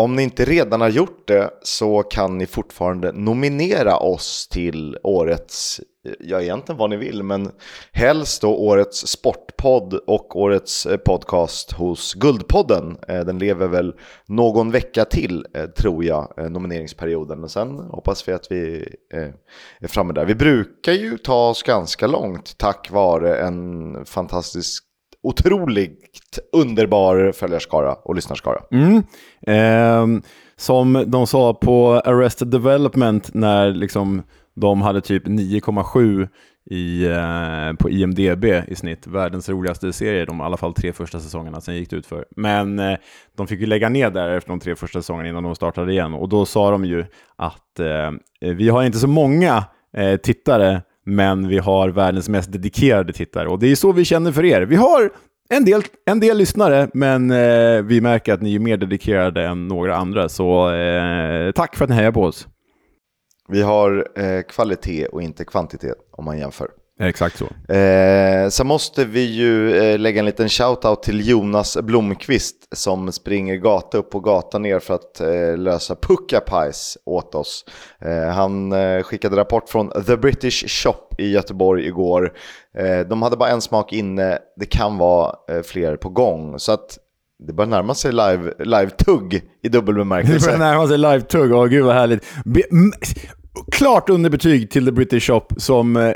Om 0.00 0.16
ni 0.16 0.22
inte 0.22 0.44
redan 0.44 0.80
har 0.80 0.88
gjort 0.88 1.28
det 1.28 1.50
så 1.62 2.02
kan 2.02 2.38
ni 2.38 2.46
fortfarande 2.46 3.12
nominera 3.12 3.96
oss 3.96 4.48
till 4.48 4.96
årets, 5.02 5.80
ja 6.20 6.40
egentligen 6.40 6.78
vad 6.78 6.90
ni 6.90 6.96
vill, 6.96 7.22
men 7.22 7.50
helst 7.92 8.42
då 8.42 8.56
årets 8.56 9.06
sportpodd 9.06 9.94
och 9.94 10.36
årets 10.36 10.86
eh, 10.86 10.96
podcast 10.96 11.72
hos 11.72 12.14
Guldpodden. 12.14 12.96
Eh, 13.08 13.20
den 13.20 13.38
lever 13.38 13.68
väl 13.68 13.94
någon 14.26 14.70
vecka 14.70 15.04
till 15.04 15.46
eh, 15.54 15.66
tror 15.66 16.04
jag, 16.04 16.50
nomineringsperioden. 16.50 17.40
Men 17.40 17.48
sen 17.48 17.78
hoppas 17.78 18.28
vi 18.28 18.32
att 18.32 18.46
vi 18.52 18.88
är 19.82 19.88
framme 19.88 20.12
där. 20.12 20.24
Vi 20.24 20.34
brukar 20.34 20.92
ju 20.92 21.18
ta 21.18 21.48
oss 21.48 21.62
ganska 21.62 22.06
långt 22.06 22.58
tack 22.58 22.90
vare 22.90 23.38
en 23.38 24.04
fantastisk 24.04 24.89
otroligt 25.22 26.38
underbar 26.52 27.32
följarskara 27.32 27.94
och 27.94 28.14
lyssnarskara. 28.14 28.58
Mm. 28.70 29.02
Eh, 29.46 30.22
som 30.56 31.04
de 31.06 31.26
sa 31.26 31.54
på 31.54 31.92
Arrested 31.92 32.48
Development 32.48 33.34
när 33.34 33.70
liksom 33.70 34.22
de 34.54 34.82
hade 34.82 35.00
typ 35.00 35.26
9,7 35.26 36.28
i, 36.70 37.06
eh, 37.06 37.72
på 37.78 37.90
IMDB 37.90 38.44
i 38.44 38.74
snitt. 38.74 39.06
Världens 39.06 39.48
roligaste 39.48 39.92
serie, 39.92 40.24
de 40.24 40.40
i 40.40 40.42
alla 40.42 40.56
fall 40.56 40.74
tre 40.74 40.92
första 40.92 41.20
säsongerna, 41.20 41.60
sen 41.60 41.76
gick 41.76 41.90
det 41.90 41.96
ut 41.96 42.06
för. 42.06 42.24
Men 42.36 42.78
eh, 42.78 42.98
de 43.36 43.46
fick 43.46 43.60
ju 43.60 43.66
lägga 43.66 43.88
ner 43.88 44.10
där 44.10 44.28
efter 44.28 44.50
de 44.50 44.60
tre 44.60 44.76
första 44.76 45.02
säsongerna 45.02 45.28
innan 45.28 45.42
de 45.42 45.54
startade 45.54 45.92
igen. 45.92 46.14
Och 46.14 46.28
då 46.28 46.46
sa 46.46 46.70
de 46.70 46.84
ju 46.84 47.04
att 47.36 47.80
eh, 47.80 48.10
vi 48.40 48.68
har 48.68 48.82
inte 48.82 48.98
så 48.98 49.08
många 49.08 49.64
eh, 49.96 50.16
tittare 50.16 50.82
men 51.06 51.48
vi 51.48 51.58
har 51.58 51.88
världens 51.88 52.28
mest 52.28 52.52
dedikerade 52.52 53.12
tittare. 53.12 53.48
Och 53.48 53.58
det 53.58 53.70
är 53.70 53.76
så 53.76 53.92
vi 53.92 54.04
känner 54.04 54.32
för 54.32 54.44
er. 54.44 54.62
Vi 54.62 54.76
har 54.76 55.10
en 55.50 55.64
del, 55.64 55.82
en 56.06 56.20
del 56.20 56.38
lyssnare, 56.38 56.90
men 56.94 57.30
eh, 57.30 57.82
vi 57.82 58.00
märker 58.00 58.32
att 58.32 58.42
ni 58.42 58.54
är 58.54 58.58
mer 58.58 58.76
dedikerade 58.76 59.46
än 59.46 59.68
några 59.68 59.96
andra. 59.96 60.28
Så 60.28 60.70
eh, 60.74 61.52
tack 61.52 61.76
för 61.76 61.84
att 61.84 61.90
ni 61.90 61.96
hejar 61.96 62.12
på 62.12 62.22
oss. 62.22 62.48
Vi 63.48 63.62
har 63.62 64.08
eh, 64.16 64.42
kvalitet 64.42 65.06
och 65.06 65.22
inte 65.22 65.44
kvantitet 65.44 65.96
om 66.10 66.24
man 66.24 66.38
jämför. 66.38 66.68
Exakt 67.00 67.38
så. 67.38 67.74
Eh, 67.74 68.48
så 68.48 68.64
måste 68.64 69.04
vi 69.04 69.20
ju 69.20 69.76
eh, 69.76 69.98
lägga 69.98 70.18
en 70.18 70.24
liten 70.24 70.48
shout-out 70.48 71.02
till 71.02 71.28
Jonas 71.28 71.78
Blomqvist 71.82 72.56
som 72.76 73.12
springer 73.12 73.56
gata 73.56 73.98
upp 73.98 74.14
och 74.14 74.24
gata 74.24 74.58
ner 74.58 74.78
för 74.78 74.94
att 74.94 75.20
eh, 75.20 75.56
lösa 75.56 75.96
puckapajs 75.96 76.98
åt 77.06 77.34
oss. 77.34 77.64
Eh, 78.00 78.32
han 78.32 78.72
eh, 78.72 79.02
skickade 79.02 79.36
rapport 79.36 79.68
från 79.68 80.04
The 80.06 80.16
British 80.16 80.68
Shop 80.68 81.14
i 81.18 81.30
Göteborg 81.30 81.86
igår. 81.86 82.32
Eh, 82.78 83.00
de 83.00 83.22
hade 83.22 83.36
bara 83.36 83.50
en 83.50 83.60
smak 83.60 83.92
inne, 83.92 84.38
det 84.56 84.66
kan 84.66 84.98
vara 84.98 85.34
eh, 85.50 85.62
fler 85.62 85.96
på 85.96 86.08
gång. 86.08 86.58
Så 86.58 86.72
att 86.72 86.98
det 87.46 87.52
börjar 87.52 87.68
närma 87.68 87.94
sig 87.94 88.12
live-tugg 88.12 89.32
live 89.32 89.44
i 89.62 89.68
dubbel 89.68 89.94
bemärkelse. 89.94 90.50
Det 90.50 90.58
börjar 90.58 90.72
närma 90.72 90.88
sig 90.88 90.98
live-tugg, 90.98 91.52
åh 91.52 91.66
gud 91.66 91.84
vad 91.84 91.94
härligt. 91.94 92.24
Be 92.44 92.62
klart 93.72 94.10
underbetyg 94.10 94.70
till 94.70 94.84
The 94.84 94.92
British 94.92 95.22
Shop 95.22 95.46
som 95.56 95.96
eh, 95.96 96.12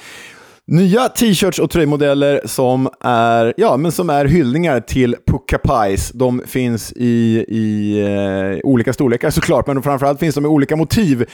Nya 0.72 1.08
t-shirts 1.08 1.58
och 1.58 1.70
tröjmodeller 1.70 2.40
som 2.44 2.88
är, 3.00 3.54
ja, 3.56 3.76
men 3.76 3.92
som 3.92 4.10
är 4.10 4.24
hyllningar 4.24 4.80
till 4.80 5.16
Pucka 5.26 5.58
Pies. 5.58 6.10
De 6.12 6.42
finns 6.46 6.92
i, 6.96 7.44
i 7.48 7.98
eh, 8.00 8.70
olika 8.70 8.92
storlekar 8.92 9.30
såklart, 9.30 9.66
men 9.66 9.82
framförallt 9.82 10.20
finns 10.20 10.34
de 10.34 10.44
i 10.44 10.48
olika 10.48 10.76
motiv 10.76 11.26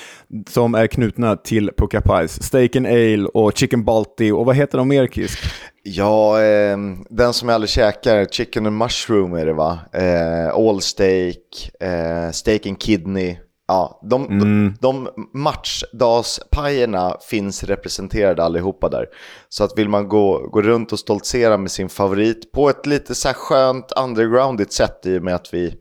som 0.49 0.75
är 0.75 0.87
knutna 0.87 1.37
till 1.37 1.71
Pucka 1.78 2.00
Pies. 2.00 2.43
Steak 2.43 2.77
and 2.77 2.87
Ale 2.87 3.28
och 3.34 3.56
Chicken 3.56 3.84
Balti 3.84 4.31
och 4.31 4.47
vad 4.47 4.56
heter 4.56 4.78
de 4.78 4.88
mer 4.88 5.06
Kisk? 5.06 5.39
Ja, 5.83 6.43
eh, 6.43 6.78
den 7.10 7.33
som 7.33 7.49
jag 7.49 7.55
aldrig 7.55 7.71
käkar, 7.71 8.25
Chicken 8.25 8.66
and 8.66 8.77
Mushroom 8.78 9.34
är 9.34 9.47
det 9.47 9.53
va? 9.53 9.78
Eh, 9.93 10.55
all 10.55 10.81
Steak, 10.81 11.71
eh, 11.81 12.31
Steak 12.33 12.66
and 12.66 12.81
Kidney. 12.81 13.37
Ja, 13.69 14.00
de, 14.03 14.27
mm. 14.27 14.38
de, 14.41 14.75
de 14.81 15.09
matchdagspajerna 15.32 17.16
finns 17.31 17.65
representerade 17.65 18.44
allihopa 18.44 18.88
där. 18.88 19.06
Så 19.49 19.65
att 19.65 19.78
vill 19.78 19.88
man 19.88 20.09
gå, 20.09 20.49
gå 20.49 20.62
runt 20.62 20.93
och 20.93 20.99
stoltsera 20.99 21.59
med 21.59 21.71
sin 21.71 21.88
favorit 21.88 22.53
på 22.53 22.69
ett 22.69 22.87
lite 22.87 23.15
så 23.15 23.28
här 23.28 23.34
skönt 23.34 23.93
undergroundigt 23.97 24.72
sätt 24.72 25.06
i 25.06 25.19
och 25.19 25.22
med 25.22 25.34
att 25.34 25.54
vi, 25.54 25.75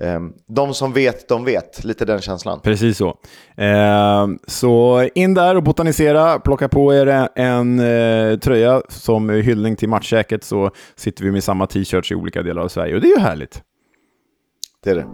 eh, 0.00 0.20
de 0.48 0.74
som 0.74 0.92
vet, 0.92 1.28
de 1.28 1.44
vet, 1.44 1.84
lite 1.84 2.04
den 2.04 2.20
känslan. 2.20 2.60
Precis 2.60 2.98
så. 2.98 3.18
Eh, 3.56 4.26
så 4.46 5.08
in 5.14 5.34
där 5.34 5.56
och 5.56 5.62
botanisera, 5.62 6.38
plocka 6.38 6.68
på 6.68 6.94
er 6.94 7.28
en 7.34 7.78
eh, 7.78 8.38
tröja 8.38 8.82
som 8.88 9.30
hyllning 9.30 9.76
till 9.76 9.88
matchsäket 9.88 10.44
så 10.44 10.70
sitter 10.94 11.24
vi 11.24 11.30
med 11.30 11.44
samma 11.44 11.66
t-shirts 11.66 12.12
i 12.12 12.14
olika 12.14 12.42
delar 12.42 12.62
av 12.62 12.68
Sverige 12.68 12.94
och 12.94 13.00
det 13.00 13.06
är 13.06 13.16
ju 13.16 13.22
härligt. 13.22 13.62
Det 14.84 14.90
är 14.90 14.94
det. 14.94 15.06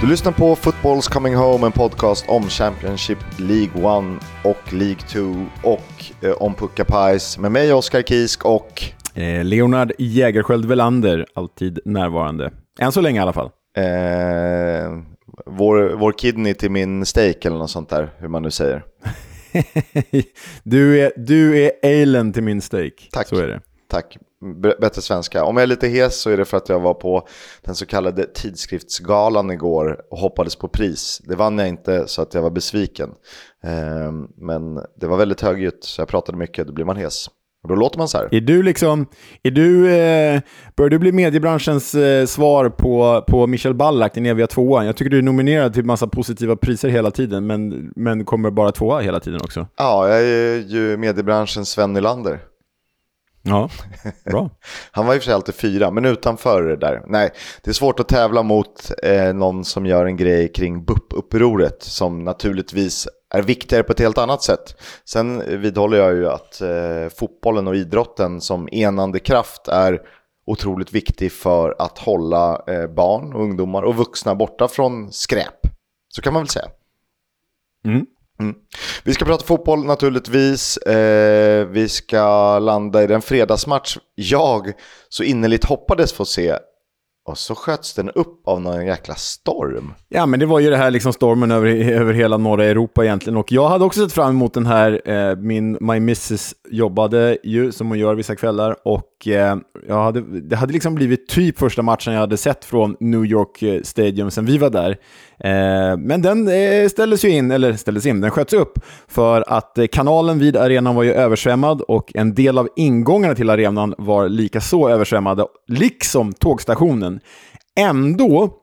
Du 0.00 0.06
lyssnar 0.06 0.32
på 0.32 0.56
Footballs 0.56 1.08
Coming 1.08 1.34
Home, 1.34 1.66
en 1.66 1.72
podcast 1.72 2.24
om 2.28 2.42
Championship 2.42 3.18
League 3.38 4.12
1 4.14 4.22
och 4.44 4.72
League 4.72 5.00
2 5.08 5.46
och 5.62 6.24
eh, 6.24 6.42
om 6.42 6.54
Pucka 6.54 6.84
Pies 6.84 7.38
med 7.38 7.52
mig 7.52 7.72
Oskar 7.72 8.02
Kisk 8.02 8.44
och 8.44 8.82
eh, 9.14 9.44
Leonard 9.44 9.92
Jägerskiöld 9.98 10.64
Velander, 10.64 11.26
alltid 11.34 11.78
närvarande. 11.84 12.52
Än 12.80 12.92
så 12.92 13.00
länge 13.00 13.18
i 13.18 13.22
alla 13.22 13.32
fall. 13.32 13.50
Eh, 13.76 13.82
vår, 15.46 15.96
vår 15.96 16.12
kidney 16.12 16.54
till 16.54 16.70
min 16.70 17.06
steak 17.06 17.44
eller 17.44 17.58
något 17.58 17.70
sånt 17.70 17.88
där, 17.88 18.10
hur 18.18 18.28
man 18.28 18.42
nu 18.42 18.50
säger. 18.50 18.84
du, 20.62 21.00
är, 21.00 21.12
du 21.16 21.62
är 21.64 22.02
alen 22.02 22.32
till 22.32 22.42
min 22.42 22.60
steak. 22.60 23.08
Tack. 23.12 23.28
Så 23.28 23.36
är 23.36 23.46
det. 23.46 23.60
Tack 23.90 24.18
bättre 24.80 25.02
svenska. 25.02 25.44
Om 25.44 25.56
jag 25.56 25.62
är 25.62 25.66
lite 25.66 25.88
hes 25.88 26.20
så 26.20 26.30
är 26.30 26.36
det 26.36 26.44
för 26.44 26.56
att 26.56 26.68
jag 26.68 26.80
var 26.80 26.94
på 26.94 27.28
den 27.62 27.74
så 27.74 27.86
kallade 27.86 28.26
tidskriftsgalan 28.26 29.50
igår 29.50 30.00
och 30.10 30.18
hoppades 30.18 30.56
på 30.56 30.68
pris. 30.68 31.20
Det 31.24 31.34
vann 31.34 31.58
jag 31.58 31.68
inte 31.68 32.08
så 32.08 32.22
att 32.22 32.34
jag 32.34 32.42
var 32.42 32.50
besviken. 32.50 33.10
Ehm, 33.64 34.28
men 34.36 34.74
det 35.00 35.06
var 35.06 35.16
väldigt 35.16 35.40
högljutt 35.40 35.84
så 35.84 36.00
jag 36.00 36.08
pratade 36.08 36.38
mycket, 36.38 36.66
då 36.66 36.72
blir 36.72 36.84
man 36.84 36.96
hes. 36.96 37.28
Och 37.62 37.68
då 37.68 37.74
låter 37.74 37.98
man 37.98 38.08
så 38.08 38.18
här. 38.18 38.28
Är 38.34 38.40
du 38.40 38.62
liksom, 38.62 39.06
är 39.42 39.50
du, 39.50 39.90
eh, 39.90 40.40
börjar 40.76 40.90
du 40.90 40.98
bli 40.98 41.12
mediebranschens 41.12 41.94
eh, 41.94 42.26
svar 42.26 42.68
på, 42.68 43.24
på 43.28 43.46
Michel 43.46 43.74
Ballack, 43.74 44.14
den 44.14 44.26
eviga 44.26 44.46
tvåan? 44.46 44.86
Jag 44.86 44.96
tycker 44.96 45.10
du 45.10 45.18
är 45.18 45.22
nominerad 45.22 45.74
till 45.74 45.84
massa 45.84 46.06
positiva 46.06 46.56
priser 46.56 46.88
hela 46.88 47.10
tiden, 47.10 47.46
men, 47.46 47.92
men 47.96 48.24
kommer 48.24 48.50
bara 48.50 48.72
tvåa 48.72 49.00
hela 49.00 49.20
tiden 49.20 49.40
också. 49.40 49.66
Ja, 49.76 50.08
jag 50.08 50.20
är 50.20 50.56
ju 50.56 50.96
mediebranschens 50.96 51.68
Sven 51.68 51.92
Nylander. 51.92 52.40
Ja, 53.42 53.70
bra. 54.24 54.50
han 54.90 55.06
var 55.06 55.14
i 55.14 55.18
och 55.18 55.22
för 55.22 55.24
sig 55.24 55.34
alltid 55.34 55.54
fyra, 55.54 55.90
men 55.90 56.04
utanför 56.04 56.62
det 56.62 56.76
där. 56.76 57.02
Nej, 57.06 57.30
det 57.62 57.70
är 57.70 57.74
svårt 57.74 58.00
att 58.00 58.08
tävla 58.08 58.42
mot 58.42 58.90
eh, 59.02 59.34
någon 59.34 59.64
som 59.64 59.86
gör 59.86 60.06
en 60.06 60.16
grej 60.16 60.52
kring 60.52 60.84
BUP-upproret 60.84 61.82
som 61.82 62.24
naturligtvis 62.24 63.08
är 63.34 63.42
viktigare 63.42 63.82
på 63.82 63.92
ett 63.92 64.00
helt 64.00 64.18
annat 64.18 64.42
sätt. 64.42 64.82
Sen 65.04 65.60
vidhåller 65.60 65.98
jag 65.98 66.14
ju 66.14 66.28
att 66.28 66.60
eh, 66.60 67.08
fotbollen 67.18 67.68
och 67.68 67.76
idrotten 67.76 68.40
som 68.40 68.68
enande 68.72 69.18
kraft 69.18 69.68
är 69.68 70.00
otroligt 70.46 70.92
viktig 70.92 71.32
för 71.32 71.76
att 71.78 71.98
hålla 71.98 72.62
eh, 72.66 72.86
barn, 72.86 73.34
och 73.34 73.42
ungdomar 73.42 73.82
och 73.82 73.96
vuxna 73.96 74.34
borta 74.34 74.68
från 74.68 75.12
skräp. 75.12 75.60
Så 76.08 76.22
kan 76.22 76.32
man 76.32 76.42
väl 76.42 76.48
säga. 76.48 76.68
Mm. 77.84 78.06
Mm. 78.40 78.54
Vi 79.04 79.14
ska 79.14 79.24
prata 79.24 79.44
fotboll 79.44 79.84
naturligtvis. 79.84 80.76
Eh, 80.76 81.66
vi 81.66 81.88
ska 81.88 82.58
landa 82.58 83.02
i 83.02 83.06
den 83.06 83.22
fredagsmatch 83.22 83.96
jag 84.14 84.72
så 85.08 85.22
innerligt 85.22 85.64
hoppades 85.64 86.12
få 86.12 86.24
se. 86.24 86.58
Och 87.28 87.38
så 87.38 87.54
sköts 87.54 87.94
den 87.94 88.10
upp 88.10 88.48
av 88.48 88.60
någon 88.60 88.86
jäkla 88.86 89.14
storm. 89.14 89.94
Ja, 90.08 90.26
men 90.26 90.40
det 90.40 90.46
var 90.46 90.60
ju 90.60 90.70
det 90.70 90.76
här 90.76 90.90
liksom 90.90 91.12
stormen 91.12 91.50
över, 91.50 91.68
över 91.92 92.12
hela 92.12 92.36
norra 92.36 92.64
Europa 92.64 93.04
egentligen. 93.04 93.36
Och 93.36 93.52
jag 93.52 93.68
hade 93.68 93.84
också 93.84 94.00
sett 94.00 94.12
fram 94.12 94.30
emot 94.30 94.54
den 94.54 94.66
här. 94.66 95.10
Eh, 95.10 95.36
min 95.36 95.78
My 95.80 95.96
mrs 95.96 96.54
jobbade 96.70 97.38
ju, 97.44 97.72
som 97.72 97.88
hon 97.88 97.98
gör 97.98 98.14
vissa 98.14 98.36
kvällar. 98.36 98.76
Och 98.84 99.28
eh, 99.28 99.56
jag 99.88 100.02
hade, 100.02 100.40
det 100.40 100.56
hade 100.56 100.72
liksom 100.72 100.94
blivit 100.94 101.28
typ 101.28 101.58
första 101.58 101.82
matchen 101.82 102.12
jag 102.12 102.20
hade 102.20 102.36
sett 102.36 102.64
från 102.64 102.96
New 103.00 103.24
York 103.24 103.62
eh, 103.62 103.82
Stadium 103.82 104.30
sen 104.30 104.46
vi 104.46 104.58
var 104.58 104.70
där. 104.70 104.90
Eh, 105.40 105.96
men 105.96 106.22
den 106.22 106.48
eh, 106.48 106.88
ställdes 106.88 107.24
ju 107.24 107.28
in, 107.28 107.50
eller 107.50 107.72
ställdes 107.72 108.06
in, 108.06 108.20
den 108.20 108.30
sköts 108.30 108.52
upp. 108.52 108.78
För 109.08 109.44
att 109.48 109.78
eh, 109.78 109.86
kanalen 109.86 110.38
vid 110.38 110.56
arenan 110.56 110.94
var 110.94 111.02
ju 111.02 111.12
översvämmad 111.12 111.80
och 111.80 112.12
en 112.14 112.34
del 112.34 112.58
av 112.58 112.68
ingångarna 112.76 113.34
till 113.34 113.50
arenan 113.50 113.94
var 113.98 114.28
lika 114.28 114.60
så 114.60 114.88
översvämmade, 114.88 115.46
liksom 115.66 116.32
tågstationen. 116.32 117.17
Ändå 117.76 118.54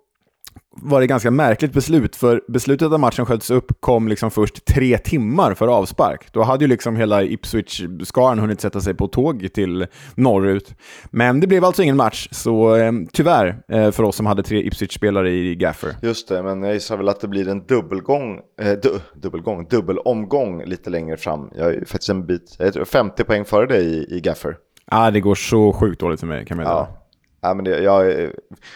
var 0.82 1.02
det 1.02 1.08
ganska 1.08 1.32
märkligt 1.32 1.74
beslut, 1.74 2.16
för 2.16 2.42
beslutet 2.48 2.92
att 2.92 3.00
matchen 3.00 3.26
sköts 3.26 3.52
upp 3.52 3.82
kom 3.82 4.08
liksom 4.08 4.32
först 4.32 4.66
tre 4.66 4.98
timmar 4.98 5.54
för 5.54 5.68
avspark. 5.68 6.34
Då 6.34 6.44
hade 6.44 6.64
ju 6.64 6.68
liksom 6.68 6.96
hela 6.96 7.24
Ipswich-skaran 7.24 8.40
hunnit 8.40 8.62
sätta 8.62 8.82
sig 8.82 8.94
på 8.94 9.08
tåg 9.08 9.48
till 9.54 9.88
norrut. 10.16 10.76
Men 11.12 11.40
det 11.40 11.48
blev 11.48 11.66
alltså 11.66 11.84
ingen 11.84 11.98
match, 11.98 12.28
så 12.32 12.76
eh, 12.76 12.92
tyvärr 13.14 13.58
eh, 13.68 13.92
för 13.92 14.04
oss 14.04 14.16
som 14.16 14.26
hade 14.26 14.44
tre 14.44 14.64
Ipswich-spelare 14.64 15.30
i 15.30 15.56
Gaffer. 15.56 15.96
Just 16.02 16.30
det, 16.30 16.44
men 16.44 16.64
jag 16.64 16.74
gissar 16.74 16.98
väl 16.98 17.10
att 17.10 17.22
det 17.22 17.28
blir 17.28 17.48
en 17.48 17.66
dubbelgång, 17.66 18.40
eh, 18.62 18.72
du, 18.72 19.00
dubbelgång, 19.14 19.68
dubbelomgång 19.68 20.64
lite 20.66 20.90
längre 20.90 21.18
fram. 21.18 21.50
Jag 21.56 21.74
är 21.74 21.86
faktiskt 21.86 22.10
en 22.10 22.26
bit, 22.26 22.56
jag 22.60 22.74
tror 22.74 22.86
50 22.86 23.24
poäng 23.24 23.46
före 23.46 23.66
dig 23.66 23.86
i, 23.86 24.18
i 24.18 24.22
Gaffer. 24.22 24.58
Ja, 24.92 25.08
ah, 25.08 25.12
det 25.12 25.20
går 25.20 25.36
så 25.36 25.74
sjukt 25.74 26.00
dåligt 26.00 26.20
för 26.20 26.28
mig 26.28 26.46
kan 26.46 26.58
man 26.58 26.66
ja. 26.66 27.05
Ja, 27.46 27.54
men 27.54 27.66
det, 27.66 27.80
jag, 27.84 28.04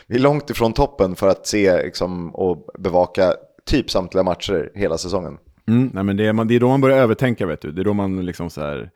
vi 0.07 0.15
är 0.15 0.19
långt 0.19 0.49
ifrån 0.49 0.73
toppen 0.73 1.15
för 1.15 1.27
att 1.27 1.47
se 1.47 1.83
liksom, 1.83 2.35
och 2.35 2.67
bevaka 2.79 3.33
typ 3.65 3.91
samtliga 3.91 4.23
matcher 4.23 4.71
hela 4.75 4.97
säsongen. 4.97 5.37
Mm, 5.67 5.89
nej, 5.93 6.03
men 6.03 6.17
det, 6.17 6.27
är, 6.27 6.45
det 6.45 6.55
är 6.55 6.59
då 6.59 6.67
man 6.67 6.81
börjar 6.81 6.97
övertänka, 6.97 7.45
vet 7.45 7.61
du. 7.61 7.71
Det 7.71 7.81
är 7.81 7.85
då 7.85 7.93
man 7.93 8.25
liksom 8.25 8.49
så 8.49 8.61
här... 8.61 8.91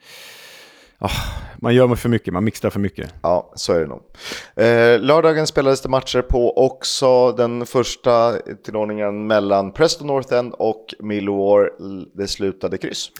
Oh, 1.00 1.12
man 1.58 1.75
gör 1.75 1.96
för 1.96 2.10
mycket, 2.10 2.34
man 2.34 2.44
mixar 2.44 2.70
för 2.70 2.80
mycket. 2.80 3.14
Ja, 3.22 3.52
så 3.56 3.74
är 3.74 3.80
det 3.80 3.88
nog. 3.88 4.02
Eh, 4.56 5.00
lördagen 5.00 5.48
spelades 5.48 5.81
det 5.81 5.90
matcher 5.90 6.22
på 6.22 6.66
också. 6.66 7.31
Den 7.31 7.66
första 7.66 8.34
tillordningen 8.66 9.28
mellan 9.28 9.72
Preston 9.72 10.08
North 10.08 10.34
End 10.34 10.54
och 10.54 10.94
Millwall. 11.00 11.70
Det 12.14 12.28
slutade 12.28 12.78
kryss. 12.78 13.12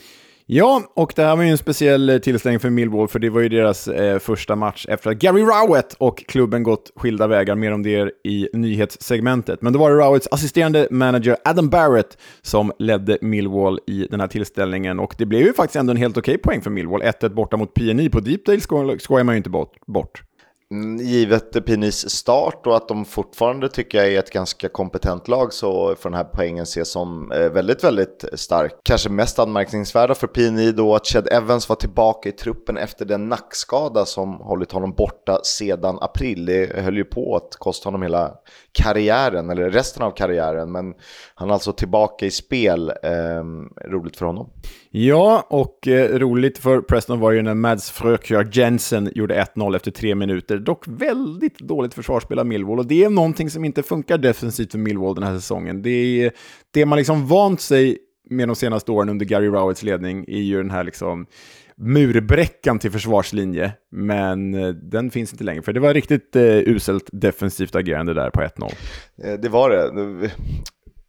Ja, 0.46 0.82
och 0.94 1.12
det 1.16 1.22
här 1.22 1.36
var 1.36 1.42
ju 1.42 1.50
en 1.50 1.58
speciell 1.58 2.10
eh, 2.10 2.18
tillställning 2.18 2.60
för 2.60 2.70
Millwall, 2.70 3.08
för 3.08 3.18
det 3.18 3.30
var 3.30 3.40
ju 3.40 3.48
deras 3.48 3.88
eh, 3.88 4.18
första 4.18 4.56
match 4.56 4.86
efter 4.88 5.10
att 5.10 5.16
Gary 5.16 5.42
Rowett 5.42 5.92
och 5.92 6.24
klubben 6.28 6.62
gått 6.62 6.92
skilda 6.96 7.26
vägar. 7.26 7.54
Mer 7.54 7.72
om 7.72 7.82
det 7.82 8.10
i 8.24 8.48
nyhetssegmentet. 8.52 9.62
Men 9.62 9.72
då 9.72 9.78
var 9.78 9.90
det 9.90 9.96
Rowetts 9.96 10.28
assisterande 10.30 10.88
manager 10.90 11.36
Adam 11.44 11.68
Barrett 11.68 12.18
som 12.42 12.72
ledde 12.78 13.18
Millwall 13.20 13.80
i 13.86 14.06
den 14.10 14.20
här 14.20 14.26
tillställningen. 14.26 15.00
Och 15.00 15.14
det 15.18 15.26
blev 15.26 15.42
ju 15.42 15.52
faktiskt 15.52 15.76
ändå 15.76 15.90
en 15.90 15.96
helt 15.96 16.16
okej 16.16 16.34
okay 16.34 16.42
poäng 16.42 16.62
för 16.62 16.70
Millwall. 16.70 17.02
1-1 17.02 17.34
borta 17.34 17.56
mot 17.56 17.74
PNI 17.74 18.08
på 18.10 18.20
Deepdale 18.20 18.60
skojar 18.98 19.24
man 19.24 19.34
ju 19.34 19.36
inte 19.36 19.50
bort. 19.50 19.76
bort. 19.86 20.22
Mm, 20.70 20.96
givet 20.96 21.66
Pinis 21.66 22.10
start 22.10 22.66
och 22.66 22.76
att 22.76 22.88
de 22.88 23.04
fortfarande 23.04 23.68
tycker 23.68 23.98
jag 23.98 24.12
är 24.12 24.18
ett 24.18 24.30
ganska 24.30 24.68
kompetent 24.68 25.28
lag 25.28 25.52
så 25.52 25.96
får 25.96 26.10
den 26.10 26.16
här 26.16 26.24
poängen 26.24 26.62
ses 26.62 26.90
som 26.90 27.32
eh, 27.32 27.48
väldigt, 27.50 27.84
väldigt 27.84 28.24
stark. 28.32 28.72
Kanske 28.82 29.08
mest 29.08 29.38
anmärkningsvärda 29.38 30.14
för 30.14 30.26
Pini 30.26 30.72
då 30.72 30.94
att 30.94 31.06
Ched 31.06 31.28
Evans 31.32 31.68
var 31.68 31.76
tillbaka 31.76 32.28
i 32.28 32.32
truppen 32.32 32.76
efter 32.76 33.04
den 33.04 33.28
nackskada 33.28 34.04
som 34.04 34.34
hållit 34.34 34.72
honom 34.72 34.92
borta 34.92 35.40
sedan 35.44 35.98
april. 36.00 36.46
Det 36.46 36.80
höll 36.80 36.96
ju 36.96 37.04
på 37.04 37.36
att 37.36 37.56
kosta 37.56 37.86
honom 37.86 38.02
hela 38.02 38.34
karriären, 38.72 39.50
eller 39.50 39.70
resten 39.70 40.02
av 40.02 40.10
karriären, 40.10 40.72
men 40.72 40.94
han 41.34 41.48
är 41.48 41.52
alltså 41.52 41.72
tillbaka 41.72 42.26
i 42.26 42.30
spel. 42.30 42.88
Eh, 42.88 43.44
roligt 43.90 44.16
för 44.16 44.26
honom. 44.26 44.50
Ja, 44.96 45.46
och 45.50 45.88
eh, 45.88 46.18
roligt 46.18 46.58
för 46.58 46.80
Preston 46.80 47.20
var 47.20 47.32
ju 47.32 47.42
när 47.42 47.54
Mads 47.54 47.90
Frökjör 47.90 48.48
Jensen 48.52 49.10
gjorde 49.14 49.44
1-0 49.54 49.76
efter 49.76 49.90
tre 49.90 50.14
minuter. 50.14 50.58
Dock 50.58 50.88
väldigt 50.88 51.58
dåligt 51.58 51.94
försvarsspel 51.94 52.38
av 52.38 52.46
Millwall 52.46 52.78
och 52.78 52.86
det 52.86 53.04
är 53.04 53.10
någonting 53.10 53.50
som 53.50 53.64
inte 53.64 53.82
funkar 53.82 54.18
defensivt 54.18 54.72
för 54.72 54.78
Millwall 54.78 55.14
den 55.14 55.24
här 55.24 55.34
säsongen. 55.34 55.82
Det 55.82 56.24
är 56.24 56.32
det 56.70 56.86
man 56.86 56.98
liksom 56.98 57.26
vant 57.26 57.60
sig 57.60 57.98
med 58.30 58.48
de 58.48 58.56
senaste 58.56 58.92
åren 58.92 59.08
under 59.08 59.26
Gary 59.26 59.46
Rowetts 59.46 59.82
ledning 59.82 60.24
är 60.28 60.40
ju 60.40 60.56
den 60.56 60.70
här 60.70 60.84
liksom 60.84 61.26
murbräckan 61.76 62.78
till 62.78 62.90
försvarslinje, 62.90 63.72
men 63.90 64.54
eh, 64.54 64.68
den 64.68 65.10
finns 65.10 65.32
inte 65.32 65.44
längre. 65.44 65.62
För 65.62 65.72
det 65.72 65.80
var 65.80 65.94
riktigt 65.94 66.36
eh, 66.36 66.42
uselt 66.44 67.08
defensivt 67.12 67.74
agerande 67.74 68.14
där 68.14 68.30
på 68.30 68.40
1-0. 68.40 68.72
Eh, 69.24 69.32
det 69.40 69.48
var 69.48 69.70
det 69.70 70.30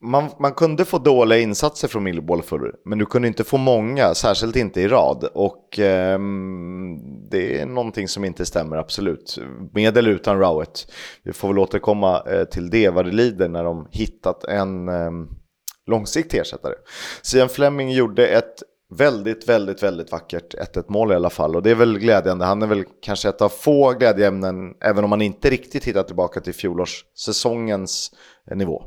man, 0.02 0.30
man 0.40 0.54
kunde 0.54 0.86
få 0.86 0.98
dåliga 0.98 1.40
insatser 1.40 1.88
från 1.88 2.04
Millie 2.04 2.42
förr, 2.44 2.76
men 2.86 2.98
du 2.98 3.06
kunde 3.06 3.28
inte 3.28 3.44
få 3.44 3.58
många, 3.58 4.16
särskilt 4.16 4.56
inte 4.56 4.82
i 4.82 4.88
rad. 4.88 5.30
Och 5.34 5.80
eh, 5.80 6.20
det 7.32 7.60
är 7.60 7.66
någonting 7.66 8.08
som 8.08 8.26
inte 8.26 8.46
stämmer, 8.46 8.78
absolut. 8.78 9.38
Med 9.74 9.98
eller 9.98 10.12
utan 10.12 10.40
Rowett. 10.40 10.92
Vi 11.24 11.34
får 11.34 11.48
väl 11.48 11.60
återkomma 11.60 12.24
eh, 12.32 12.44
till 12.44 12.70
det 12.70 12.90
vad 12.90 13.06
det 13.06 13.12
lider 13.12 13.50
när 13.50 13.64
de 13.64 13.88
hittat 13.92 14.44
en 14.44 14.90
eh, 14.90 15.12
långsiktig 15.88 16.38
ersättare. 16.38 16.74
Sian 17.22 17.50
Fleming 17.50 17.92
gjorde 17.92 18.28
ett 18.28 18.64
väldigt, 18.98 19.50
väldigt, 19.50 19.84
väldigt 19.84 20.12
vackert 20.12 20.56
1-1 20.76 20.86
mål 20.88 21.12
i 21.12 21.16
alla 21.16 21.30
fall. 21.30 21.56
Och 21.56 21.64
det 21.64 21.72
är 21.72 21.76
väl 21.76 22.00
glädjande. 22.00 22.46
Han 22.46 22.62
är 22.62 22.68
väl 22.68 22.84
kanske 23.02 23.30
ett 23.30 23.42
av 23.42 23.50
få 23.50 23.92
glädjeämnen, 23.92 24.74
även 24.82 25.04
om 25.04 25.10
man 25.10 25.22
inte 25.22 25.50
riktigt 25.50 25.86
hittar 25.86 26.04
tillbaka 26.04 26.42
till 26.42 26.54
fjolårssäsongens 26.54 28.12
eh, 28.52 28.58
nivå. 28.58 28.84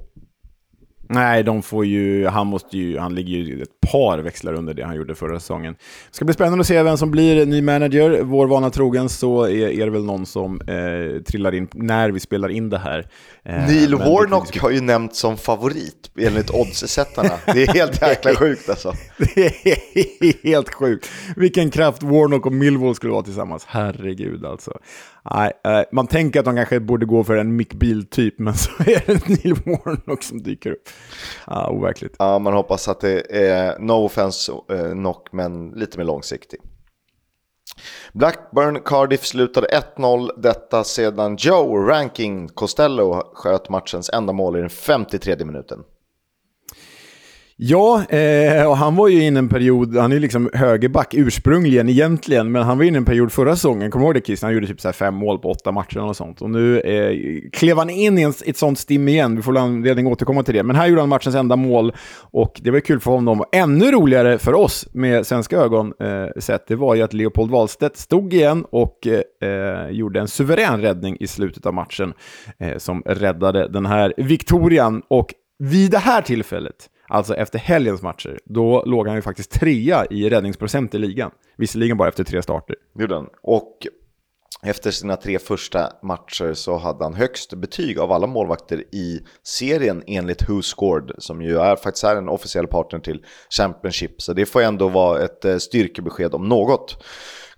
Nej, 1.10 1.42
de 1.42 1.62
får 1.62 1.86
ju, 1.86 2.26
han, 2.26 2.46
måste 2.46 2.78
ju, 2.78 2.98
han 2.98 3.14
ligger 3.14 3.38
ju 3.38 3.62
ett 3.62 3.90
par 3.92 4.18
växlar 4.18 4.52
under 4.52 4.74
det 4.74 4.84
han 4.84 4.96
gjorde 4.96 5.14
förra 5.14 5.40
säsongen. 5.40 5.72
Det 6.10 6.16
ska 6.16 6.24
bli 6.24 6.34
spännande 6.34 6.60
att 6.60 6.66
se 6.66 6.82
vem 6.82 6.96
som 6.96 7.10
blir 7.10 7.46
ny 7.46 7.62
manager. 7.62 8.22
Vår 8.22 8.46
vana 8.46 8.70
trogen 8.70 9.08
så 9.08 9.42
är, 9.42 9.68
är 9.68 9.84
det 9.84 9.90
väl 9.90 10.04
någon 10.04 10.26
som 10.26 10.60
eh, 10.60 11.22
trillar 11.22 11.54
in 11.54 11.68
när 11.74 12.10
vi 12.10 12.20
spelar 12.20 12.48
in 12.48 12.70
det 12.70 12.78
här. 12.78 13.06
Eh, 13.48 13.66
Neil 13.66 13.94
Warnock 13.94 14.58
har 14.58 14.70
ju 14.70 14.80
nämnts 14.80 15.18
som 15.18 15.36
favorit 15.36 16.10
enligt 16.18 16.50
oddsättarna. 16.50 17.34
Det 17.46 17.62
är 17.62 17.74
helt 17.74 18.02
jäkla 18.02 18.34
sjukt 18.36 18.68
alltså. 18.68 18.92
Det 19.18 19.66
är 19.66 20.48
helt 20.48 20.74
sjukt. 20.74 21.10
Vilken 21.36 21.70
kraft 21.70 22.02
Warnock 22.02 22.46
och 22.46 22.52
Millwall 22.52 22.94
skulle 22.94 23.12
vara 23.12 23.22
tillsammans. 23.22 23.64
Herregud 23.66 24.44
alltså. 24.44 24.78
Nej, 25.34 25.52
eh, 25.64 25.80
man 25.92 26.06
tänker 26.06 26.38
att 26.38 26.44
de 26.44 26.56
kanske 26.56 26.80
borde 26.80 27.06
gå 27.06 27.24
för 27.24 27.36
en 27.36 27.56
Mick 27.56 27.74
Beal-typ, 27.74 28.38
men 28.38 28.54
så 28.54 28.70
är 28.78 29.02
det 29.06 29.28
Neil 29.28 29.54
Warnock 29.54 30.22
som 30.22 30.42
dyker 30.42 30.70
upp. 30.70 30.88
Ah, 31.44 31.70
overkligt. 31.70 32.16
Ja, 32.18 32.38
man 32.38 32.52
hoppas 32.52 32.88
att 32.88 33.00
det 33.00 33.36
är, 33.48 33.78
no 33.78 33.92
offense 33.92 34.52
eh, 34.72 34.92
knock, 34.92 35.28
men 35.32 35.70
lite 35.70 35.98
mer 35.98 36.04
långsiktig. 36.04 36.60
Blackburn 38.12 38.80
Cardiff 38.84 39.26
slutade 39.26 39.66
1-0, 39.96 40.30
detta 40.36 40.84
sedan 40.84 41.36
Joe 41.36 41.90
Ranking 41.90 42.48
Costello 42.48 43.22
sköt 43.34 43.68
matchens 43.68 44.10
enda 44.10 44.32
mål 44.32 44.56
i 44.56 44.60
den 44.60 44.70
53 44.70 45.44
minuten. 45.44 45.84
Ja, 47.60 48.04
eh, 48.08 48.68
och 48.68 48.76
han 48.76 48.96
var 48.96 49.08
ju 49.08 49.22
inne 49.22 49.38
en 49.38 49.48
period, 49.48 49.96
han 49.96 50.10
är 50.12 50.16
ju 50.16 50.20
liksom 50.20 50.50
högerback 50.54 51.14
ursprungligen 51.14 51.88
egentligen, 51.88 52.52
men 52.52 52.62
han 52.62 52.78
var 52.78 52.84
inne 52.84 52.98
en 52.98 53.04
period 53.04 53.32
förra 53.32 53.56
säsongen, 53.56 53.90
kommer 53.90 54.04
du 54.04 54.06
ihåg 54.06 54.14
det 54.14 54.26
Christian? 54.26 54.48
Han 54.48 54.54
gjorde 54.54 54.66
typ 54.66 54.80
så 54.80 54.92
fem 54.92 55.14
mål 55.14 55.38
på 55.38 55.50
åtta 55.50 55.72
matcher 55.72 55.98
och 55.98 56.16
sånt. 56.16 56.42
Och 56.42 56.50
nu 56.50 56.80
eh, 56.80 57.50
klev 57.52 57.78
han 57.78 57.90
in 57.90 58.18
i 58.18 58.22
en, 58.22 58.32
ett 58.46 58.56
sånt 58.56 58.78
stim 58.78 59.08
igen, 59.08 59.36
vi 59.36 59.42
får 59.42 59.58
anledning 59.58 60.06
att 60.06 60.12
återkomma 60.12 60.42
till 60.42 60.54
det. 60.54 60.62
Men 60.62 60.76
här 60.76 60.86
gjorde 60.86 61.02
han 61.02 61.08
matchens 61.08 61.34
enda 61.34 61.56
mål 61.56 61.92
och 62.20 62.60
det 62.64 62.70
var 62.70 62.80
kul 62.80 63.00
för 63.00 63.10
honom. 63.10 63.40
Och 63.40 63.46
ännu 63.52 63.92
roligare 63.92 64.38
för 64.38 64.54
oss 64.54 64.88
med 64.92 65.26
svenska 65.26 65.56
ögon 65.56 65.92
eh, 66.00 66.40
sett, 66.40 66.66
det 66.66 66.76
var 66.76 66.94
ju 66.94 67.02
att 67.02 67.12
Leopold 67.12 67.50
Wahlstedt 67.50 67.96
stod 67.96 68.34
igen 68.34 68.64
och 68.70 69.06
eh, 69.06 69.90
gjorde 69.90 70.20
en 70.20 70.28
suverän 70.28 70.80
räddning 70.80 71.16
i 71.20 71.26
slutet 71.26 71.66
av 71.66 71.74
matchen 71.74 72.12
eh, 72.58 72.78
som 72.78 73.02
räddade 73.06 73.68
den 73.68 73.86
här 73.86 74.14
Victorian. 74.16 75.02
Och 75.08 75.34
vid 75.58 75.90
det 75.90 75.98
här 75.98 76.22
tillfället 76.22 76.88
Alltså 77.08 77.34
efter 77.34 77.58
helgens 77.58 78.02
matcher, 78.02 78.38
då 78.44 78.82
låg 78.86 79.06
han 79.06 79.16
ju 79.16 79.22
faktiskt 79.22 79.50
trea 79.50 80.06
i 80.10 80.30
räddningsprocent 80.30 80.94
i 80.94 80.98
ligan. 80.98 81.30
Visserligen 81.56 81.96
bara 81.96 82.08
efter 82.08 82.24
tre 82.24 82.42
starter. 82.42 82.76
Gjorde 82.98 83.14
han. 83.14 83.28
Och 83.42 83.86
efter 84.62 84.90
sina 84.90 85.16
tre 85.16 85.38
första 85.38 85.92
matcher 86.02 86.54
så 86.54 86.76
hade 86.76 87.04
han 87.04 87.14
högst 87.14 87.54
betyg 87.54 87.98
av 87.98 88.12
alla 88.12 88.26
målvakter 88.26 88.84
i 88.94 89.20
serien 89.42 90.02
enligt 90.06 90.48
Who 90.48 90.62
Scored, 90.62 91.12
som 91.18 91.42
ju 91.42 91.58
är, 91.58 91.76
faktiskt 91.76 92.04
är 92.04 92.16
en 92.16 92.28
officiell 92.28 92.66
partner 92.66 93.00
till 93.00 93.24
Championship. 93.50 94.22
Så 94.22 94.32
det 94.32 94.46
får 94.46 94.62
ändå 94.62 94.88
vara 94.88 95.24
ett 95.24 95.44
eh, 95.44 95.56
styrkebesked 95.56 96.34
om 96.34 96.48
något. 96.48 97.04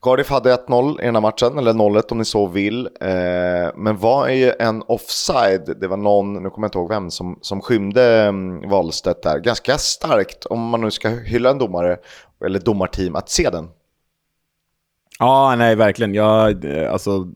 Cardiff 0.02 0.30
hade 0.30 0.56
1-0 0.56 1.02
i 1.02 1.04
den 1.04 1.14
här 1.14 1.22
matchen, 1.22 1.58
eller 1.58 1.72
0-1 1.72 2.12
om 2.12 2.18
ni 2.18 2.24
så 2.24 2.46
vill. 2.46 2.86
Eh, 3.00 3.70
men 3.74 3.90
men 3.90 3.98
var 3.98 4.28
ju 4.28 4.52
en 4.58 4.82
offside, 4.86 5.76
det 5.80 5.88
var 5.88 5.96
någon, 5.96 6.32
nu 6.42 6.50
kommer 6.50 6.64
jag 6.64 6.68
inte 6.68 6.78
ihåg 6.78 6.88
vem, 6.88 7.10
som, 7.10 7.38
som 7.42 7.60
skymde 7.60 8.22
mm, 8.22 8.68
Wahlstedt 8.68 9.22
där. 9.22 9.38
Ganska 9.38 9.78
starkt, 9.78 10.46
om 10.46 10.60
man 10.60 10.80
nu 10.80 10.90
ska 10.90 11.08
hylla 11.08 11.50
en 11.50 11.58
domare, 11.58 11.96
eller 12.44 12.58
domarteam, 12.58 13.16
att 13.16 13.28
se 13.28 13.50
den. 13.50 13.68
Ja, 15.20 15.54
nej, 15.58 15.76
verkligen. 15.76 16.14
Jag, 16.14 16.64
eh, 16.64 16.92
alltså, 16.92 17.26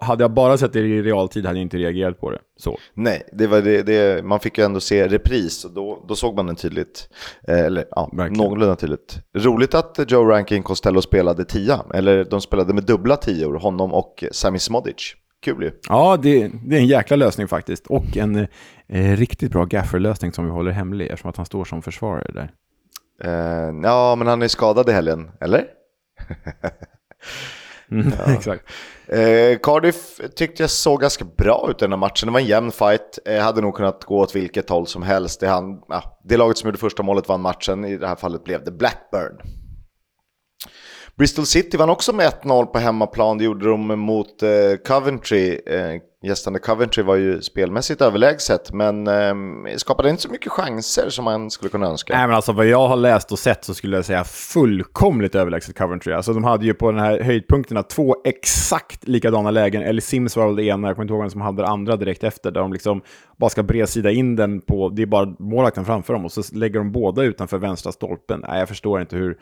hade 0.00 0.24
jag 0.24 0.32
bara 0.32 0.58
sett 0.58 0.72
det 0.72 0.80
i 0.80 1.02
realtid 1.02 1.46
hade 1.46 1.58
jag 1.58 1.62
inte 1.62 1.76
reagerat 1.76 2.20
på 2.20 2.30
det. 2.30 2.38
Så. 2.56 2.78
Nej, 2.94 3.22
det 3.32 3.46
var 3.46 3.60
det, 3.60 3.82
det, 3.82 4.24
man 4.24 4.40
fick 4.40 4.58
ju 4.58 4.64
ändå 4.64 4.80
se 4.80 5.08
repris 5.08 5.64
och 5.64 5.70
då, 5.70 6.04
då 6.08 6.14
såg 6.16 6.36
man 6.36 6.46
den 6.46 6.56
tydligt. 6.56 7.08
Eh, 7.48 7.60
eller 7.60 7.84
ja, 7.90 8.10
någorlunda 8.12 8.76
tydligt. 8.76 9.18
Roligt 9.36 9.74
att 9.74 9.98
Joe 10.08 10.24
Rankin 10.24 10.62
Costello 10.62 11.02
spelade 11.02 11.44
tia, 11.44 11.84
eller 11.94 12.24
de 12.24 12.40
spelade 12.40 12.74
med 12.74 12.84
dubbla 12.84 13.16
tior, 13.16 13.54
honom 13.54 13.94
och 13.94 14.24
Sami 14.32 14.58
Smodic. 14.58 15.14
Kul 15.42 15.62
ju. 15.62 15.70
Ja, 15.88 16.18
det, 16.22 16.50
det 16.64 16.76
är 16.76 16.80
en 16.80 16.86
jäkla 16.86 17.16
lösning 17.16 17.48
faktiskt. 17.48 17.86
Och 17.86 18.16
en 18.16 18.36
eh, 18.88 19.16
riktigt 19.16 19.52
bra 19.52 19.64
gafferlösning 19.64 20.32
som 20.32 20.44
vi 20.44 20.50
håller 20.50 20.70
hemlig 20.70 21.06
eftersom 21.06 21.30
att 21.30 21.36
han 21.36 21.46
står 21.46 21.64
som 21.64 21.82
försvarare 21.82 22.32
där. 22.32 22.50
Eh, 23.24 23.74
ja, 23.82 24.14
men 24.18 24.26
han 24.26 24.42
är 24.42 24.48
skadad 24.48 24.88
i 24.88 24.92
helgen, 24.92 25.30
eller? 25.40 25.64
Mm, 27.90 28.12
ja. 28.18 28.32
Exakt. 28.34 28.64
Eh, 29.06 29.58
Cardiff 29.62 30.20
tyckte 30.36 30.62
jag 30.62 30.70
såg 30.70 31.00
ganska 31.00 31.24
bra 31.24 31.66
ut 31.70 31.82
i 31.82 31.84
den 31.84 31.92
här 31.92 31.98
matchen. 31.98 32.26
Det 32.26 32.32
var 32.32 32.40
en 32.40 32.46
jämn 32.46 32.72
fight. 32.72 33.18
Eh, 33.24 33.42
hade 33.42 33.60
nog 33.60 33.74
kunnat 33.74 34.04
gå 34.04 34.18
åt 34.18 34.36
vilket 34.36 34.70
håll 34.70 34.86
som 34.86 35.02
helst. 35.02 35.40
Det, 35.40 35.48
han, 35.48 35.82
ja, 35.88 36.20
det 36.24 36.36
laget 36.36 36.58
som 36.58 36.68
gjorde 36.68 36.78
första 36.78 37.02
målet 37.02 37.28
vann 37.28 37.40
matchen. 37.40 37.84
I 37.84 37.96
det 37.96 38.06
här 38.06 38.16
fallet 38.16 38.44
blev 38.44 38.64
det 38.64 38.70
Blackburn. 38.70 39.40
Bristol 41.20 41.46
City 41.46 41.76
vann 41.76 41.90
också 41.90 42.12
med 42.12 42.32
1-0 42.42 42.66
på 42.66 42.78
hemmaplan. 42.78 43.38
Det 43.38 43.44
gjorde 43.44 43.68
de 43.68 44.00
mot 44.00 44.42
eh, 44.42 44.48
Coventry. 44.86 45.60
Eh, 45.66 46.28
gästande 46.28 46.58
Coventry 46.58 47.02
var 47.02 47.16
ju 47.16 47.42
spelmässigt 47.42 48.00
överlägset, 48.00 48.72
men 48.72 49.06
eh, 49.06 49.76
skapade 49.76 50.10
inte 50.10 50.22
så 50.22 50.28
mycket 50.28 50.52
chanser 50.52 51.08
som 51.08 51.24
man 51.24 51.50
skulle 51.50 51.70
kunna 51.70 51.86
önska. 51.86 52.16
Nej, 52.16 52.26
men 52.26 52.36
alltså 52.36 52.52
vad 52.52 52.66
jag 52.66 52.88
har 52.88 52.96
läst 52.96 53.32
och 53.32 53.38
sett 53.38 53.64
så 53.64 53.74
skulle 53.74 53.96
jag 53.96 54.04
säga 54.04 54.24
fullkomligt 54.24 55.34
överlägset 55.34 55.78
Coventry. 55.78 56.12
Alltså 56.12 56.32
de 56.32 56.44
hade 56.44 56.66
ju 56.66 56.74
på 56.74 56.90
den 56.90 57.00
här 57.00 57.20
höjdpunkterna 57.20 57.82
två 57.82 58.16
exakt 58.24 59.08
likadana 59.08 59.50
lägen. 59.50 59.82
Eller 59.82 60.00
Sims 60.00 60.36
var 60.36 60.46
väl 60.46 60.56
det 60.56 60.64
ena, 60.64 60.88
jag 60.88 60.96
kommer 60.96 61.04
inte 61.04 61.14
ihåg 61.14 61.22
vem 61.22 61.30
som 61.30 61.40
hade 61.40 61.62
det 61.62 61.68
andra 61.68 61.96
direkt 61.96 62.24
efter, 62.24 62.50
där 62.50 62.60
de 62.60 62.72
liksom 62.72 63.02
bara 63.36 63.50
ska 63.50 63.62
bredsida 63.62 64.10
in 64.10 64.36
den 64.36 64.60
på, 64.60 64.88
det 64.88 65.02
är 65.02 65.06
bara 65.06 65.34
målvakten 65.38 65.84
framför 65.84 66.12
dem 66.12 66.24
och 66.24 66.32
så 66.32 66.42
lägger 66.52 66.78
de 66.78 66.92
båda 66.92 67.22
utanför 67.22 67.58
vänstra 67.58 67.92
stolpen. 67.92 68.44
Nej, 68.48 68.58
jag 68.58 68.68
förstår 68.68 69.00
inte 69.00 69.16
hur 69.16 69.38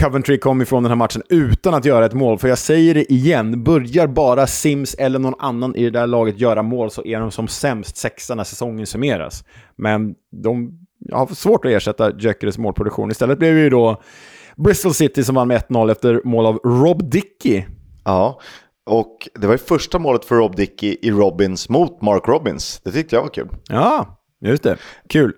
Coventry 0.00 0.38
kom 0.38 0.62
ifrån 0.62 0.82
den 0.82 0.90
här 0.90 0.96
matchen 0.96 1.22
utan 1.28 1.74
att 1.74 1.84
göra 1.84 2.06
ett 2.06 2.14
mål. 2.14 2.38
För 2.38 2.48
jag 2.48 2.58
säger 2.58 2.94
det 2.94 3.12
igen, 3.12 3.64
börjar 3.64 4.06
bara 4.06 4.46
Sims 4.46 4.94
eller 4.94 5.18
någon 5.18 5.34
annan 5.38 5.76
i 5.76 5.84
det 5.84 5.90
där 5.90 6.06
laget 6.06 6.40
göra 6.40 6.62
mål 6.62 6.90
så 6.90 7.04
är 7.04 7.20
de 7.20 7.30
som 7.30 7.48
sämst 7.48 7.96
sexa 7.96 8.34
när 8.34 8.44
säsongen 8.44 8.86
summeras. 8.86 9.44
Men 9.76 10.14
de 10.42 10.78
har 11.12 11.26
svårt 11.26 11.64
att 11.64 11.70
ersätta 11.70 12.18
Gyökeres 12.18 12.58
målproduktion. 12.58 13.10
Istället 13.10 13.38
blev 13.38 13.54
det 13.54 13.60
ju 13.60 13.70
då 13.70 14.02
Bristol 14.56 14.94
City 14.94 15.24
som 15.24 15.34
vann 15.34 15.48
med 15.48 15.62
1-0 15.68 15.90
efter 15.90 16.20
mål 16.24 16.46
av 16.46 16.56
Rob 16.56 17.10
Dickey. 17.10 17.64
Ja, 18.04 18.40
och 18.86 19.28
det 19.34 19.46
var 19.46 19.54
ju 19.54 19.58
första 19.58 19.98
målet 19.98 20.24
för 20.24 20.34
Rob 20.34 20.56
Dickey 20.56 20.96
i 21.02 21.10
Robins 21.10 21.68
mot 21.68 22.02
Mark 22.02 22.28
Robins. 22.28 22.80
Det 22.84 22.92
tyckte 22.92 23.16
jag 23.16 23.22
var 23.22 23.28
kul. 23.28 23.48
Ja, 23.68 24.18
just 24.40 24.62
det. 24.62 24.76
Kul. 25.08 25.32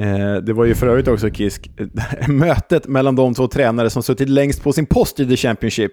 Eh, 0.00 0.34
det 0.42 0.52
var 0.52 0.64
ju 0.64 0.74
för 0.74 0.86
övrigt 0.86 1.08
också 1.08 1.30
Kisk, 1.30 1.70
mötet 2.28 2.86
mellan 2.86 3.16
de 3.16 3.34
två 3.34 3.48
tränare 3.48 3.90
som 3.90 4.02
suttit 4.02 4.28
längst 4.28 4.62
på 4.62 4.72
sin 4.72 4.86
post 4.86 5.20
i 5.20 5.26
The 5.26 5.36
Championship. 5.36 5.92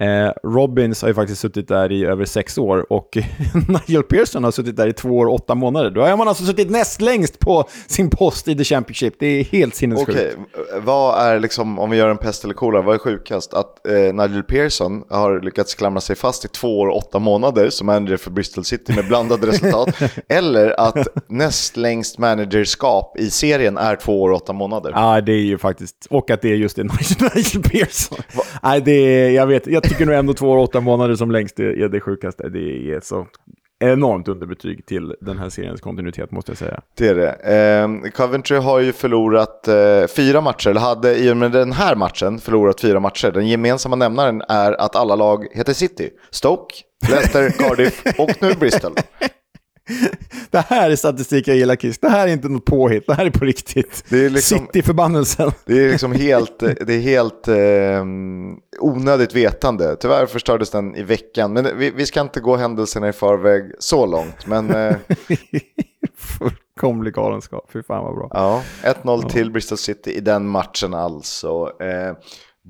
Eh, 0.00 0.30
Robbins 0.44 1.02
har 1.02 1.08
ju 1.08 1.14
faktiskt 1.14 1.40
suttit 1.40 1.68
där 1.68 1.92
i 1.92 2.04
över 2.04 2.24
sex 2.24 2.58
år 2.58 2.92
och 2.92 3.18
Nigel 3.68 4.02
Pearson 4.02 4.44
har 4.44 4.50
suttit 4.50 4.76
där 4.76 4.86
i 4.86 4.92
två 4.92 5.08
år 5.08 5.26
och 5.26 5.34
åtta 5.34 5.54
månader. 5.54 5.90
Då 5.90 6.02
har 6.02 6.16
man 6.16 6.28
alltså 6.28 6.44
suttit 6.44 6.70
näst 6.70 7.00
längst 7.00 7.38
på 7.38 7.68
sin 7.86 8.10
post 8.10 8.48
i 8.48 8.56
The 8.56 8.64
Championship. 8.64 9.14
Det 9.18 9.26
är 9.26 9.44
helt 9.44 9.74
sinnessjukt. 9.74 10.10
Okej, 10.10 10.34
okay. 10.52 10.80
vad 10.80 11.20
är 11.20 11.40
liksom, 11.40 11.78
om 11.78 11.90
vi 11.90 11.96
gör 11.96 12.08
en 12.08 12.18
pest 12.18 12.44
eller 12.44 12.54
kolera, 12.54 12.82
vad 12.82 12.94
är 12.94 12.98
sjukast? 12.98 13.54
Att 13.54 13.86
eh, 13.86 13.94
Nigel 13.94 14.42
Pearson 14.42 15.04
har 15.10 15.40
lyckats 15.40 15.74
klamra 15.74 16.00
sig 16.00 16.16
fast 16.16 16.44
i 16.44 16.48
två 16.48 16.80
år 16.80 16.86
och 16.86 16.96
åtta 16.96 17.18
månader 17.18 17.70
som 17.70 17.86
manager 17.86 18.16
för 18.16 18.30
Bristol 18.30 18.64
City 18.64 18.94
med 18.94 19.08
blandade 19.08 19.46
resultat, 19.46 19.88
eller 20.28 20.80
att 20.80 21.06
näst 21.28 21.76
längst 21.76 22.18
managerskap 22.18 23.16
i 23.18 23.30
serien 23.36 23.76
är 23.76 23.96
två 23.96 24.22
år 24.22 24.30
och 24.30 24.36
åtta 24.36 24.52
månader. 24.52 24.92
Ja, 24.94 25.20
det 25.20 25.32
är 25.32 25.44
ju 25.44 25.58
faktiskt, 25.58 26.06
och 26.10 26.30
att 26.30 26.42
det 26.42 26.48
är 26.48 26.56
just 26.56 26.76
det 26.76 26.82
Nigel 26.82 27.62
Pearson. 27.62 28.18
Nej, 28.62 28.80
det 28.80 28.92
är, 28.92 29.30
jag 29.30 29.46
vet, 29.46 29.66
jag 29.66 29.82
tycker 29.82 30.06
nog 30.06 30.14
ändå 30.14 30.34
två 30.34 30.50
år 30.50 30.56
och 30.56 30.62
åtta 30.62 30.80
månader 30.80 31.14
som 31.14 31.30
längst 31.30 31.60
är 31.60 31.88
det 31.88 32.00
sjukaste. 32.00 32.48
Det 32.48 32.92
är 32.92 33.00
så 33.00 33.26
enormt 33.78 34.28
underbetyg 34.28 34.86
till 34.86 35.14
den 35.20 35.38
här 35.38 35.48
seriens 35.48 35.80
kontinuitet 35.80 36.30
måste 36.30 36.50
jag 36.50 36.58
säga. 36.58 36.80
Det 36.94 37.08
är 37.08 37.14
det. 37.14 37.32
Eh, 38.04 38.10
Coventry 38.10 38.56
har 38.56 38.80
ju 38.80 38.92
förlorat 38.92 39.68
eh, 39.68 40.06
fyra 40.16 40.40
matcher, 40.40 40.70
eller 40.70 40.80
hade 40.80 41.16
i 41.16 41.32
och 41.32 41.36
med 41.36 41.52
den 41.52 41.72
här 41.72 41.94
matchen 41.94 42.38
förlorat 42.38 42.80
fyra 42.80 43.00
matcher. 43.00 43.30
Den 43.30 43.48
gemensamma 43.48 43.96
nämnaren 43.96 44.42
är 44.48 44.72
att 44.72 44.96
alla 44.96 45.16
lag 45.16 45.46
heter 45.52 45.72
City. 45.72 46.10
Stoke, 46.30 46.74
Leicester, 47.10 47.50
Cardiff 47.58 48.02
och 48.18 48.42
nu 48.42 48.54
Bristol. 48.54 48.92
Det 50.50 50.58
här 50.58 50.90
är 50.90 50.96
statistik 50.96 51.48
jag 51.48 51.56
gillar 51.56 51.76
Kiss. 51.76 51.98
Det 51.98 52.08
här 52.08 52.28
är 52.28 52.32
inte 52.32 52.48
något 52.48 52.64
påhitt. 52.64 53.06
Det 53.06 53.14
här 53.14 53.26
är 53.26 53.30
på 53.30 53.44
riktigt. 53.44 54.04
Det 54.08 54.24
är 54.24 54.30
liksom, 54.30 54.58
City-förbannelsen. 54.58 55.52
Det 55.64 55.84
är 55.84 55.90
liksom 55.90 56.12
helt, 56.12 56.58
det 56.58 56.94
är 56.94 57.00
helt 57.00 57.48
eh, 57.48 58.04
onödigt 58.80 59.34
vetande. 59.34 59.96
Tyvärr 59.96 60.26
förstördes 60.26 60.70
den 60.70 60.96
i 60.96 61.02
veckan. 61.02 61.52
Men 61.52 61.78
vi, 61.78 61.90
vi 61.90 62.06
ska 62.06 62.20
inte 62.20 62.40
gå 62.40 62.56
händelserna 62.56 63.08
i 63.08 63.12
förväg 63.12 63.72
så 63.78 64.06
långt. 64.06 64.46
Men, 64.46 64.74
eh, 64.74 64.96
Fullkomlig 66.16 67.14
galenskap. 67.14 67.70
Fy 67.72 67.82
fan 67.82 68.04
vad 68.04 68.14
bra. 68.14 68.28
Ja, 68.30 68.62
1-0 68.82 68.94
ja. 69.22 69.28
till 69.28 69.50
Bristol 69.50 69.78
City 69.78 70.10
i 70.10 70.20
den 70.20 70.48
matchen 70.48 70.94
alltså. 70.94 71.72
Eh, 71.82 72.16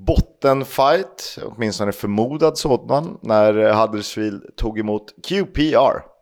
bottenfight, 0.07 1.37
åtminstone 1.43 1.91
förmodad 1.91 2.57
sådan, 2.57 3.17
när 3.21 3.73
Huddersfield 3.73 4.55
tog 4.55 4.79
emot 4.79 5.13
QPR. 5.27 6.16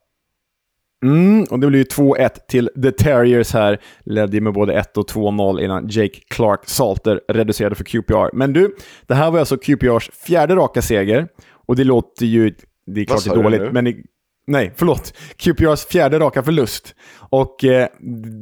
Mm, 1.06 1.44
och 1.44 1.60
det 1.60 1.68
blir 1.68 1.80
ju 1.80 1.86
2-1 1.86 2.30
till 2.48 2.70
The 2.84 2.92
Terriers 2.92 3.54
här. 3.54 3.82
Ledde 4.06 4.42
med 4.42 4.54
både 4.54 4.74
1 4.74 4.98
och 4.98 5.10
2-0 5.10 5.62
innan 5.62 5.88
Jake 5.88 6.20
Clark 6.28 6.70
Salter 6.70 7.22
reducerade 7.28 7.76
för 7.76 7.84
QPR. 7.84 8.36
Men 8.36 8.54
du, 8.54 8.76
det 9.08 9.16
här 9.16 9.32
var 9.32 9.40
alltså 9.40 9.58
QPRs 9.58 10.10
fjärde 10.14 10.56
raka 10.56 10.82
seger. 10.82 11.28
Och 11.68 11.76
det 11.76 11.84
låter 11.84 12.26
ju... 12.26 12.56
Det 12.86 13.02
är 13.02 13.06
klart 13.06 13.24
det 13.24 13.30
är 13.30 13.44
dåligt, 13.44 13.74
men... 13.74 13.88
I, 13.88 14.04
nej, 14.48 14.74
förlåt. 14.76 15.14
QPRs 15.38 15.86
fjärde 15.86 16.20
raka 16.20 16.44
förlust. 16.44 16.96
Och 17.18 17.64
eh, 17.64 17.88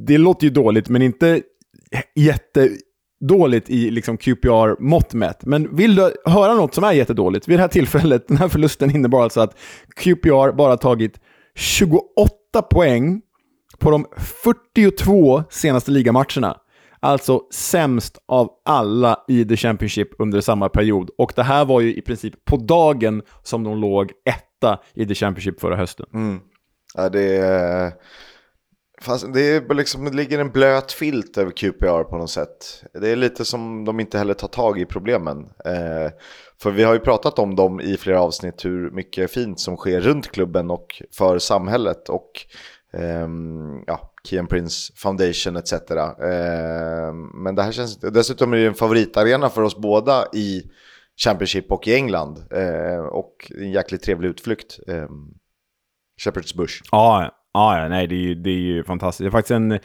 det 0.07 0.17
låter 0.17 0.43
ju 0.43 0.49
dåligt, 0.49 0.89
men 0.89 1.01
inte 1.01 1.41
jätte 2.15 2.69
dåligt 3.27 3.69
i 3.69 3.91
liksom 3.91 4.17
QPR-mått 4.17 5.13
mätt. 5.13 5.45
Men 5.45 5.75
vill 5.75 5.95
du 5.95 6.13
höra 6.25 6.53
något 6.53 6.73
som 6.73 6.83
är 6.83 6.91
jättedåligt? 6.91 7.47
Vid 7.47 7.57
det 7.57 7.61
här 7.61 7.67
tillfället, 7.67 8.27
den 8.27 8.37
här 8.37 8.47
förlusten 8.47 8.95
innebar 8.95 9.23
alltså 9.23 9.41
att 9.41 9.57
QPR 9.95 10.55
bara 10.55 10.77
tagit 10.77 11.19
28 11.55 12.42
poäng 12.61 13.21
på 13.79 13.91
de 13.91 14.05
42 14.17 15.43
senaste 15.49 15.91
ligamatcherna. 15.91 16.57
Alltså 16.99 17.41
sämst 17.53 18.17
av 18.27 18.49
alla 18.65 19.23
i 19.27 19.45
The 19.45 19.57
Championship 19.57 20.09
under 20.19 20.41
samma 20.41 20.69
period. 20.69 21.09
Och 21.17 21.33
det 21.35 21.43
här 21.43 21.65
var 21.65 21.81
ju 21.81 21.95
i 21.95 22.01
princip 22.01 22.45
på 22.45 22.57
dagen 22.57 23.21
som 23.43 23.63
de 23.63 23.81
låg 23.81 24.11
etta 24.29 24.79
i 24.93 25.05
The 25.05 25.15
Championship 25.15 25.59
förra 25.59 25.75
hösten. 25.75 26.05
Mm. 26.13 26.39
Ja, 26.95 27.09
det 27.09 27.37
är... 27.37 27.91
Fast 29.03 29.33
det, 29.33 29.41
är 29.41 29.73
liksom, 29.73 30.05
det 30.05 30.17
ligger 30.17 30.39
en 30.39 30.51
blöt 30.51 30.91
filt 30.91 31.37
över 31.37 31.51
QPR 31.51 32.03
på 32.03 32.17
något 32.17 32.29
sätt. 32.29 32.83
Det 32.93 33.09
är 33.09 33.15
lite 33.15 33.45
som 33.45 33.85
de 33.85 33.99
inte 33.99 34.17
heller 34.17 34.33
tar 34.33 34.47
tag 34.47 34.79
i 34.79 34.85
problemen. 34.85 35.39
Eh, 35.65 36.11
för 36.61 36.71
vi 36.71 36.83
har 36.83 36.93
ju 36.93 36.99
pratat 36.99 37.39
om 37.39 37.55
dem 37.55 37.81
i 37.81 37.97
flera 37.97 38.21
avsnitt, 38.21 38.65
hur 38.65 38.91
mycket 38.91 39.31
fint 39.31 39.59
som 39.59 39.77
sker 39.77 40.01
runt 40.01 40.31
klubben 40.31 40.71
och 40.71 41.01
för 41.11 41.39
samhället. 41.39 42.09
Och 42.09 42.31
eh, 42.93 43.27
ja, 43.87 44.13
Kian 44.27 44.47
Prince 44.47 44.93
Foundation 44.95 45.55
etc. 45.55 45.73
Eh, 45.73 47.13
men 47.33 47.55
det 47.55 47.63
här 47.63 47.71
känns 47.71 47.97
dessutom 47.97 48.53
är 48.53 48.57
det 48.57 48.67
en 48.67 48.73
favoritarena 48.73 49.49
för 49.49 49.61
oss 49.61 49.77
båda 49.77 50.25
i 50.33 50.63
Championship 51.23 51.71
och 51.71 51.87
i 51.87 51.95
England. 51.95 52.43
Eh, 52.51 53.05
och 53.05 53.51
en 53.57 53.71
jäkligt 53.71 54.03
trevlig 54.03 54.29
utflykt. 54.29 54.79
Eh, 54.87 55.07
Shepherd's 56.25 56.57
Bush. 56.57 56.81
Ja, 56.91 57.31
Ja, 57.53 57.87
nej, 57.89 58.07
det 58.07 58.15
är, 58.15 58.19
ju, 58.19 58.35
det 58.35 58.49
är 58.49 58.59
ju 58.59 58.83
fantastiskt. 58.83 59.23
Det 59.23 59.27
är 59.27 59.31
faktiskt 59.31 59.51
en 59.51 59.79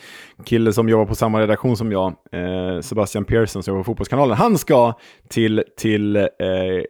kille 0.44 0.72
som 0.72 0.88
jobbar 0.88 1.06
på 1.06 1.14
samma 1.14 1.40
redaktion 1.40 1.76
som 1.76 1.92
jag, 1.92 2.06
eh, 2.32 2.80
Sebastian 2.80 3.24
Pearson, 3.24 3.62
som 3.62 3.72
jobbar 3.72 3.84
på 3.84 3.84
Fotbollskanalen. 3.84 4.36
Han 4.36 4.58
ska 4.58 4.94
till, 5.28 5.64
till 5.76 6.16
eh, 6.16 6.26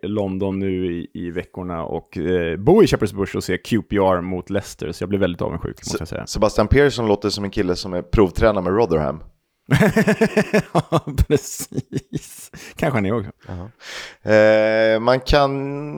London 0.03 0.59
nu 0.59 0.93
i, 0.93 1.11
i 1.15 1.31
veckorna 1.31 1.85
och 1.85 2.19
eh, 2.19 2.57
bo 2.57 2.83
i 2.83 2.87
Shepherd's 2.87 3.15
Bush 3.15 3.37
och 3.37 3.45
se 3.45 3.59
QPR 3.59 4.21
mot 4.21 4.51
Leicester, 4.51 4.93
så 4.93 5.03
jag 5.03 5.09
blir 5.09 5.19
väldigt 5.19 5.43
avundsjuk, 5.43 5.77
måste 5.77 5.99
jag 6.01 6.09
säga. 6.09 6.27
Sebastian 6.27 6.69
Pearson 6.69 7.09
låter 7.09 7.29
som 7.29 7.45
en 7.45 7.51
kille 7.51 7.77
som 7.77 7.95
är 7.95 8.03
provtränare 8.03 8.65
med 8.65 8.73
Rotherham. 8.73 9.21
ja, 10.73 11.01
precis. 11.29 12.51
Kanske 12.77 12.97
han 12.97 13.07
är 13.07 13.13
också. 13.13 13.31
Eh, 14.31 15.01
man 15.01 15.21
kan, 15.21 15.51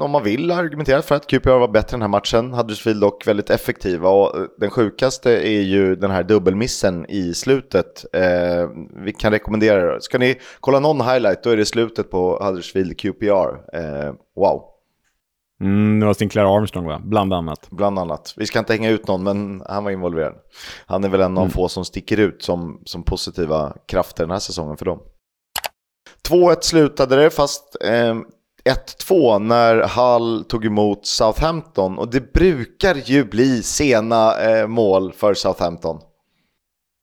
om 0.03 0.11
man 0.11 0.25
vill, 0.25 0.51
argumentera 0.51 1.03
för 1.03 1.15
att 1.15 1.27
QPR 1.27 1.59
var 1.59 1.69
bättre 1.69 1.95
den 1.95 2.03
här 2.03 2.09
matchen. 2.09 2.53
Huddersfield 2.53 3.01
dock 3.01 3.27
väldigt 3.27 3.51
effektiva 3.51 4.09
och 4.09 4.39
eh, 4.39 4.43
den 4.59 4.71
sjukaste 4.71 5.31
är 5.31 5.61
ju 5.61 5.97
den 5.97 6.11
här 6.11 6.23
dubbelmissen 6.23 7.07
i 7.09 7.35
slutet. 7.35 8.05
Eh, 8.13 8.69
vi 9.05 9.13
kan 9.13 9.33
rekommendera 9.33 9.95
det. 9.95 10.03
Ska 10.03 10.19
ni 10.19 10.41
kolla 10.61 10.81
någon 10.81 11.01
highlight, 11.01 11.43
då 11.43 11.51
är 11.51 11.57
det 11.57 11.67
slutet 11.67 12.11
på 12.11 12.45
Huddersfield 12.45 12.99
QPR. 12.99 13.77
Eh, 13.77 14.15
wow. 14.37 14.70
Mm, 15.61 16.01
det 16.01 16.07
var 16.07 16.15
Sinclair 16.15 16.57
Armstrong 16.57 16.87
va? 16.87 17.01
Bland 17.05 17.35
annat. 17.35 17.71
Bland 17.71 17.99
annat. 17.99 18.35
Vi 18.37 18.47
ska 18.47 18.59
inte 18.59 18.73
hänga 18.73 18.91
ut 18.91 19.09
någon, 19.09 19.23
men 19.23 19.63
han 19.69 19.85
var 19.85 19.91
involverad. 19.91 20.35
Han 20.87 21.05
är 21.05 21.09
väl 21.09 21.21
en 21.21 21.39
av 21.39 21.45
mm. 21.45 21.51
få 21.51 21.69
som 21.69 21.85
sticker 21.85 22.17
ut 22.17 22.43
som, 22.43 22.81
som 22.85 23.03
positiva 23.03 23.77
krafter 23.87 24.25
den 24.25 24.31
här 24.31 24.39
säsongen 24.39 24.77
för 24.77 24.85
dem. 24.85 24.99
2-1 26.29 26.57
slutade 26.61 27.17
det, 27.17 27.31
fast 27.31 27.77
eh, 27.85 28.15
1-2 28.65 29.39
när 29.39 29.77
Hull 29.77 30.45
tog 30.45 30.65
emot 30.65 31.07
Southampton. 31.07 31.99
Och 31.99 32.11
det 32.11 32.33
brukar 32.33 32.95
ju 32.95 33.25
bli 33.25 33.63
sena 33.63 34.41
eh, 34.41 34.67
mål 34.67 35.13
för 35.13 35.35
Southampton. 35.35 36.01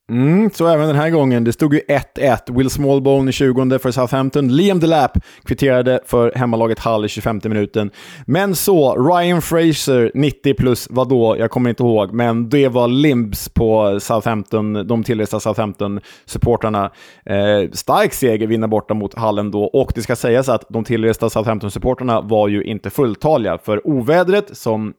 Mm, 0.10 0.50
så 0.54 0.68
även 0.68 0.88
den 0.88 0.96
här 0.96 1.10
gången. 1.10 1.44
Det 1.44 1.54
stod 1.54 1.74
ju 1.74 1.80
1-1. 1.80 2.58
Will 2.58 2.70
Smallbone 2.70 3.30
i 3.30 3.34
20 3.34 3.80
för 3.80 3.92
Southampton. 3.92 4.56
Liam 4.56 4.80
Delap 4.80 5.18
kvitterade 5.44 6.00
för 6.06 6.32
hemmalaget 6.36 6.80
Hull 6.80 7.06
i 7.06 7.08
25 7.08 7.42
minuten. 7.44 7.92
Men 8.26 8.56
så, 8.56 8.96
Ryan 8.96 9.42
Fraser 9.42 10.12
90 10.14 10.54
plus 10.54 10.88
vadå? 10.90 11.36
Jag 11.40 11.52
kommer 11.52 11.70
inte 11.70 11.84
ihåg, 11.84 12.14
men 12.14 12.50
det 12.50 12.68
var 12.68 12.88
Limbs 12.88 13.50
på 13.50 14.00
Southampton, 14.00 14.88
de 14.88 15.04
tillresta 15.04 15.40
Southampton-supportrarna. 15.40 16.92
Eh, 17.26 17.72
stark 17.72 18.14
seger 18.14 18.48
vinna 18.48 18.68
borta 18.68 18.94
mot 18.94 19.20
Hull 19.20 19.38
ändå, 19.38 19.64
och 19.64 19.92
det 19.96 20.02
ska 20.02 20.16
sägas 20.16 20.50
att 20.50 20.66
de 20.70 20.84
tillresta 20.84 21.30
Southampton-supportrarna 21.30 22.22
var 22.22 22.48
ju 22.48 22.64
inte 22.64 22.90
fulltaliga, 22.90 23.58
för 23.58 23.88
ovädret 23.88 24.58
som 24.58 24.94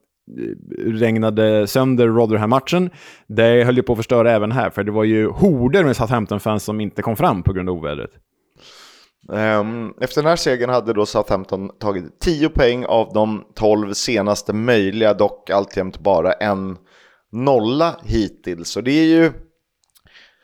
regnade 0.79 1.67
sönder 1.67 2.07
Rotherham-matchen. 2.09 2.91
Det 3.27 3.65
höll 3.65 3.77
ju 3.77 3.83
på 3.83 3.93
att 3.93 3.99
förstöra 3.99 4.33
även 4.33 4.53
här, 4.53 4.71
för 4.71 4.85
det 4.85 4.93
var 4.93 5.05
ju 5.05 5.29
horder 5.29 5.85
med 5.85 5.97
Southampton-fans 5.97 6.65
som 6.65 6.81
inte 6.81 7.03
kom 7.03 7.17
fram 7.17 7.43
på 7.43 7.53
grund 7.53 7.69
av 7.69 7.77
ovädret. 7.77 8.11
Ehm, 9.33 9.93
efter 10.01 10.23
den 10.23 10.29
här 10.29 10.37
segern 10.37 10.71
hade 10.71 10.93
då 10.93 11.07
Southampton 11.07 11.71
tagit 11.81 12.21
10 12.21 12.49
poäng 12.49 12.85
av 12.85 13.13
de 13.15 13.45
12 13.55 13.93
senaste 13.93 14.53
möjliga, 14.53 15.15
dock 15.15 15.51
alltjämt 15.51 15.99
bara 15.99 16.33
en 16.33 16.77
nolla 17.33 17.97
hittills. 18.05 18.69
Så 18.69 18.81
det 18.81 18.91
är 18.91 19.07
ju... 19.07 19.33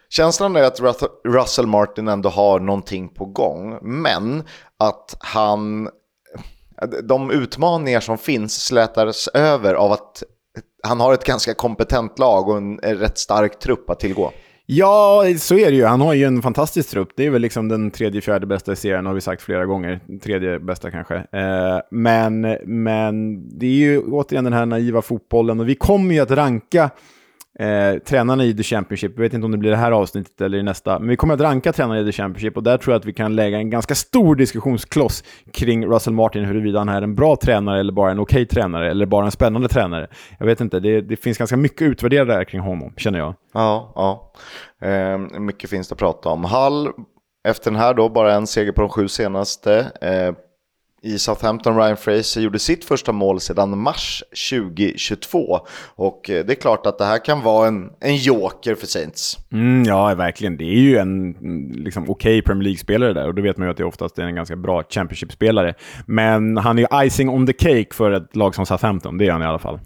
Känslan 0.08 0.56
är 0.56 0.62
att 0.62 0.80
Russell 1.24 1.66
Martin 1.66 2.08
ändå 2.08 2.28
har 2.28 2.60
någonting 2.60 3.08
på 3.08 3.24
gång, 3.24 3.78
men 3.82 4.42
att 4.78 5.16
han 5.20 5.88
de 7.02 7.30
utmaningar 7.30 8.00
som 8.00 8.18
finns 8.18 8.64
slätas 8.64 9.28
över 9.28 9.74
av 9.74 9.92
att 9.92 10.22
han 10.82 11.00
har 11.00 11.14
ett 11.14 11.24
ganska 11.24 11.54
kompetent 11.54 12.18
lag 12.18 12.48
och 12.48 12.56
en 12.56 12.78
rätt 12.78 13.18
stark 13.18 13.58
trupp 13.58 13.90
att 13.90 14.00
tillgå. 14.00 14.32
Ja, 14.66 15.24
så 15.38 15.58
är 15.58 15.70
det 15.70 15.76
ju. 15.76 15.84
Han 15.84 16.00
har 16.00 16.14
ju 16.14 16.24
en 16.24 16.42
fantastisk 16.42 16.90
trupp. 16.90 17.08
Det 17.16 17.26
är 17.26 17.30
väl 17.30 17.42
liksom 17.42 17.68
den 17.68 17.90
tredje, 17.90 18.20
fjärde 18.20 18.46
bästa 18.46 18.72
i 18.72 18.76
serien, 18.76 19.06
har 19.06 19.14
vi 19.14 19.20
sagt 19.20 19.42
flera 19.42 19.66
gånger. 19.66 20.00
Tredje 20.22 20.58
bästa 20.58 20.90
kanske. 20.90 21.14
Eh, 21.14 21.80
men, 21.90 22.40
men 22.64 23.48
det 23.58 23.66
är 23.66 23.70
ju 23.70 24.02
återigen 24.02 24.44
den 24.44 24.52
här 24.52 24.66
naiva 24.66 25.02
fotbollen 25.02 25.60
och 25.60 25.68
vi 25.68 25.74
kommer 25.74 26.14
ju 26.14 26.20
att 26.20 26.30
ranka 26.30 26.90
eh, 27.58 27.98
tränarna 27.98 28.44
i 28.44 28.54
The 28.54 28.62
Championship. 28.62 29.12
Jag 29.16 29.22
vet 29.22 29.32
inte 29.32 29.44
om 29.44 29.52
det 29.52 29.58
blir 29.58 29.70
det 29.70 29.76
här 29.76 29.92
avsnittet 29.92 30.40
eller 30.40 30.58
i 30.58 30.62
nästa, 30.62 30.98
men 30.98 31.08
vi 31.08 31.16
kommer 31.16 31.34
att 31.34 31.40
ranka 31.40 31.72
tränarna 31.72 32.00
i 32.00 32.04
The 32.04 32.12
Championship 32.12 32.56
och 32.56 32.62
där 32.62 32.78
tror 32.78 32.92
jag 32.92 33.00
att 33.00 33.06
vi 33.06 33.12
kan 33.12 33.36
lägga 33.36 33.58
en 33.58 33.70
ganska 33.70 33.94
stor 33.94 34.36
diskussionskloss 34.36 35.24
kring 35.52 35.86
Russell 35.86 36.12
Martin, 36.12 36.44
huruvida 36.44 36.78
han 36.78 36.88
är 36.88 37.02
en 37.02 37.14
bra 37.14 37.36
tränare 37.36 37.80
eller 37.80 37.92
bara 37.92 38.10
en 38.10 38.18
okej 38.18 38.42
okay 38.42 38.46
tränare 38.46 38.90
eller 38.90 39.06
bara 39.06 39.24
en 39.24 39.30
spännande 39.30 39.68
tränare. 39.68 40.08
Jag 40.38 40.46
vet 40.46 40.60
inte, 40.60 40.80
det, 40.80 41.00
det 41.00 41.16
finns 41.16 41.38
ganska 41.38 41.56
mycket 41.56 41.82
att 41.82 41.90
utvärdera 41.90 42.24
där 42.24 42.44
kring 42.44 42.60
honom, 42.60 42.92
känner 42.96 43.18
jag. 43.18 43.34
Ja, 43.52 43.92
ja. 43.94 44.32
Eh, 44.88 45.18
mycket 45.40 45.70
finns 45.70 45.88
det 45.88 45.92
att 45.92 45.98
prata 45.98 46.28
om. 46.28 46.44
Hall, 46.44 46.88
efter 47.48 47.70
den 47.70 47.80
här 47.80 47.94
då, 47.94 48.08
bara 48.08 48.34
en 48.34 48.46
seger 48.46 48.72
på 48.72 48.80
de 48.80 48.90
sju 48.90 49.08
senaste. 49.08 49.90
Eh, 50.00 50.34
i 51.04 51.18
Southampton. 51.18 51.76
Ryan 51.76 51.96
Fraser 51.96 52.40
gjorde 52.40 52.58
sitt 52.58 52.84
första 52.84 53.12
mål 53.12 53.40
sedan 53.40 53.78
mars 53.78 54.22
2022. 54.50 55.60
Och 55.96 56.30
eh, 56.30 56.44
det 56.44 56.52
är 56.52 56.60
klart 56.60 56.86
att 56.86 56.98
det 56.98 57.04
här 57.04 57.24
kan 57.24 57.42
vara 57.42 57.68
en, 57.68 57.90
en 58.00 58.16
joker 58.16 58.74
för 58.74 58.86
Saints. 58.86 59.38
Mm, 59.52 59.84
ja, 59.84 60.14
verkligen. 60.14 60.56
Det 60.56 60.64
är 60.64 60.80
ju 60.80 60.96
en 60.96 61.36
mm, 61.36 61.72
liksom, 61.72 62.02
okej 62.02 62.12
okay 62.38 62.42
Premier 62.42 62.64
League-spelare 62.64 63.12
där 63.12 63.26
och 63.26 63.34
då 63.34 63.42
vet 63.42 63.56
man 63.56 63.66
ju 63.66 63.70
att 63.70 63.76
det 63.76 63.84
oftast 63.84 64.18
är 64.18 64.22
en 64.22 64.34
ganska 64.34 64.56
bra 64.56 64.82
Championship-spelare. 64.82 65.74
Men 66.06 66.56
han 66.56 66.78
är 66.78 66.82
ju 66.82 67.06
icing 67.06 67.28
on 67.28 67.46
the 67.46 67.52
cake 67.52 67.94
för 67.94 68.10
ett 68.10 68.36
lag 68.36 68.54
som 68.54 68.66
Southampton, 68.66 69.18
det 69.18 69.26
är 69.26 69.32
han 69.32 69.42
i 69.42 69.46
alla 69.46 69.58
fall. 69.58 69.80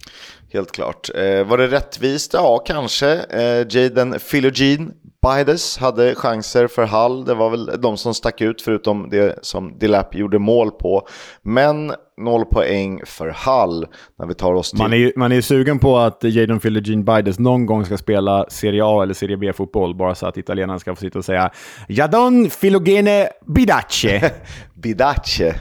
Helt 0.53 0.73
klart. 0.73 1.11
Eh, 1.15 1.45
var 1.45 1.59
det 1.59 1.67
rättvist? 1.67 2.35
Ja, 2.35 2.59
kanske. 2.67 3.09
Eh, 3.17 3.67
Jaden 3.71 4.15
Philogene 4.31 4.91
Bides 5.23 5.79
hade 5.79 6.15
chanser 6.15 6.67
för 6.67 6.85
Hall. 6.85 7.25
Det 7.25 7.35
var 7.35 7.51
väl 7.51 7.71
de 7.81 7.97
som 7.97 8.15
stack 8.15 8.41
ut 8.41 8.63
förutom 8.63 9.09
det 9.11 9.39
som 9.43 9.79
Dilap 9.79 10.15
gjorde 10.15 10.39
mål 10.39 10.71
på. 10.71 11.09
Men 11.43 11.93
noll 12.17 12.45
poäng 12.45 13.01
för 13.07 13.29
Hall 13.29 13.87
när 14.19 14.27
vi 14.27 14.35
tar 14.35 14.55
oss 14.55 14.71
till... 14.71 14.79
Man 14.79 14.93
är 14.93 14.97
ju, 14.97 15.13
man 15.17 15.33
är 15.33 15.41
sugen 15.41 15.79
på 15.79 15.99
att 15.99 16.25
Jadon 16.25 16.61
Philogene 16.61 17.05
Bides 17.05 17.39
någon 17.39 17.67
gång 17.67 17.85
ska 17.85 17.97
spela 17.97 18.47
Serie 18.49 18.85
A 18.85 19.03
eller 19.03 19.15
Serie 19.15 19.37
B-fotboll, 19.37 19.95
bara 19.95 20.15
så 20.15 20.27
att 20.27 20.37
italienarna 20.37 20.79
ska 20.79 20.95
få 20.95 21.01
sitta 21.01 21.19
och 21.19 21.25
säga 21.25 21.51
Jadon 21.89 22.51
Philogene 22.51 23.29
Bidace. 23.47 24.33
Bidace. 24.75 25.55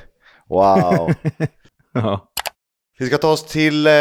Wow. 0.50 1.14
ja. 1.94 2.28
Vi 3.00 3.06
ska 3.06 3.18
ta 3.18 3.32
oss 3.32 3.44
till 3.44 3.88
eh, 3.88 3.94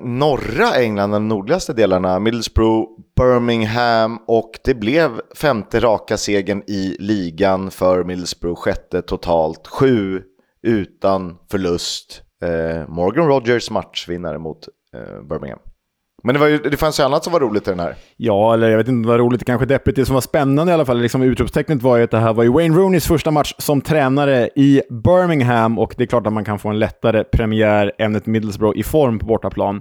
norra 0.00 0.74
England, 0.74 1.10
de 1.10 1.28
nordligaste 1.28 1.72
delarna, 1.72 2.18
Middlesbrough, 2.18 2.88
Birmingham 3.16 4.18
och 4.26 4.50
det 4.64 4.74
blev 4.74 5.20
femte 5.36 5.80
raka 5.80 6.16
segern 6.16 6.62
i 6.66 6.96
ligan 6.98 7.70
för 7.70 8.04
Middlesbrough, 8.04 8.60
sjätte 8.60 9.02
totalt, 9.02 9.66
sju 9.66 10.22
utan 10.62 11.38
förlust. 11.50 12.22
Eh, 12.42 12.88
Morgan 12.88 13.26
Rogers 13.26 13.70
matchvinnare 13.70 14.38
mot 14.38 14.68
eh, 14.96 15.22
Birmingham. 15.28 15.60
Men 16.24 16.34
det, 16.34 16.40
var 16.40 16.46
ju, 16.46 16.58
det 16.58 16.76
fanns 16.76 17.00
ju 17.00 17.04
annat 17.04 17.24
som 17.24 17.32
var 17.32 17.40
roligt 17.40 17.68
i 17.68 17.70
den 17.70 17.80
här. 17.80 17.94
Ja, 18.16 18.54
eller 18.54 18.70
jag 18.70 18.78
vet 18.78 18.88
inte 18.88 19.06
det 19.08 19.12
var 19.12 19.18
roligt, 19.18 19.40
det 19.40 19.44
kanske 19.44 19.66
deppigt. 19.66 19.96
Det 19.96 20.06
som 20.06 20.14
var 20.14 20.20
spännande 20.20 20.70
i 20.70 20.74
alla 20.74 20.84
fall, 20.84 21.00
liksom 21.00 21.22
utropstecknet 21.22 21.82
var 21.82 21.96
ju 21.96 22.04
att 22.04 22.10
det 22.10 22.18
här 22.18 22.32
var 22.32 22.44
ju 22.44 22.52
Wayne 22.52 22.76
Rooneys 22.76 23.06
första 23.06 23.30
match 23.30 23.54
som 23.58 23.80
tränare 23.80 24.48
i 24.56 24.82
Birmingham 24.90 25.78
och 25.78 25.94
det 25.96 26.04
är 26.04 26.06
klart 26.06 26.26
att 26.26 26.32
man 26.32 26.44
kan 26.44 26.58
få 26.58 26.68
en 26.68 26.78
lättare 26.78 27.24
premiär 27.24 27.92
än 27.98 28.16
ett 28.16 28.26
Middlesbrough 28.26 28.78
i 28.78 28.82
form 28.82 29.18
på 29.18 29.26
bortaplan. 29.26 29.80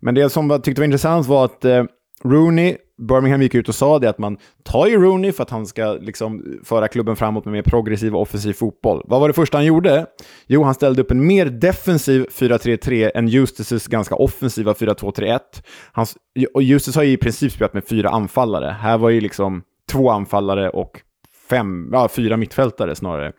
Men 0.00 0.14
det 0.14 0.30
som 0.30 0.50
jag 0.50 0.64
tyckte 0.64 0.80
var 0.80 0.84
intressant 0.84 1.26
var 1.26 1.44
att 1.44 1.64
eh, 1.64 1.84
Rooney 2.24 2.76
Birmingham 3.06 3.42
gick 3.42 3.54
ut 3.54 3.68
och 3.68 3.74
sa 3.74 3.98
det 3.98 4.10
att 4.10 4.18
man 4.18 4.36
tar 4.62 4.86
ju 4.86 4.96
Rooney 4.96 5.32
för 5.32 5.42
att 5.42 5.50
han 5.50 5.66
ska 5.66 5.92
liksom 5.92 6.58
föra 6.64 6.88
klubben 6.88 7.16
framåt 7.16 7.44
med 7.44 7.52
mer 7.52 7.62
progressiv 7.62 8.14
och 8.14 8.22
offensiv 8.22 8.52
fotboll. 8.52 9.02
Vad 9.04 9.20
var 9.20 9.28
det 9.28 9.34
första 9.34 9.58
han 9.58 9.64
gjorde? 9.64 10.06
Jo, 10.46 10.62
han 10.62 10.74
ställde 10.74 11.02
upp 11.02 11.10
en 11.10 11.26
mer 11.26 11.46
defensiv 11.46 12.26
4-3-3 12.30 13.10
än 13.14 13.28
Eustaces 13.28 13.86
ganska 13.86 14.14
offensiva 14.14 14.72
4-2-3-1. 14.72 15.38
och 16.54 16.62
Eustace 16.62 16.98
har 16.98 17.04
ju 17.04 17.12
i 17.12 17.16
princip 17.16 17.52
spelat 17.52 17.74
med 17.74 17.84
fyra 17.88 18.10
anfallare. 18.10 18.76
Här 18.80 18.98
var 18.98 19.10
ju 19.10 19.20
liksom 19.20 19.62
två 19.92 20.10
anfallare 20.10 20.70
och 20.70 21.00
fem, 21.50 21.88
ja, 21.92 22.08
fyra 22.08 22.36
mittfältare 22.36 22.94
snarare. 22.94 23.32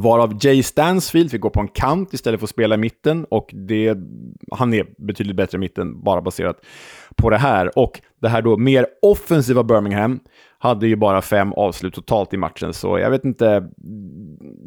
Varav 0.00 0.38
Jay 0.40 0.62
Stansfield 0.62 1.30
fick 1.30 1.40
gå 1.40 1.50
på 1.50 1.60
en 1.60 1.68
kant 1.68 2.14
istället 2.14 2.40
för 2.40 2.46
att 2.46 2.50
spela 2.50 2.74
i 2.74 2.78
mitten 2.78 3.26
och 3.30 3.50
det, 3.52 3.96
han 4.52 4.74
är 4.74 4.86
betydligt 4.98 5.36
bättre 5.36 5.56
i 5.56 5.58
mitten 5.58 6.02
bara 6.02 6.22
baserat 6.22 6.56
på 7.16 7.30
det 7.30 7.38
här. 7.38 7.78
Och 7.78 8.00
det 8.20 8.28
här 8.28 8.42
då 8.42 8.56
mer 8.56 8.86
offensiva 9.02 9.62
Birmingham 9.62 10.20
hade 10.58 10.86
ju 10.86 10.96
bara 10.96 11.22
fem 11.22 11.52
avslut 11.52 11.94
totalt 11.94 12.34
i 12.34 12.36
matchen, 12.36 12.74
så 12.74 12.98
jag 12.98 13.10
vet 13.10 13.24
inte. 13.24 13.70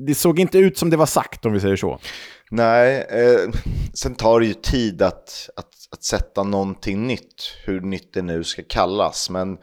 Det 0.08 0.16
såg 0.16 0.40
inte 0.40 0.58
ut 0.58 0.78
som 0.78 0.90
det 0.90 0.98
var 0.98 1.06
sagt 1.06 1.46
om 1.46 1.54
vi 1.54 1.60
säger 1.60 1.76
så. 1.76 2.00
Nej, 2.52 3.08
eh, 3.10 3.52
sen 3.94 4.16
tar 4.16 4.40
det 4.40 4.46
ju 4.46 4.54
tid 4.54 5.02
att, 5.02 5.50
att, 5.56 5.70
att 5.92 6.04
sätta 6.04 6.44
någonting 6.44 7.08
nytt, 7.08 7.58
hur 7.66 7.82
nytt 7.82 8.14
det 8.14 8.22
nu 8.22 8.44
ska 8.44 8.64
kallas. 8.70 9.30
Men 9.30 9.58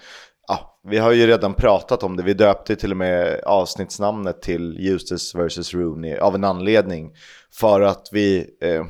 vi 0.88 0.98
har 0.98 1.12
ju 1.12 1.26
redan 1.26 1.54
pratat 1.54 2.02
om 2.02 2.16
det. 2.16 2.22
Vi 2.22 2.34
döpte 2.34 2.76
till 2.76 2.90
och 2.90 2.96
med 2.96 3.40
avsnittsnamnet 3.44 4.42
till 4.42 4.76
Justus 4.78 5.34
vs. 5.34 5.74
Rooney 5.74 6.16
av 6.16 6.34
en 6.34 6.44
anledning. 6.44 7.12
För 7.52 7.80
att 7.80 8.08
vi, 8.12 8.46
eh, 8.62 8.84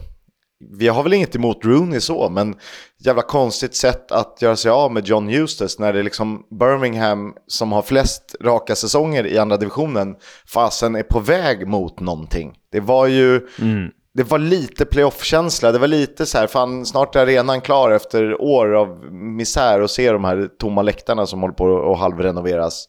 vi 0.79 0.89
har 0.89 1.03
väl 1.03 1.13
inget 1.13 1.37
emot 1.37 1.65
Rooney 1.65 2.01
så, 2.01 2.29
men 2.29 2.55
jävla 2.99 3.23
konstigt 3.23 3.75
sätt 3.75 4.13
att 4.13 4.39
göra 4.43 4.57
sig 4.57 4.71
av 4.71 4.93
med 4.93 5.07
John 5.07 5.29
Justus 5.29 5.79
när 5.79 5.93
det 5.93 5.99
är 5.99 6.03
liksom 6.03 6.43
Birmingham 6.51 7.35
som 7.47 7.73
har 7.73 7.83
flest 7.83 8.37
raka 8.41 8.75
säsonger 8.75 9.27
i 9.27 9.39
andra 9.39 9.57
divisionen 9.57 10.17
fasen 10.47 10.95
är 10.95 11.03
på 11.03 11.21
väg 11.21 11.67
mot 11.67 12.01
någonting. 12.01 12.55
Det 12.73 12.81
var 12.81 13.07
ju 13.07 13.49
mm 13.61 13.91
det 14.15 14.23
var 14.23 14.39
lite 14.39 14.85
playoff-känsla. 14.85 15.73
Det 15.73 15.79
var 15.79 15.89
lite 15.89 16.27
så 16.27 16.39
här, 16.39 16.47
fan 16.47 16.87
snart 16.87 17.17
är 17.17 17.21
arenan 17.21 17.61
klar 17.61 17.91
efter 17.91 18.41
år 18.41 18.75
av 18.75 19.13
misär 19.13 19.81
och 19.81 19.91
se 19.91 20.13
de 20.13 20.25
här 20.25 20.49
tomma 20.59 20.83
läktarna 20.83 21.27
som 21.27 21.41
håller 21.41 21.55
på 21.55 21.93
att 21.93 21.99
halvrenoveras. 21.99 22.89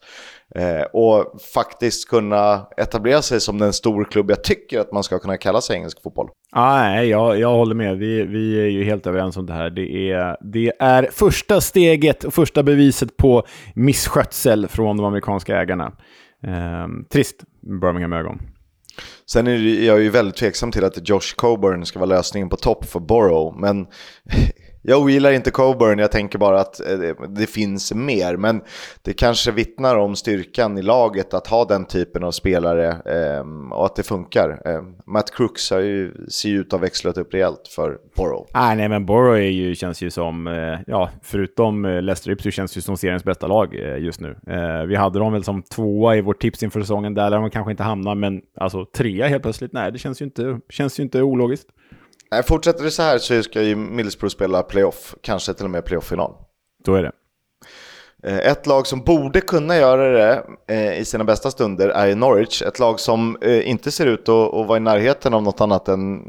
Eh, 0.55 0.81
och 0.81 1.41
faktiskt 1.53 2.10
kunna 2.10 2.67
etablera 2.77 3.21
sig 3.21 3.39
som 3.39 3.57
den 3.57 3.73
stor 3.73 4.03
klubb 4.12 4.31
jag 4.31 4.43
tycker 4.43 4.79
att 4.79 4.91
man 4.91 5.03
ska 5.03 5.19
kunna 5.19 5.38
kalla 5.38 5.62
sig 5.62 5.75
engelsk 5.75 6.03
fotboll. 6.03 6.29
Ah, 6.51 6.81
nej, 6.81 7.10
jag, 7.10 7.39
jag 7.39 7.49
håller 7.49 7.75
med. 7.75 7.97
Vi, 7.97 8.23
vi 8.23 8.62
är 8.62 8.67
ju 8.67 8.84
helt 8.84 9.07
överens 9.07 9.38
om 9.38 9.45
det 9.45 9.53
här. 9.53 9.69
Det 9.69 10.12
är, 10.12 10.38
det 10.53 10.71
är 10.79 11.10
första 11.12 11.62
steget 11.62 12.23
och 12.23 12.34
första 12.34 12.63
beviset 12.63 13.17
på 13.17 13.43
misskötsel 13.75 14.67
från 14.67 14.97
de 14.97 15.05
amerikanska 15.05 15.62
ägarna. 15.62 15.91
Eh, 16.43 16.88
trist, 17.12 17.43
Birmingham-ögon. 17.81 18.39
Sen 19.25 19.47
är 19.47 19.86
jag 19.86 20.01
ju 20.01 20.10
väldigt 20.10 20.36
tveksam 20.36 20.71
till 20.71 20.84
att 20.84 21.10
Josh 21.10 21.36
Coburn 21.36 21.86
ska 21.86 21.99
vara 21.99 22.10
lösningen 22.10 22.49
på 22.49 22.58
topp 22.58 22.86
för 22.86 22.99
Borough, 22.99 23.60
men 23.60 23.88
jag 24.82 25.02
ogillar 25.02 25.32
inte 25.32 25.52
Coburn, 25.52 26.00
jag 26.00 26.12
tänker 26.12 26.39
bara 26.39 26.60
att 26.60 26.80
eh, 26.80 27.28
det 27.30 27.48
finns 27.48 27.94
mer. 27.94 28.38
Men 28.38 28.62
det 29.02 29.13
kanske 29.13 29.52
vittnar 29.52 29.96
om 29.96 30.15
styrkan 30.15 30.78
i 30.78 30.82
laget 30.82 31.34
att 31.34 31.48
ha 31.48 31.65
den 31.65 31.86
typen 31.86 32.24
av 32.24 32.32
spelare 32.32 32.88
eh, 32.89 33.72
och 33.72 33.86
att 33.86 33.96
det 33.96 34.04
funkar. 34.04 34.62
Eh, 34.65 34.82
Matt 35.06 35.32
Crooks 35.32 35.72
har 35.72 35.80
ju, 35.80 36.13
ser 36.30 36.50
ju 36.50 36.60
ut 36.60 36.67
att 36.67 36.72
ha 36.72 36.80
växlat 36.80 37.17
upp 37.17 37.34
rejält 37.34 37.67
för 37.76 37.98
Borough. 38.15 38.50
Ah, 38.52 38.76
nej, 38.76 38.89
men 38.89 39.06
Borough 39.06 39.39
är 39.39 39.50
ju, 39.50 39.76
känns 39.76 40.02
ju 40.02 40.10
som, 40.10 40.48
eh, 40.48 40.80
ja, 40.88 41.10
förutom 41.22 41.86
eh, 41.86 42.02
Leicester 42.02 42.32
Ipswich 42.32 42.56
känns 42.56 42.78
ju 42.78 42.82
som 42.82 42.98
seriens 42.98 43.24
bästa 43.24 43.48
lag 43.48 43.76
eh, 43.76 43.98
just 43.98 44.20
nu. 44.20 44.36
vi 44.88 44.96
hade 44.96 45.20
dem 45.20 45.34
väl 45.34 45.44
som 45.44 45.63
tvåa 45.63 46.15
i 46.15 46.22
vårt 46.22 46.41
tips 46.41 46.63
inför 46.63 46.82
säsongen, 46.82 47.13
där 47.13 47.30
lär 47.30 47.38
de 47.38 47.50
kanske 47.50 47.72
inte 47.72 47.84
hamna, 47.84 48.15
men 48.15 48.41
alltså 48.58 48.86
trea 48.86 49.28
helt 49.28 49.44
plötsligt, 49.44 49.74
nej, 49.74 49.91
det 49.91 49.98
känns 49.98 50.22
ju 50.22 50.26
inte, 50.26 50.60
känns 50.70 51.00
ju 51.00 51.04
inte 51.04 51.22
ologiskt. 51.22 51.67
Nej, 52.32 52.44
fortsätter 52.44 52.84
det 52.84 52.91
så 52.91 53.02
här 53.02 53.17
så 53.17 53.44
ska 53.44 53.62
ju 53.62 53.76
Middlesbrough 53.76 54.34
spela 54.34 54.63
playoff, 54.63 55.15
kanske 55.22 55.54
till 55.54 55.65
och 55.65 55.72
med 55.72 55.86
playoff-final. 55.86 56.34
Så 56.86 56.96
är 56.96 57.04
det. 57.04 57.12
Eh, 58.24 58.38
ett 58.38 58.67
lag 58.67 58.88
som 58.88 59.02
borde 59.02 59.41
kunna 59.41 59.78
göra 59.78 60.10
det 60.10 60.44
eh, 60.67 61.00
i 61.00 61.06
sina 61.06 61.24
bästa 61.24 61.52
stunder 61.52 61.89
är 61.89 62.15
Norwich. 62.15 62.62
Ett 62.62 62.80
lag 62.80 63.00
som 63.00 63.38
eh, 63.41 63.70
inte 63.70 63.91
ser 63.91 64.06
ut 64.06 64.30
att, 64.30 64.67
vara 64.67 64.78
i 64.78 64.80
närheten 64.80 65.34
av 65.34 65.44
något 65.44 65.62
annat 65.62 65.88
än 65.88 66.22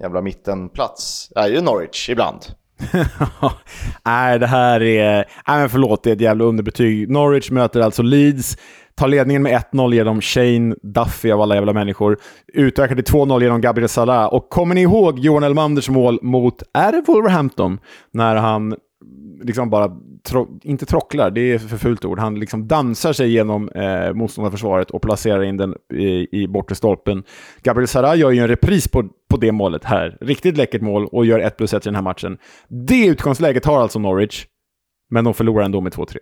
jävla 0.00 0.20
mittenplats. 0.22 1.32
Är 1.36 1.48
ju 1.48 1.60
Norwich 1.60 2.08
ibland. 2.10 2.38
nej, 4.06 4.38
det 4.38 4.46
här 4.46 4.82
är... 4.82 5.14
Nej, 5.48 5.58
men 5.58 5.68
förlåt, 5.68 6.02
det 6.02 6.10
är 6.10 6.14
ett 6.14 6.20
jävla 6.20 6.44
underbetyg. 6.44 7.10
Norwich 7.10 7.50
möter 7.50 7.80
alltså 7.80 8.02
Leeds 8.02 8.56
tar 8.98 9.08
ledningen 9.08 9.42
med 9.42 9.62
1-0 9.72 9.94
genom 9.94 10.20
Shane 10.20 10.74
Duffy 10.82 11.30
av 11.30 11.40
alla 11.40 11.54
jävla 11.54 11.72
människor. 11.72 12.18
Utökar 12.52 12.94
till 12.94 13.04
2-0 13.04 13.42
genom 13.42 13.60
Gabriel 13.60 13.88
Salah. 13.88 14.26
Och 14.26 14.48
kommer 14.48 14.74
ni 14.74 14.80
ihåg 14.80 15.18
Johan 15.18 15.42
Elmanders 15.42 15.88
mål 15.88 16.18
mot, 16.22 16.62
är 16.74 16.92
det 16.92 17.02
Wolverhampton? 17.06 17.78
När 18.12 18.36
han 18.36 18.74
liksom 19.42 19.70
bara, 19.70 19.96
tro, 20.28 20.58
inte 20.62 20.86
trocklar, 20.86 21.30
det 21.30 21.40
är 21.40 21.58
för 21.58 21.76
fult 21.76 22.04
ord, 22.04 22.18
han 22.18 22.40
liksom 22.40 22.68
dansar 22.68 23.12
sig 23.12 23.32
genom 23.32 23.68
eh, 23.68 24.12
motståndarförsvaret 24.12 24.90
och 24.90 25.02
placerar 25.02 25.42
in 25.42 25.56
den 25.56 25.74
i, 25.94 26.42
i 26.42 26.48
bortre 26.48 26.74
stolpen. 26.74 27.22
Gabriel 27.62 27.88
Sarah 27.88 28.18
gör 28.18 28.30
ju 28.30 28.40
en 28.40 28.48
repris 28.48 28.88
på, 28.88 29.08
på 29.30 29.36
det 29.36 29.52
målet 29.52 29.84
här. 29.84 30.18
Riktigt 30.20 30.56
läckert 30.56 30.82
mål 30.82 31.06
och 31.06 31.26
gör 31.26 31.40
1 31.40 31.56
plus 31.56 31.74
1 31.74 31.86
i 31.86 31.88
den 31.88 31.94
här 31.94 32.02
matchen. 32.02 32.38
Det 32.68 33.06
utgångsläget 33.06 33.64
har 33.64 33.82
alltså 33.82 33.98
Norwich, 33.98 34.46
men 35.10 35.24
de 35.24 35.34
förlorar 35.34 35.64
ändå 35.64 35.80
med 35.80 35.92
2-3. 35.92 36.16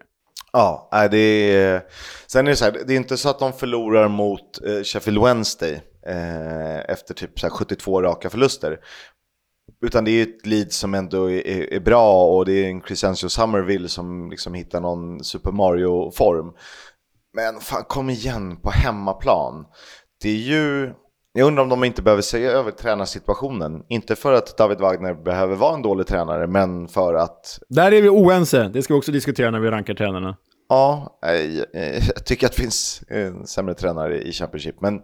Ja, 0.53 1.09
det 1.11 1.19
är... 1.19 1.83
Sen 2.27 2.47
är 2.47 2.51
det 2.51 2.57
så 2.57 2.65
här, 2.65 2.77
det 2.87 2.93
är 2.93 2.97
inte 2.97 3.17
så 3.17 3.29
att 3.29 3.39
de 3.39 3.53
förlorar 3.53 4.09
mot 4.09 4.67
eh, 4.67 4.83
Sheffield 4.83 5.23
Wednesday 5.23 5.81
eh, 6.07 6.91
efter 6.91 7.15
typ 7.15 7.39
så 7.39 7.51
72 7.51 8.03
raka 8.03 8.31
förluster. 8.31 8.79
Utan 9.83 10.05
det 10.05 10.11
är 10.11 10.23
ett 10.23 10.47
lead 10.47 10.73
som 10.73 10.95
ändå 10.95 11.31
är, 11.31 11.73
är, 11.73 11.81
bra 11.81 12.25
och 12.27 12.47
det 12.47 12.53
är 12.53 12.69
en 12.69 12.81
Crescencio 12.81 13.29
Summerville 13.29 13.89
som 13.89 14.31
liksom 14.31 14.55
hittar 14.55 14.81
någon 14.81 15.25
Super 15.25 15.53
Mario-form. 15.53 16.53
Men 17.35 17.61
fan, 17.61 17.85
kom 17.85 18.11
igen 18.11 18.57
på 18.57 18.71
hemmaplan. 18.71 19.67
Det 20.23 20.29
är 20.29 20.37
ju... 20.37 20.93
Jag 21.33 21.47
undrar 21.47 21.63
om 21.63 21.69
de 21.69 21.85
inte 21.85 22.03
behöver 22.03 22.23
se 22.23 22.45
över 22.45 22.71
tränarsituationen. 22.71 23.83
Inte 23.89 24.17
för 24.17 24.33
att 24.33 24.57
David 24.59 24.79
Wagner 24.79 25.15
behöver 25.15 25.57
vara 25.57 25.75
en 25.75 25.83
dålig 25.83 26.07
tränare, 26.07 26.47
men 26.47 26.89
för 26.89 27.15
att... 27.15 27.59
Där 27.69 27.93
är 27.93 28.03
vi 28.03 28.09
oense. 28.09 28.69
Det 28.69 28.83
ska 28.83 28.95
vi 28.95 29.01
också 29.01 29.13
diskutera 29.13 29.51
när 29.51 29.61
vi 29.61 29.71
rankar 29.71 29.95
tränarna. 29.95 30.37
Ja, 30.69 31.19
jag 32.17 32.25
tycker 32.25 32.47
att 32.47 32.53
det 32.53 32.63
finns 32.63 33.03
en 33.09 33.47
sämre 33.47 33.75
tränare 33.75 34.23
i 34.23 34.33
Championship, 34.33 34.81
men 34.81 35.01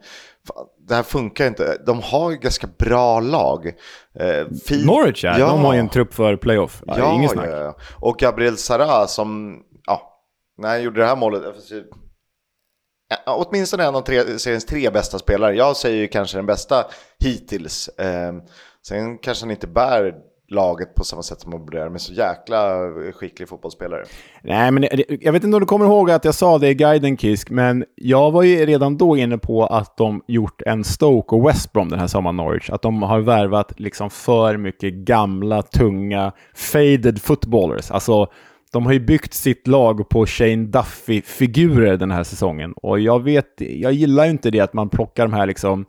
det 0.89 0.95
här 0.95 1.03
funkar 1.03 1.47
inte. 1.47 1.83
De 1.87 2.01
har 2.01 2.31
ju 2.31 2.37
ganska 2.37 2.67
bra 2.79 3.21
lag. 3.21 3.67
Eh, 4.15 4.47
fin... 4.67 4.87
Norwich 4.87 5.25
ja. 5.25 5.39
ja, 5.39 5.47
de 5.47 5.65
har 5.65 5.75
ju 5.75 5.81
en 5.81 5.89
trupp 5.89 6.15
för 6.15 6.37
playoff. 6.37 6.83
Ja, 6.87 7.15
Inget 7.15 7.31
snack. 7.31 7.49
Ja, 7.51 7.77
och 8.01 8.19
Gabriel 8.19 8.57
Sara 8.57 9.07
som, 9.07 9.59
ja, 9.87 10.23
när 10.59 10.69
han 10.69 10.83
gjorde 10.83 11.01
det 11.01 11.07
här 11.07 11.17
målet, 11.17 11.43
åtminstone 13.27 13.85
en 13.85 13.95
av 13.95 14.01
tre, 14.01 14.39
seriens 14.39 14.67
tre 14.67 14.91
bästa 14.91 15.19
spelare. 15.19 15.55
Jag 15.55 15.77
säger 15.77 15.97
ju 15.97 16.09
kanske 16.09 16.39
den 16.39 16.47
bästa 16.47 16.87
hittills. 17.19 17.89
Eh, 17.89 18.33
sen 18.87 19.19
kanske 19.19 19.45
han 19.45 19.51
inte 19.51 19.67
bär 19.67 20.15
laget 20.53 20.95
på 20.95 21.05
samma 21.05 21.23
sätt 21.23 21.41
som 21.41 21.51
man 21.51 21.61
borde 21.65 21.79
göra, 21.79 21.91
men 21.91 21.99
så 21.99 22.13
jäkla 22.13 22.89
skicklig 23.15 23.49
fotbollsspelare. 23.49 24.05
Nej, 24.43 24.71
men 24.71 24.89
jag 25.21 25.33
vet 25.33 25.45
inte 25.45 25.57
om 25.57 25.61
du 25.61 25.67
kommer 25.67 25.87
ihåg 25.87 26.11
att 26.11 26.25
jag 26.25 26.35
sa 26.35 26.59
det 26.59 26.69
i 26.69 26.75
guiden 26.75 27.17
Kisk, 27.17 27.51
men 27.51 27.85
jag 27.95 28.31
var 28.31 28.43
ju 28.43 28.67
redan 28.67 28.97
då 28.97 29.17
inne 29.17 29.39
på 29.39 29.67
att 29.67 29.97
de 29.97 30.23
gjort 30.27 30.63
en 30.63 30.85
Stoke 30.85 31.35
och 31.35 31.49
West 31.49 31.73
Brom 31.73 31.89
den 31.89 31.99
här 31.99 32.07
sommaren, 32.07 32.37
Norwich. 32.37 32.71
Att 32.71 32.83
de 32.83 33.03
har 33.03 33.21
värvat 33.21 33.81
liksom 33.81 34.11
för 34.11 34.57
mycket 34.57 34.95
gamla, 34.95 35.63
tunga, 35.63 36.33
faded 36.55 37.23
footballers. 37.23 37.91
Alltså, 37.91 38.27
de 38.73 38.87
har 38.87 38.93
ju 38.93 39.01
byggt 39.01 39.35
sitt 39.35 39.67
lag 39.67 40.09
på 40.09 40.27
Shane 40.27 40.67
Duffy-figurer 40.67 41.97
den 41.97 42.11
här 42.11 42.25
säsongen. 42.25 42.73
Och 42.73 43.01
jag 43.01 43.23
vet, 43.23 43.47
jag 43.59 43.93
gillar 43.93 44.25
ju 44.25 44.31
inte 44.31 44.51
det 44.51 44.61
att 44.61 44.73
man 44.73 44.89
plockar 44.89 45.27
de 45.27 45.33
här 45.33 45.47
liksom 45.47 45.85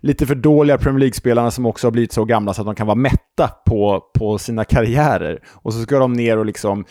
lite 0.00 0.26
för 0.26 0.34
dåliga 0.34 0.78
Premier 0.78 0.98
League-spelarna 0.98 1.50
som 1.50 1.66
också 1.66 1.86
har 1.86 1.92
blivit 1.92 2.12
så 2.12 2.24
gamla 2.24 2.54
så 2.54 2.62
att 2.62 2.66
de 2.66 2.74
kan 2.74 2.86
vara 2.86 2.94
mätta 2.94 3.50
på, 3.66 4.04
på 4.18 4.38
sina 4.38 4.64
karriärer. 4.64 5.42
Och 5.46 5.74
så 5.74 5.82
ska 5.82 5.98
de 5.98 6.12
ner 6.12 6.38
och 6.38 6.46
liksom 6.46 6.84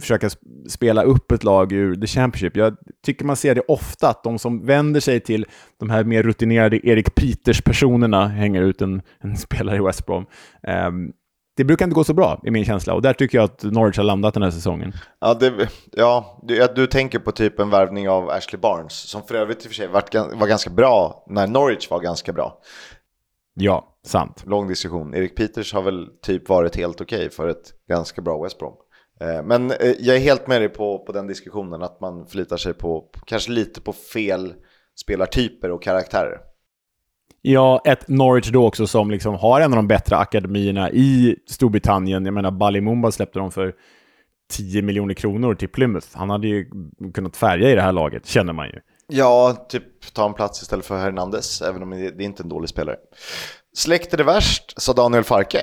försöka 0.00 0.30
spela 0.68 1.02
upp 1.02 1.32
ett 1.32 1.44
lag 1.44 1.72
ur 1.72 1.94
The 1.94 2.06
Championship. 2.06 2.56
Jag 2.56 2.76
tycker 3.04 3.24
man 3.24 3.36
ser 3.36 3.54
det 3.54 3.62
ofta, 3.68 4.08
att 4.08 4.22
de 4.22 4.38
som 4.38 4.66
vänder 4.66 5.00
sig 5.00 5.20
till 5.20 5.46
de 5.80 5.90
här 5.90 6.04
mer 6.04 6.22
rutinerade 6.22 6.88
Erik 6.88 7.14
Peters-personerna 7.14 8.28
hänger 8.28 8.62
ut 8.62 8.82
en, 8.82 9.02
en 9.20 9.36
spelare 9.36 9.76
i 9.76 9.80
West 9.80 10.06
Brom. 10.06 10.26
Um, 10.86 11.12
det 11.56 11.64
brukar 11.64 11.84
inte 11.84 11.94
gå 11.94 12.04
så 12.04 12.14
bra 12.14 12.40
i 12.44 12.50
min 12.50 12.64
känsla 12.64 12.94
och 12.94 13.02
där 13.02 13.12
tycker 13.12 13.38
jag 13.38 13.44
att 13.44 13.62
Norwich 13.62 13.96
har 13.96 14.04
landat 14.04 14.34
den 14.34 14.42
här 14.42 14.50
säsongen. 14.50 14.92
Ja, 15.20 15.34
det, 15.34 15.68
ja 15.92 16.40
du, 16.42 16.66
du 16.74 16.86
tänker 16.86 17.18
på 17.18 17.32
typ 17.32 17.60
en 17.60 17.70
värvning 17.70 18.08
av 18.08 18.30
Ashley 18.30 18.60
Barnes 18.60 18.92
som 18.92 19.22
för 19.22 19.34
övrigt 19.34 19.58
i 19.58 19.60
och 19.60 19.70
för 19.70 19.74
sig 19.74 19.86
var, 19.86 20.36
var 20.36 20.46
ganska 20.46 20.70
bra 20.70 21.24
när 21.28 21.46
Norwich 21.46 21.90
var 21.90 22.00
ganska 22.00 22.32
bra. 22.32 22.60
Ja, 23.54 23.98
sant. 24.06 24.42
Lång 24.46 24.68
diskussion. 24.68 25.14
Erik 25.14 25.36
Peters 25.36 25.72
har 25.74 25.82
väl 25.82 26.08
typ 26.22 26.48
varit 26.48 26.76
helt 26.76 27.00
okej 27.00 27.18
okay 27.18 27.30
för 27.30 27.48
ett 27.48 27.72
ganska 27.88 28.22
bra 28.22 28.42
West 28.42 28.58
Brom. 28.58 28.74
Eh, 29.20 29.42
men 29.42 29.70
eh, 29.70 29.94
jag 29.98 30.16
är 30.16 30.20
helt 30.20 30.46
med 30.46 30.60
dig 30.60 30.68
på, 30.68 30.98
på 30.98 31.12
den 31.12 31.26
diskussionen 31.26 31.82
att 31.82 32.00
man 32.00 32.26
förlitar 32.26 32.56
sig 32.56 32.74
på 32.74 33.10
kanske 33.26 33.52
lite 33.52 33.80
på 33.80 33.92
fel 33.92 34.54
spelartyper 35.00 35.70
och 35.70 35.82
karaktärer. 35.82 36.38
Ja, 37.46 37.82
ett 37.84 38.08
Norwich 38.08 38.48
då 38.48 38.66
också 38.66 38.86
som 38.86 39.10
liksom 39.10 39.34
har 39.34 39.60
en 39.60 39.72
av 39.72 39.76
de 39.76 39.88
bättre 39.88 40.16
akademierna 40.16 40.90
i 40.90 41.36
Storbritannien. 41.50 42.24
Jag 42.24 42.34
menar, 42.34 42.50
Ballymumba 42.50 43.12
släppte 43.12 43.38
de 43.38 43.50
för 43.50 43.72
10 44.52 44.82
miljoner 44.82 45.14
kronor 45.14 45.54
till 45.54 45.68
Plymouth. 45.68 46.06
Han 46.12 46.30
hade 46.30 46.48
ju 46.48 46.70
kunnat 47.14 47.36
färga 47.36 47.70
i 47.70 47.74
det 47.74 47.82
här 47.82 47.92
laget, 47.92 48.26
känner 48.26 48.52
man 48.52 48.66
ju. 48.66 48.80
Ja, 49.08 49.66
typ 49.68 49.84
ta 50.14 50.26
en 50.26 50.34
plats 50.34 50.62
istället 50.62 50.86
för 50.86 50.98
Hernandez, 50.98 51.62
även 51.62 51.82
om 51.82 51.90
det 51.90 52.06
är 52.06 52.20
inte 52.20 52.42
en 52.42 52.48
dålig 52.48 52.68
spelare. 52.68 52.96
Släkt 53.76 54.12
är 54.14 54.18
det 54.18 54.24
värst, 54.24 54.74
sa 54.76 54.92
Daniel 54.92 55.24
Farke. 55.24 55.60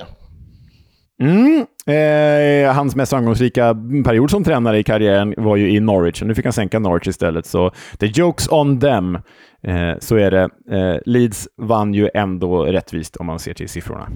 Mm. 1.21 1.65
Eh, 1.85 2.73
hans 2.73 2.95
mest 2.95 3.09
framgångsrika 3.09 3.75
period 4.05 4.31
som 4.31 4.43
tränare 4.43 4.79
i 4.79 4.83
karriären 4.83 5.33
var 5.37 5.55
ju 5.55 5.71
i 5.75 5.79
Norwich, 5.79 6.21
och 6.21 6.27
nu 6.27 6.35
fick 6.35 6.45
han 6.45 6.53
sänka 6.53 6.79
Norwich 6.79 7.07
istället. 7.07 7.45
Så 7.45 7.71
the 7.99 8.05
jokes 8.05 8.47
on 8.49 8.79
them. 8.79 9.17
Eh, 9.63 9.93
så 9.99 10.15
är 10.15 10.31
det. 10.31 10.49
Eh, 10.71 10.99
Leeds 11.05 11.47
vann 11.57 11.93
ju 11.93 12.09
ändå 12.13 12.65
rättvist 12.65 13.17
om 13.17 13.25
man 13.25 13.39
ser 13.39 13.53
till 13.53 13.69
siffrorna. 13.69 14.09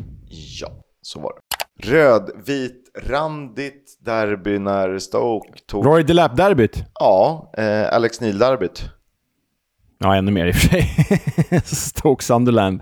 Ja, 0.62 0.70
så 1.02 1.20
var 1.20 1.34
det. 1.34 1.56
Rödvit, 1.92 2.92
randigt 3.04 3.98
derby 4.06 4.60
när 4.60 5.00
Stoke 5.00 5.50
tog... 5.68 5.86
Roy 5.86 6.04
Delap-derbyt? 6.04 6.84
Ja, 6.94 7.52
eh, 7.58 7.96
Alex 7.96 8.22
Neil-derbyt. 8.22 8.90
Ja, 10.00 10.16
ännu 10.16 10.32
mer 10.32 10.48
i 10.48 10.52
och 10.52 10.56
för 10.56 10.68
sig. 10.68 11.62
Stoke 11.66 12.24
Sunderland. 12.24 12.82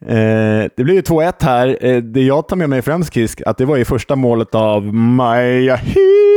Eh, 0.00 0.64
det 0.76 0.84
blir 0.84 0.94
ju 0.94 1.00
2-1 1.00 1.32
här. 1.40 1.78
Eh, 1.80 2.02
det 2.02 2.22
jag 2.22 2.48
tar 2.48 2.56
med 2.56 2.68
mig 2.70 2.82
främst, 2.82 3.14
Kisk, 3.14 3.42
att 3.46 3.58
det 3.58 3.64
var 3.64 3.76
ju 3.76 3.84
första 3.84 4.16
målet 4.16 4.54
av 4.54 4.94
Mayahi. 4.94 6.27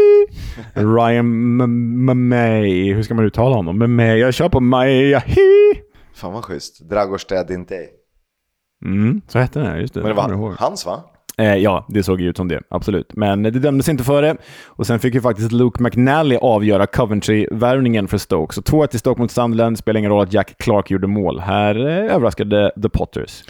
Ryan 0.73 1.55
Mamey. 2.05 2.93
Hur 2.93 3.03
ska 3.03 3.13
man 3.13 3.25
uttala 3.25 3.55
honom? 3.55 3.79
Mamey. 3.79 4.17
Jag 4.17 4.33
kör 4.33 4.49
på 4.49 4.59
Mayahi. 4.59 5.73
Fan 6.13 6.33
vad 6.33 6.43
schysst. 6.43 6.89
Dragosted 6.89 7.51
inte. 7.51 7.75
Mm, 8.85 9.21
så 9.27 9.39
hette 9.39 9.59
den, 9.59 9.81
just 9.81 9.93
det. 9.93 10.01
Men 10.01 10.09
det 10.09 10.35
var 10.35 10.55
hans 10.59 10.85
va? 10.85 11.03
Eh, 11.37 11.55
ja, 11.55 11.85
det 11.89 12.03
såg 12.03 12.21
ju 12.21 12.29
ut 12.29 12.37
som 12.37 12.47
det, 12.47 12.61
absolut. 12.69 13.15
Men 13.15 13.43
det 13.43 13.51
dömdes 13.51 13.89
inte 13.89 14.03
för 14.03 14.21
det. 14.21 14.37
Och 14.65 14.87
sen 14.87 14.99
fick 14.99 15.13
ju 15.13 15.21
faktiskt 15.21 15.51
Luke 15.51 15.83
McNally 15.83 16.35
avgöra 16.35 16.85
Coventry-värvningen 16.85 18.07
för 18.07 18.17
Stoke. 18.17 18.53
Så 18.53 18.61
2-1 18.61 18.87
till 18.87 18.99
Stoke 18.99 19.21
mot 19.21 19.31
Sunderland, 19.31 19.77
spelar 19.77 19.99
ingen 19.99 20.11
roll 20.11 20.23
att 20.23 20.33
Jack 20.33 20.55
Clark 20.57 20.91
gjorde 20.91 21.07
mål. 21.07 21.39
Här 21.39 21.87
eh, 21.87 22.15
överraskade 22.15 22.71
The 22.81 22.89
Potters. 22.89 23.43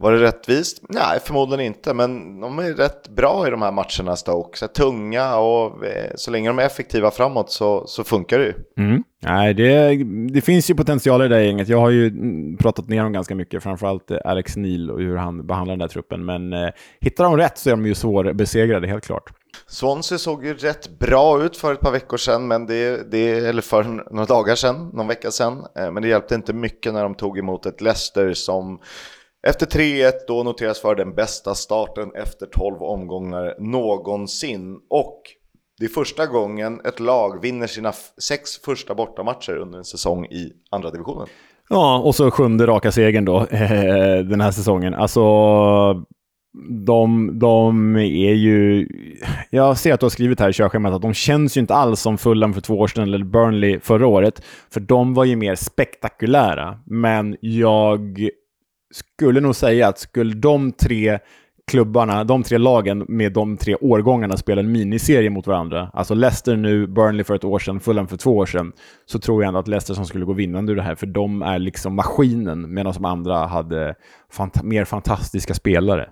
Var 0.00 0.12
det 0.12 0.22
rättvist? 0.22 0.82
Nej, 0.88 1.20
förmodligen 1.24 1.66
inte, 1.66 1.94
men 1.94 2.40
de 2.40 2.58
är 2.58 2.72
rätt 2.74 3.08
bra 3.08 3.46
i 3.46 3.50
de 3.50 3.62
här 3.62 3.72
matcherna, 3.72 4.16
Stoke. 4.16 4.58
Så 4.58 4.68
tunga 4.68 5.36
och 5.36 5.86
eh, 5.86 6.10
så 6.14 6.30
länge 6.30 6.48
de 6.48 6.58
är 6.58 6.62
effektiva 6.62 7.10
framåt 7.10 7.50
så, 7.50 7.86
så 7.86 8.04
funkar 8.04 8.38
det 8.38 8.44
ju. 8.44 8.54
Mm. 8.84 9.04
Nej, 9.22 9.54
det, 9.54 9.94
det 10.32 10.40
finns 10.40 10.70
ju 10.70 10.74
potential 10.74 11.22
i 11.22 11.28
det 11.28 11.34
där 11.34 11.42
gänget. 11.42 11.68
Jag 11.68 11.78
har 11.78 11.90
ju 11.90 12.06
mm, 12.06 12.56
pratat 12.56 12.88
ner 12.88 13.02
dem 13.02 13.12
ganska 13.12 13.34
mycket, 13.34 13.62
framförallt 13.62 14.10
eh, 14.10 14.18
Alex 14.24 14.56
Neil 14.56 14.90
och 14.90 15.00
hur 15.00 15.16
han 15.16 15.46
behandlar 15.46 15.72
den 15.72 15.78
där 15.78 15.88
truppen. 15.88 16.24
Men 16.24 16.52
eh, 16.52 16.68
hittar 17.00 17.24
de 17.24 17.36
rätt 17.36 17.58
så 17.58 17.70
är 17.70 17.72
de 17.72 17.86
ju 17.86 17.94
svårbesegrade, 17.94 18.88
helt 18.88 19.04
klart. 19.04 19.30
Swansea 19.66 20.18
såg 20.18 20.44
ju 20.44 20.54
rätt 20.54 20.98
bra 20.98 21.44
ut 21.44 21.56
för 21.56 21.72
ett 21.72 21.80
par 21.80 21.92
veckor 21.92 22.16
sedan, 22.16 22.48
men 22.48 22.66
det, 22.66 23.10
det, 23.10 23.30
eller 23.30 23.62
för 23.62 23.82
några 24.10 24.26
dagar 24.26 24.54
sedan, 24.54 24.90
någon 24.92 25.08
vecka 25.08 25.30
sedan. 25.30 25.64
Eh, 25.76 25.90
men 25.90 26.02
det 26.02 26.08
hjälpte 26.08 26.34
inte 26.34 26.52
mycket 26.52 26.94
när 26.94 27.02
de 27.02 27.14
tog 27.14 27.38
emot 27.38 27.66
ett 27.66 27.80
Leicester 27.80 28.32
som 28.32 28.80
efter 29.46 29.66
3-1 29.66 30.12
då 30.26 30.42
noteras 30.42 30.80
för 30.80 30.94
den 30.94 31.14
bästa 31.14 31.54
starten 31.54 32.10
efter 32.14 32.46
12 32.46 32.82
omgångar 32.82 33.54
någonsin. 33.58 34.78
Och 34.90 35.22
det 35.78 35.84
är 35.84 35.88
första 35.88 36.26
gången 36.26 36.80
ett 36.84 37.00
lag 37.00 37.42
vinner 37.42 37.66
sina 37.66 37.92
sex 38.22 38.58
första 38.64 38.94
bortamatcher 38.94 39.56
under 39.56 39.78
en 39.78 39.84
säsong 39.84 40.24
i 40.24 40.52
andra 40.70 40.90
divisionen. 40.90 41.28
Ja, 41.68 41.98
och 41.98 42.14
så 42.14 42.30
sjunde 42.30 42.66
raka 42.66 42.92
segern 42.92 43.24
då 43.24 43.38
den 44.24 44.40
här 44.40 44.50
säsongen. 44.50 44.94
Alltså, 44.94 45.20
de, 46.86 47.30
de 47.38 47.96
är 47.96 48.34
ju... 48.34 48.88
Jag 49.50 49.78
ser 49.78 49.94
att 49.94 50.00
du 50.00 50.04
har 50.06 50.10
skrivit 50.10 50.40
här 50.40 50.48
i 50.48 50.52
körschemat 50.52 50.94
att 50.94 51.02
de 51.02 51.14
känns 51.14 51.56
ju 51.56 51.60
inte 51.60 51.74
alls 51.74 52.00
som 52.00 52.18
Fulham 52.18 52.54
för 52.54 52.60
två 52.60 52.78
år 52.78 52.86
sedan 52.86 53.02
eller 53.02 53.24
Burnley 53.24 53.80
förra 53.80 54.06
året. 54.06 54.42
För 54.70 54.80
de 54.80 55.14
var 55.14 55.24
ju 55.24 55.36
mer 55.36 55.54
spektakulära. 55.54 56.78
Men 56.86 57.36
jag 57.40 58.28
skulle 58.90 59.40
nog 59.40 59.56
säga 59.56 59.88
att 59.88 59.98
skulle 59.98 60.34
de 60.34 60.72
tre 60.72 61.18
klubbarna, 61.70 62.24
de 62.24 62.42
tre 62.42 62.58
lagen 62.58 63.04
med 63.08 63.32
de 63.32 63.56
tre 63.56 63.74
årgångarna 63.74 64.36
spela 64.36 64.60
en 64.60 64.72
miniserie 64.72 65.30
mot 65.30 65.46
varandra, 65.46 65.90
alltså 65.92 66.14
Leicester 66.14 66.56
nu, 66.56 66.86
Burnley 66.86 67.24
för 67.24 67.34
ett 67.34 67.44
år 67.44 67.58
sedan, 67.58 67.80
Fulham 67.80 68.08
för 68.08 68.16
två 68.16 68.36
år 68.36 68.46
sedan, 68.46 68.72
så 69.06 69.18
tror 69.18 69.42
jag 69.42 69.48
ändå 69.48 69.60
att 69.60 69.68
Leicester 69.68 69.94
som 69.94 70.06
skulle 70.06 70.24
gå 70.24 70.32
vinnande 70.32 70.72
ur 70.72 70.76
det 70.76 70.82
här, 70.82 70.94
för 70.94 71.06
de 71.06 71.42
är 71.42 71.58
liksom 71.58 71.94
maskinen, 71.96 72.74
medan 72.74 72.92
de 72.92 73.04
andra 73.04 73.46
hade 73.46 73.94
fant 74.32 74.62
mer 74.62 74.84
fantastiska 74.84 75.54
spelare. 75.54 76.08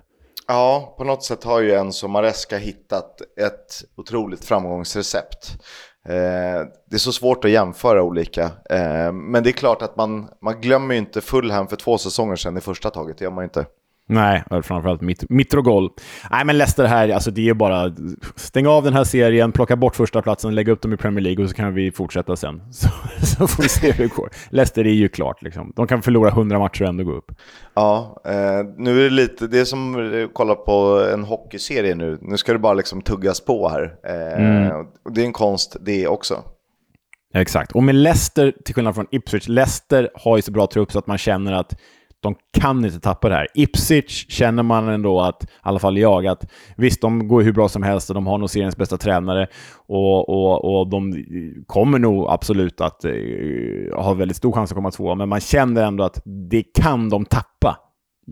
Ja, 0.47 0.95
på 0.97 1.03
något 1.03 1.23
sätt 1.23 1.43
har 1.43 1.61
ju 1.61 1.73
en 1.73 1.93
som 1.93 2.11
Maresca 2.11 2.57
hittat 2.57 3.21
ett 3.21 3.83
otroligt 3.97 4.45
framgångsrecept. 4.45 5.63
Eh, 6.05 6.67
det 6.85 6.95
är 6.95 6.97
så 6.97 7.11
svårt 7.11 7.45
att 7.45 7.51
jämföra 7.51 8.03
olika. 8.03 8.43
Eh, 8.69 9.11
men 9.11 9.43
det 9.43 9.49
är 9.49 9.51
klart 9.51 9.81
att 9.81 9.95
man, 9.95 10.29
man 10.41 10.61
glömmer 10.61 10.93
ju 10.93 10.99
inte 10.99 11.21
Fulham 11.21 11.67
för 11.67 11.75
två 11.75 11.97
säsonger 11.97 12.35
sedan 12.35 12.57
i 12.57 12.61
första 12.61 12.89
taget. 12.89 13.17
Det 13.17 13.23
gör 13.23 13.31
man 13.31 13.41
ju 13.41 13.45
inte. 13.45 13.65
Nej, 14.11 14.43
framförallt 14.63 15.01
mitt, 15.01 15.29
Mitrogol. 15.29 15.89
Nej, 16.31 16.45
men 16.45 16.57
Leicester 16.57 16.85
här, 16.85 17.09
alltså 17.09 17.31
det 17.31 17.49
är 17.49 17.53
bara 17.53 17.93
stänga 18.35 18.69
av 18.69 18.83
den 18.83 18.93
här 18.93 19.03
serien, 19.03 19.51
plocka 19.51 19.75
bort 19.75 19.95
första 19.95 20.21
platsen, 20.21 20.55
lägga 20.55 20.71
upp 20.71 20.81
dem 20.81 20.93
i 20.93 20.97
Premier 20.97 21.23
League 21.23 21.43
och 21.43 21.49
så 21.49 21.55
kan 21.55 21.73
vi 21.73 21.91
fortsätta 21.91 22.35
sen. 22.35 22.61
Så, 22.71 22.87
så 23.25 23.47
får 23.47 23.63
vi 23.63 23.69
se 23.69 23.91
hur 23.91 24.03
det 24.03 24.15
går. 24.15 24.29
Leicester 24.49 24.87
är 24.87 24.93
ju 24.93 25.09
klart, 25.09 25.41
liksom. 25.41 25.73
de 25.75 25.87
kan 25.87 26.01
förlora 26.01 26.29
100 26.29 26.59
matcher 26.59 26.83
och 26.83 26.89
ändå 26.89 27.03
gå 27.03 27.11
upp. 27.11 27.31
Ja, 27.73 28.21
eh, 28.25 28.65
nu 28.77 28.99
är 28.99 29.03
det 29.03 29.09
lite, 29.09 29.47
det 29.47 29.59
är 29.59 29.65
som 29.65 29.95
att 29.95 30.33
kolla 30.33 30.55
på 30.55 31.07
en 31.13 31.23
hockeyserie 31.23 31.95
nu. 31.95 32.17
Nu 32.21 32.37
ska 32.37 32.53
det 32.53 32.59
bara 32.59 32.73
liksom 32.73 33.01
tuggas 33.01 33.45
på 33.45 33.69
här. 33.69 33.95
Eh, 34.03 34.45
mm. 34.45 34.85
Det 35.11 35.21
är 35.21 35.25
en 35.25 35.33
konst 35.33 35.77
det 35.81 36.07
också. 36.07 36.43
Exakt, 37.33 37.71
och 37.71 37.83
med 37.83 37.95
Leicester, 37.95 38.53
till 38.65 38.75
skillnad 38.75 38.95
från 38.95 39.07
Ipswich, 39.11 39.47
Leicester 39.47 40.09
har 40.15 40.35
ju 40.35 40.41
så 40.41 40.51
bra 40.51 40.67
trupp 40.67 40.91
så 40.91 40.99
att 40.99 41.07
man 41.07 41.17
känner 41.17 41.53
att 41.53 41.75
de 42.21 42.35
kan 42.59 42.85
inte 42.85 42.99
tappa 42.99 43.29
det 43.29 43.35
här. 43.35 43.47
Ipswich 43.53 44.25
känner 44.29 44.63
man 44.63 44.89
ändå 44.89 45.21
att, 45.21 45.43
i 45.43 45.47
alla 45.61 45.79
fall 45.79 45.97
jag, 45.97 46.27
att 46.27 46.51
visst, 46.77 47.01
de 47.01 47.27
går 47.27 47.41
hur 47.41 47.53
bra 47.53 47.69
som 47.69 47.83
helst 47.83 48.09
och 48.09 48.13
de 48.13 48.27
har 48.27 48.37
nog 48.37 48.49
seriens 48.49 48.77
bästa 48.77 48.97
tränare 48.97 49.47
och, 49.87 50.29
och, 50.29 50.79
och 50.79 50.89
de 50.89 51.25
kommer 51.67 51.99
nog 51.99 52.25
absolut 52.29 52.81
att 52.81 53.05
uh, 53.05 53.95
ha 53.95 54.13
väldigt 54.13 54.37
stor 54.37 54.51
chans 54.51 54.71
att 54.71 54.75
komma 54.75 54.91
tvåa, 54.91 55.15
men 55.15 55.29
man 55.29 55.39
känner 55.39 55.83
ändå 55.83 56.03
att 56.03 56.21
det 56.49 56.63
kan 56.63 57.09
de 57.09 57.25
tappa. 57.25 57.77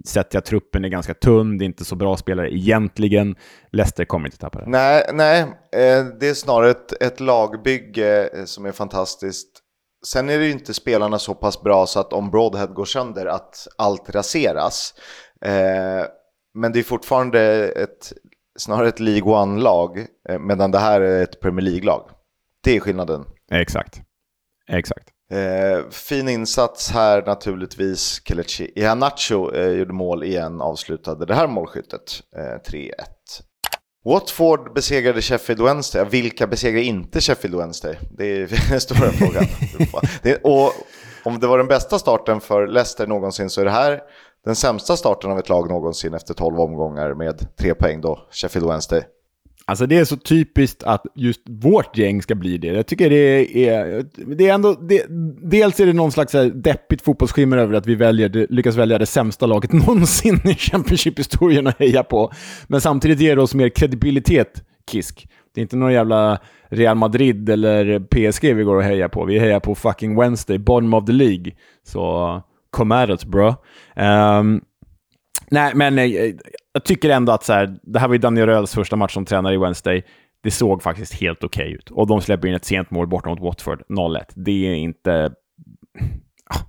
Sett 0.06 0.30
till 0.30 0.38
att 0.38 0.46
truppen 0.46 0.86
är 0.86 0.90
ganska 0.90 1.14
tunn, 1.14 1.58
det 1.58 1.64
är 1.64 1.66
inte 1.66 1.86
så 1.86 1.96
bra 1.96 2.18
spelare 2.18 2.54
egentligen. 2.56 3.36
Leicester 3.72 4.06
kommer 4.06 4.28
inte 4.28 4.38
tappa 4.38 4.60
det. 4.60 4.70
Nej, 4.70 5.04
nej 5.14 5.42
eh, 5.72 6.06
det 6.20 6.30
är 6.30 6.34
snarare 6.34 6.70
ett, 6.70 7.02
ett 7.02 7.20
lagbygge 7.20 8.30
eh, 8.34 8.46
som 8.46 8.66
är 8.66 8.72
fantastiskt 8.72 9.64
Sen 10.06 10.30
är 10.30 10.40
det 10.40 10.46
ju 10.46 10.52
inte 10.52 10.74
spelarna 10.74 11.20
så 11.20 11.36
pass 11.36 11.62
bra 11.62 11.86
så 11.86 12.00
att 12.00 12.14
om 12.14 12.32
Broadhead 12.32 12.68
går 12.68 12.86
sönder 12.86 13.26
att 13.26 13.68
allt 13.78 14.10
raseras. 14.10 14.94
Eh, 15.46 16.06
men 16.54 16.72
det 16.74 16.80
är 16.80 16.84
fortfarande 16.84 17.42
ett, 17.70 18.14
snarare 18.60 18.88
ett 18.88 19.00
League 19.00 19.34
One-lag, 19.34 20.06
eh, 20.30 20.40
medan 20.40 20.72
det 20.72 20.80
här 20.80 21.02
är 21.02 21.24
ett 21.24 21.42
Premier 21.42 21.66
League-lag. 21.66 22.10
Det 22.64 22.76
är 22.76 22.80
skillnaden. 22.80 23.26
Exakt. 23.52 24.02
Exakt. 24.72 25.10
Eh, 25.32 25.90
fin 25.90 26.30
insats 26.30 26.92
här 26.92 27.26
naturligtvis. 27.26 28.22
Kelechi 28.26 28.72
Iheanacho 28.76 29.52
eh, 29.54 29.70
gjorde 29.70 29.94
mål 29.94 30.24
igen, 30.24 30.62
avslutade 30.62 31.26
det 31.26 31.36
här 31.36 31.48
målskyttet. 31.48 32.22
Eh, 32.38 32.72
3-1. 32.72 32.92
Watford 34.08 34.74
besegrade 34.74 35.22
Sheffield 35.22 35.62
Wednesday. 35.62 36.06
Vilka 36.06 36.48
besegrade 36.48 36.84
inte 36.84 37.22
Sheffield 37.22 37.56
Wednesday? 37.56 37.98
Det 38.12 38.26
är 38.26 38.70
den 38.70 38.82
stora 38.82 39.12
frågan. 39.12 39.46
Det, 40.24 40.36
och 40.44 40.74
om 41.24 41.40
det 41.40 41.48
var 41.48 41.58
den 41.58 41.68
bästa 41.68 42.00
starten 42.00 42.42
för 42.42 42.68
Leicester 42.68 43.08
någonsin 43.08 43.50
så 43.50 43.62
är 43.62 43.66
det 43.66 43.72
här 43.72 44.02
den 44.46 44.56
sämsta 44.56 44.98
starten 44.98 45.32
av 45.32 45.40
ett 45.40 45.50
lag 45.50 45.70
någonsin 45.70 46.14
efter 46.14 46.34
12 46.34 46.60
omgångar 46.60 47.14
med 47.14 47.56
tre 47.56 47.74
poäng 47.74 48.02
då, 48.02 48.20
Sheffield 48.32 48.68
Wednesday. 48.68 49.04
Alltså 49.70 49.86
det 49.86 49.98
är 49.98 50.06
så 50.06 50.18
typiskt 50.18 50.84
att 50.84 51.06
just 51.16 51.42
vårt 51.46 51.98
gäng 51.98 52.22
ska 52.22 52.36
bli 52.36 52.58
det. 52.58 52.68
Jag 52.68 52.88
tycker 52.88 53.10
det 53.10 53.68
är, 53.70 54.06
det 54.36 54.50
är 54.50 54.54
ändå, 54.54 54.74
det, 54.74 55.06
dels 55.50 55.80
är 55.80 55.86
det 55.86 55.94
någon 55.94 56.12
slags 56.12 56.36
deppigt 56.54 57.02
fotbollsskimmer 57.02 57.58
över 57.58 57.74
att 57.74 57.88
vi 57.88 57.96
väljer, 57.96 58.48
lyckas 58.50 58.76
välja 58.76 58.98
det 58.98 59.06
sämsta 59.06 59.46
laget 59.46 59.74
någonsin 59.88 60.40
i 60.44 60.56
Championship-historien 60.56 61.68
att 61.68 61.80
heja 61.80 62.04
på. 62.04 62.32
Men 62.68 62.82
samtidigt 62.82 63.20
ger 63.20 63.36
det 63.36 63.42
oss 63.42 63.54
mer 63.56 63.70
kredibilitet, 63.70 64.64
Kisk. 64.92 65.28
Det 65.56 65.62
är 65.62 65.64
inte 65.64 65.78
någon 65.78 65.94
jävla 65.94 66.40
Real 66.70 66.98
Madrid 66.98 67.50
eller 67.50 68.00
PSG 68.00 68.54
vi 68.54 68.64
går 68.64 68.76
och 68.76 68.84
hejar 68.84 69.08
på. 69.08 69.26
Vi 69.26 69.40
hejar 69.40 69.60
på 69.60 69.76
fucking 69.76 70.20
Wednesday, 70.20 70.58
bottom 70.58 70.94
of 70.94 71.06
the 71.06 71.12
League. 71.12 71.52
Så 71.88 72.42
come 72.72 72.96
at 72.96 73.10
us 73.10 73.26
bro. 73.26 73.48
Um, 73.96 74.62
nej, 75.52 75.72
men 75.76 76.00
eh, 76.00 76.06
jag 76.78 76.84
tycker 76.84 77.10
ändå 77.10 77.32
att 77.32 77.44
så 77.44 77.54
här, 77.54 77.78
det 77.84 78.00
här 78.00 78.08
var 78.08 78.16
ju 78.16 78.20
Daniel 78.20 78.48
Röhls 78.48 78.74
första 78.74 78.96
match 78.96 79.14
som 79.14 79.26
tränare 79.26 79.54
i 79.54 79.58
Wednesday. 79.58 80.04
Det 80.44 80.52
såg 80.52 80.84
faktiskt 80.84 81.14
helt 81.14 81.44
okej 81.44 81.66
okay 81.66 81.76
ut. 81.76 81.92
Och 81.92 82.08
de 82.08 82.22
släpper 82.22 82.48
in 82.48 82.54
ett 82.54 82.66
sent 82.66 82.92
mål 82.92 83.08
borta 83.08 83.30
mot 83.30 83.40
Watford, 83.40 83.84
0-1. 83.90 84.22
Det 84.36 84.68
är 84.68 84.74
inte... 84.74 85.32
Ah, 86.50 86.60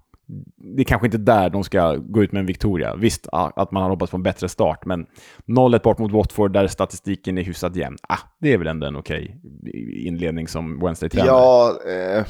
det 0.76 0.82
är 0.82 0.84
kanske 0.84 1.06
inte 1.06 1.18
där 1.18 1.50
de 1.50 1.64
ska 1.64 1.96
gå 1.96 2.22
ut 2.22 2.32
med 2.32 2.40
en 2.40 2.46
Victoria. 2.46 2.96
Visst 2.96 3.28
ah, 3.32 3.50
att 3.56 3.70
man 3.72 3.82
har 3.82 3.90
hoppats 3.90 4.10
på 4.10 4.16
en 4.16 4.22
bättre 4.22 4.48
start, 4.48 4.84
men 4.84 5.06
0-1 5.46 5.82
bort 5.82 5.98
mot 5.98 6.12
Watford 6.12 6.52
där 6.52 6.66
statistiken 6.66 7.38
är 7.38 7.42
hyfsat 7.42 7.76
jämn. 7.76 7.96
Ah, 8.08 8.18
det 8.40 8.52
är 8.52 8.58
väl 8.58 8.66
ändå 8.66 8.86
en 8.86 8.96
okej 8.96 9.36
okay 9.42 10.06
inledning 10.06 10.48
som 10.48 10.80
Wednesday-tränare. 10.80 11.28
Ja, 11.28 11.78
eh, 11.86 12.26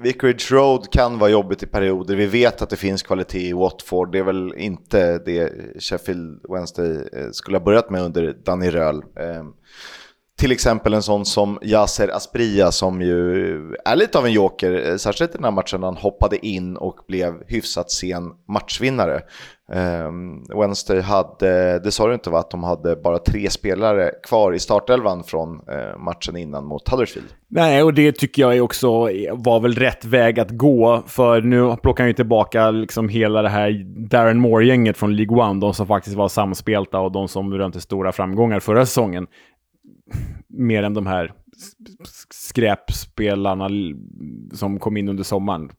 Vicarage 0.00 0.52
Road 0.52 0.92
kan 0.92 1.18
vara 1.18 1.30
jobbigt 1.30 1.62
i 1.62 1.66
perioder. 1.66 2.16
Vi 2.16 2.26
vet 2.26 2.62
att 2.62 2.70
det 2.70 2.76
finns 2.76 3.02
kvalitet 3.02 3.48
i 3.48 3.52
Watford. 3.52 4.12
Det 4.12 4.18
är 4.18 4.22
väl 4.22 4.54
inte 4.56 5.18
det 5.18 5.52
Sheffield 5.82 6.40
Wednesday 6.48 7.08
eh, 7.12 7.30
skulle 7.32 7.58
ha 7.58 7.64
börjat 7.64 7.90
med 7.90 8.02
under 8.02 8.36
Danny 8.44 8.70
Röhl. 8.70 9.02
Ehm, 9.16 9.52
till 10.38 10.52
exempel 10.52 10.94
en 10.94 11.02
sån 11.02 11.24
som 11.24 11.58
Yasser 11.62 12.08
Aspria 12.08 12.72
som 12.72 13.02
ju 13.02 13.56
är 13.84 13.96
lite 13.96 14.18
av 14.18 14.26
en 14.26 14.32
joker, 14.32 14.90
eh, 14.90 14.96
särskilt 14.96 15.30
i 15.30 15.34
den 15.34 15.44
här 15.44 15.50
matchen 15.50 15.82
han 15.82 15.96
hoppade 15.96 16.46
in 16.46 16.76
och 16.76 16.96
blev 17.08 17.34
hyfsat 17.46 17.90
sen 17.90 18.30
matchvinnare. 18.48 19.20
Um, 19.72 20.44
Wednesday 20.60 21.00
hade, 21.00 21.78
det 21.78 21.90
sa 21.90 22.06
du 22.06 22.14
inte 22.14 22.30
va, 22.30 22.38
att 22.38 22.50
de 22.50 22.64
hade 22.64 22.96
bara 22.96 23.18
tre 23.18 23.50
spelare 23.50 24.10
kvar 24.22 24.52
i 24.52 24.58
startelvan 24.58 25.24
från 25.24 25.54
uh, 25.54 25.98
matchen 25.98 26.36
innan 26.36 26.64
mot 26.64 26.88
Huddersfield. 26.88 27.28
Nej, 27.48 27.82
och 27.82 27.94
det 27.94 28.12
tycker 28.12 28.42
jag 28.42 28.64
också 28.64 28.88
var 29.32 29.60
väl 29.60 29.74
rätt 29.74 30.04
väg 30.04 30.40
att 30.40 30.50
gå, 30.50 31.02
för 31.06 31.40
nu 31.40 31.76
plockar 31.82 32.04
han 32.04 32.08
ju 32.08 32.14
tillbaka 32.14 32.70
liksom 32.70 33.08
hela 33.08 33.42
det 33.42 33.48
här 33.48 33.84
Darren 34.08 34.40
Moore-gänget 34.40 34.96
från 34.96 35.16
League 35.16 35.38
One, 35.38 35.60
de 35.60 35.74
som 35.74 35.86
faktiskt 35.86 36.16
var 36.16 36.28
samspelta 36.28 37.00
och 37.00 37.12
de 37.12 37.28
som 37.28 37.54
rönte 37.54 37.80
stora 37.80 38.12
framgångar 38.12 38.60
förra 38.60 38.86
säsongen 38.86 39.26
mer 40.46 40.82
än 40.82 40.94
de 40.94 41.06
här 41.06 41.32
skräpspelarna 42.30 43.68
som 44.52 44.78
kom 44.78 44.96
in 44.96 45.08
under 45.08 45.24
sommaren. 45.24 45.70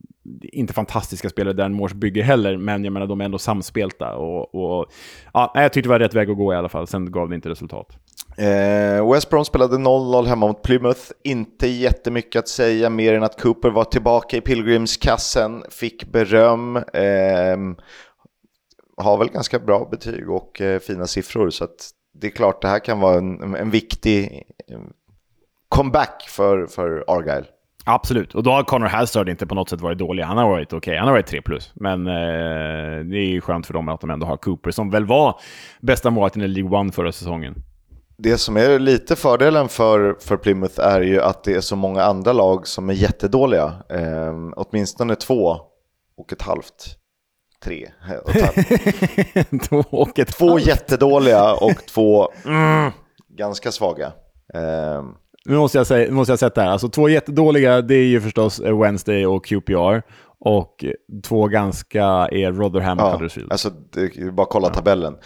inte 0.41 0.73
fantastiska 0.73 1.29
spelare 1.29 1.53
Dan 1.53 1.73
Moores 1.73 1.93
bygger 1.93 2.23
heller, 2.23 2.57
men 2.57 2.83
jag 2.83 2.93
menar 2.93 3.07
de 3.07 3.21
är 3.21 3.25
ändå 3.25 3.37
samspelta. 3.37 4.15
Och, 4.15 4.55
och, 4.55 4.85
ja, 5.33 5.51
jag 5.55 5.73
tyckte 5.73 5.87
det 5.87 5.91
var 5.91 5.99
rätt 5.99 6.13
väg 6.13 6.29
att 6.29 6.37
gå 6.37 6.53
i 6.53 6.55
alla 6.55 6.69
fall, 6.69 6.87
sen 6.87 7.11
gav 7.11 7.29
det 7.29 7.35
inte 7.35 7.49
resultat. 7.49 7.97
Eh, 8.37 9.11
West 9.11 9.29
Brom 9.29 9.45
spelade 9.45 9.77
0-0 9.77 10.25
hemma 10.25 10.47
mot 10.47 10.61
Plymouth. 10.61 11.01
Inte 11.23 11.67
jättemycket 11.67 12.39
att 12.39 12.47
säga 12.47 12.89
mer 12.89 13.13
än 13.13 13.23
att 13.23 13.41
Cooper 13.41 13.69
var 13.69 13.83
tillbaka 13.83 14.37
i 14.37 14.41
Pilgrimskassen, 14.41 15.63
fick 15.69 16.11
beröm. 16.11 16.75
Eh, 16.75 17.57
har 18.97 19.17
väl 19.17 19.29
ganska 19.29 19.59
bra 19.59 19.87
betyg 19.91 20.29
och 20.29 20.61
eh, 20.61 20.79
fina 20.79 21.07
siffror 21.07 21.49
så 21.49 21.63
att 21.63 21.91
det 22.13 22.27
är 22.27 22.31
klart 22.31 22.61
det 22.61 22.67
här 22.67 22.79
kan 22.79 22.99
vara 22.99 23.17
en, 23.17 23.55
en 23.55 23.69
viktig 23.69 24.43
comeback 25.69 26.25
för, 26.29 26.67
för 26.67 27.03
Argyle. 27.07 27.45
Absolut, 27.85 28.35
och 28.35 28.43
då 28.43 28.51
har 28.51 28.63
Connor 28.63 28.87
Halstad 28.87 29.29
inte 29.29 29.47
på 29.47 29.55
något 29.55 29.69
sätt 29.69 29.81
varit 29.81 29.97
dålig. 29.97 30.23
Han 30.23 30.37
har 30.37 30.49
varit 30.49 30.73
okej, 30.73 30.77
okay. 30.77 30.97
han 30.97 31.07
har 31.07 31.13
varit 31.13 31.27
3 31.27 31.41
plus. 31.41 31.71
Men 31.75 32.07
eh, 32.07 33.05
det 33.05 33.17
är 33.17 33.29
ju 33.29 33.41
skönt 33.41 33.67
för 33.67 33.73
dem 33.73 33.89
att 33.89 34.01
de 34.01 34.09
ändå 34.09 34.25
har 34.25 34.37
Cooper, 34.37 34.71
som 34.71 34.89
väl 34.89 35.05
var 35.05 35.39
bästa 35.81 36.09
målvakten 36.09 36.41
i 36.41 36.47
League 36.47 36.79
One 36.79 36.91
förra 36.91 37.11
säsongen. 37.11 37.55
Det 38.17 38.37
som 38.37 38.57
är 38.57 38.79
lite 38.79 39.15
fördelen 39.15 39.69
för, 39.69 40.15
för 40.19 40.37
Plymouth 40.37 40.79
är 40.79 41.01
ju 41.01 41.21
att 41.21 41.43
det 41.43 41.53
är 41.53 41.61
så 41.61 41.75
många 41.75 42.03
andra 42.03 42.33
lag 42.33 42.67
som 42.67 42.89
är 42.89 42.93
jättedåliga. 42.93 43.73
Eh, 43.89 44.33
åtminstone 44.55 45.15
två 45.15 45.57
och 46.17 46.33
ett 46.33 46.41
halvt. 46.41 46.98
Tre. 47.63 47.89
Två 49.69 49.83
och 49.89 50.19
ett 50.19 50.37
Två 50.37 50.59
jättedåliga 50.59 51.53
och 51.53 51.85
två 51.93 52.31
mm, 52.45 52.91
ganska 53.37 53.71
svaga. 53.71 54.11
Eh, 54.53 55.03
nu 55.45 55.57
måste 55.57 55.77
jag, 55.77 55.87
säga, 55.87 56.11
måste 56.11 56.31
jag 56.31 56.39
sätta 56.39 56.61
här. 56.61 56.69
Alltså 56.69 56.89
två 56.89 57.09
jättedåliga, 57.09 57.81
det 57.81 57.95
är 57.95 58.05
ju 58.05 58.21
förstås 58.21 58.59
Wednesday 58.59 59.25
och 59.25 59.45
QPR. 59.45 60.01
Och 60.39 60.85
två 61.23 61.47
ganska 61.47 62.03
är 62.31 62.51
Rotherham 62.51 62.99
och 62.99 63.05
ja, 63.05 63.11
Huddersfield. 63.11 63.51
Alltså, 63.51 63.69
det, 63.69 64.31
bara 64.31 64.47
kolla 64.47 64.67
ja. 64.67 64.73
tabellen. 64.73 65.17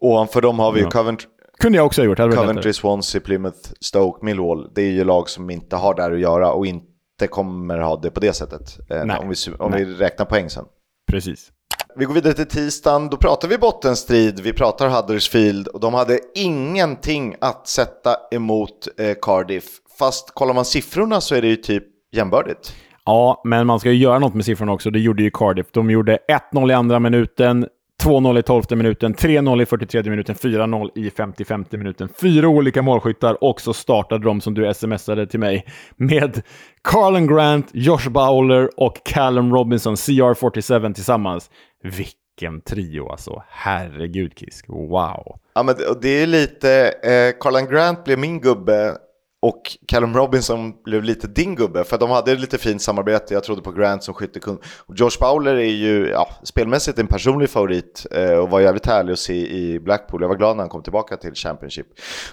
Ovanför 0.00 0.40
dem 0.40 0.58
har 0.58 0.72
vi 0.72 0.78
ju 0.78 0.84
ja. 0.84 0.90
Coventry. 0.90 1.28
Kunde 1.58 1.78
jag 1.78 1.86
också 1.86 2.00
ha 2.00 2.06
gjort. 2.06 2.18
Coventry, 2.18 2.72
Swansea, 2.72 3.20
Plymouth, 3.20 3.58
Stoke, 3.80 4.24
Millwall. 4.24 4.70
Det 4.74 4.82
är 4.82 4.90
ju 4.90 5.04
lag 5.04 5.28
som 5.28 5.50
inte 5.50 5.76
har 5.76 5.94
där 5.94 6.12
att 6.12 6.20
göra 6.20 6.52
och 6.52 6.66
inte 6.66 7.26
kommer 7.30 7.78
ha 7.78 7.96
det 7.96 8.10
på 8.10 8.20
det 8.20 8.32
sättet. 8.32 8.90
Eh, 8.90 9.04
Nej. 9.04 9.18
Om, 9.18 9.28
vi, 9.28 9.34
om 9.58 9.72
vi 9.72 9.84
räknar 9.84 10.26
poäng 10.26 10.50
sen. 10.50 10.64
Precis. 11.06 11.52
Vi 11.96 12.04
går 12.04 12.14
vidare 12.14 12.32
till 12.32 12.46
tisdagen, 12.46 13.08
då 13.08 13.16
pratar 13.16 13.48
vi 13.48 13.58
bottenstrid, 13.58 14.40
vi 14.40 14.52
pratar 14.52 14.88
Huddersfield 14.88 15.68
och 15.68 15.80
de 15.80 15.94
hade 15.94 16.20
ingenting 16.34 17.34
att 17.40 17.68
sätta 17.68 18.10
emot 18.30 18.88
eh, 18.98 19.14
Cardiff. 19.22 19.64
Fast 19.98 20.34
kollar 20.34 20.54
man 20.54 20.64
siffrorna 20.64 21.20
så 21.20 21.34
är 21.34 21.42
det 21.42 21.48
ju 21.48 21.56
typ 21.56 21.84
jämbördigt. 22.12 22.74
Ja, 23.04 23.42
men 23.44 23.66
man 23.66 23.80
ska 23.80 23.90
ju 23.90 23.96
göra 23.96 24.18
något 24.18 24.34
med 24.34 24.44
siffrorna 24.44 24.72
också. 24.72 24.90
Det 24.90 24.98
gjorde 24.98 25.22
ju 25.22 25.30
Cardiff. 25.30 25.66
De 25.70 25.90
gjorde 25.90 26.18
1-0 26.52 26.70
i 26.70 26.74
andra 26.74 26.98
minuten, 26.98 27.66
2-0 28.04 28.38
i 28.38 28.42
12 28.42 28.62
minuten, 28.70 29.14
3-0 29.14 29.62
i 29.62 29.66
43 29.66 30.02
minuten, 30.02 30.34
4-0 30.34 30.90
i 30.94 31.10
55 31.10 31.64
minuten. 31.70 32.08
Fyra 32.20 32.48
olika 32.48 32.82
målskyttar 32.82 33.44
och 33.44 33.60
så 33.60 33.72
startade 33.72 34.24
de, 34.24 34.40
som 34.40 34.54
du 34.54 34.74
smsade 34.74 35.26
till 35.26 35.40
mig, 35.40 35.66
med 35.96 36.42
Carlin 36.82 37.26
Grant, 37.26 37.70
Josh 37.72 38.08
Bowler 38.08 38.70
och 38.80 39.04
Callum 39.04 39.54
Robinson, 39.54 39.94
CR47 39.94 40.94
tillsammans. 40.94 41.50
Vilken 41.82 42.60
trio 42.60 43.08
alltså. 43.08 43.42
Herregud 43.48 44.38
Kisk. 44.38 44.68
Wow. 44.68 45.38
Ja, 45.54 45.62
men 45.62 45.74
det 46.02 46.22
är 46.22 46.26
lite, 46.26 46.94
eh, 47.02 47.40
Carlan 47.40 47.66
Grant 47.66 48.04
blev 48.04 48.18
min 48.18 48.40
gubbe 48.40 48.96
och 49.44 49.76
Callum 49.86 50.16
Robinson 50.16 50.72
blev 50.84 51.04
lite 51.04 51.26
din 51.26 51.54
gubbe, 51.54 51.84
för 51.84 51.98
de 51.98 52.10
hade 52.10 52.34
lite 52.34 52.58
fint 52.58 52.82
samarbete. 52.82 53.34
Jag 53.34 53.44
trodde 53.44 53.62
på 53.62 53.72
Grant 53.72 54.04
som 54.04 54.14
skyttekung. 54.14 54.58
Och 54.86 54.94
Josh 54.96 55.18
Bowler 55.20 55.54
är 55.54 55.72
ju 55.72 56.08
ja, 56.08 56.28
spelmässigt 56.42 56.98
en 56.98 57.06
personlig 57.06 57.50
favorit 57.50 58.06
eh, 58.10 58.30
och 58.30 58.50
var 58.50 58.60
jävligt 58.60 58.86
härlig 58.86 59.12
att 59.12 59.18
se 59.18 59.34
i 59.34 59.80
Blackpool. 59.80 60.22
Jag 60.22 60.28
var 60.28 60.36
glad 60.36 60.56
när 60.56 60.62
han 60.62 60.68
kom 60.68 60.82
tillbaka 60.82 61.16
till 61.16 61.34
Championship. 61.34 61.86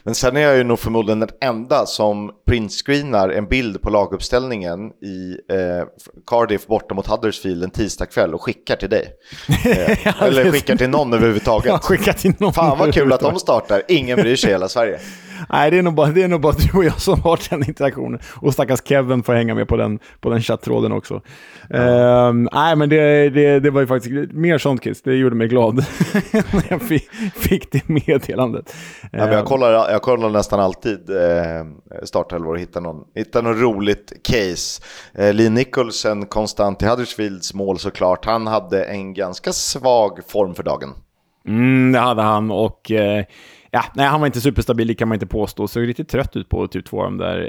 Men 0.03 0.15
sen 0.15 0.37
är 0.37 0.41
jag 0.41 0.57
ju 0.57 0.63
nog 0.63 0.79
förmodligen 0.79 1.19
den 1.19 1.29
enda 1.41 1.85
som 1.85 2.31
printscreenar 2.47 3.29
en 3.29 3.47
bild 3.47 3.81
på 3.81 3.89
laguppställningen 3.89 4.79
i 4.89 5.37
eh, 5.53 5.87
Cardiff 6.27 6.67
borta 6.67 6.95
mot 6.95 7.07
Huddersfield 7.07 7.63
en 7.63 7.71
tisdagkväll 7.71 8.33
och 8.33 8.41
skickar 8.41 8.75
till 8.75 8.89
dig. 8.89 9.07
Eh, 9.65 10.23
eller 10.23 10.51
skickar 10.51 10.75
till 10.75 10.89
någon 10.89 11.13
överhuvudtaget. 11.13 11.65
Ja, 11.65 11.79
skickar 11.79 12.13
till 12.13 12.33
någon 12.37 12.53
Fan 12.53 12.77
vad 12.77 12.93
kul 12.93 13.13
att 13.13 13.19
de 13.19 13.39
startar. 13.39 13.83
Ingen 13.87 14.19
bryr 14.19 14.35
sig 14.35 14.49
i 14.49 14.53
hela 14.53 14.69
Sverige. 14.69 14.99
Nej, 15.49 15.71
det 15.71 15.77
är, 15.77 15.83
nog 15.83 15.93
bara, 15.93 16.07
det 16.07 16.23
är 16.23 16.27
nog 16.27 16.41
bara 16.41 16.53
du 16.57 16.77
och 16.77 16.85
jag 16.85 17.01
som 17.01 17.21
har 17.21 17.39
den 17.49 17.67
interaktionen. 17.67 18.19
Och 18.35 18.53
stackars 18.53 18.79
Kevin 18.85 19.23
får 19.23 19.33
hänga 19.33 19.55
med 19.55 19.67
på 19.67 19.77
den, 19.77 19.99
på 20.19 20.29
den 20.29 20.41
chatttråden 20.41 20.91
också. 20.91 21.21
Ja. 21.69 21.77
Uh, 21.79 22.33
nej, 22.53 22.75
men 22.75 22.89
det, 22.89 23.29
det, 23.29 23.59
det 23.59 23.69
var 23.69 23.81
ju 23.81 23.87
faktiskt 23.87 24.31
mer 24.31 24.57
sånt 24.57 24.83
Kiss. 24.83 25.01
Det 25.01 25.15
gjorde 25.15 25.35
mig 25.35 25.47
glad 25.47 25.75
när 26.31 26.65
jag 26.69 26.81
fick, 26.81 27.09
fick 27.35 27.71
det 27.71 27.89
meddelandet. 27.89 28.75
Ja, 29.01 29.07
men 29.11 29.19
jag, 29.19 29.39
ehm. 29.39 29.45
kollar, 29.45 29.91
jag 29.91 30.01
kollar 30.01 30.29
nästan 30.29 30.59
alltid 30.59 31.09
eh, 31.09 31.65
startelvor 32.03 32.53
och 32.53 32.59
hittar 32.59 32.81
någon, 32.81 33.03
hittar 33.15 33.41
någon 33.41 33.59
roligt 33.59 34.13
case. 34.23 34.81
Eh, 35.13 35.33
Lee 35.33 35.49
Nicholson 35.49 36.25
konstant 36.25 36.81
i 36.81 36.85
Huddersfields 36.85 37.53
mål 37.53 37.79
såklart. 37.79 38.25
Han 38.25 38.47
hade 38.47 38.83
en 38.83 39.13
ganska 39.13 39.53
svag 39.53 40.19
form 40.27 40.55
för 40.55 40.63
dagen. 40.63 40.93
Mm, 41.47 41.91
det 41.91 41.99
hade 41.99 42.21
han 42.21 42.51
och 42.51 42.91
eh, 42.91 43.25
ja, 43.71 43.83
nej, 43.95 44.07
han 44.07 44.19
var 44.19 44.27
inte 44.27 44.41
superstabil, 44.41 44.87
det 44.87 44.95
kan 44.95 45.07
man 45.07 45.15
inte 45.15 45.27
påstå. 45.27 45.67
Såg 45.67 45.87
riktigt 45.87 46.09
trött 46.09 46.35
ut 46.35 46.49
på 46.49 46.67
typ 46.67 46.85
två 46.85 46.99
av 46.99 47.03
de 47.03 47.17
där 47.17 47.39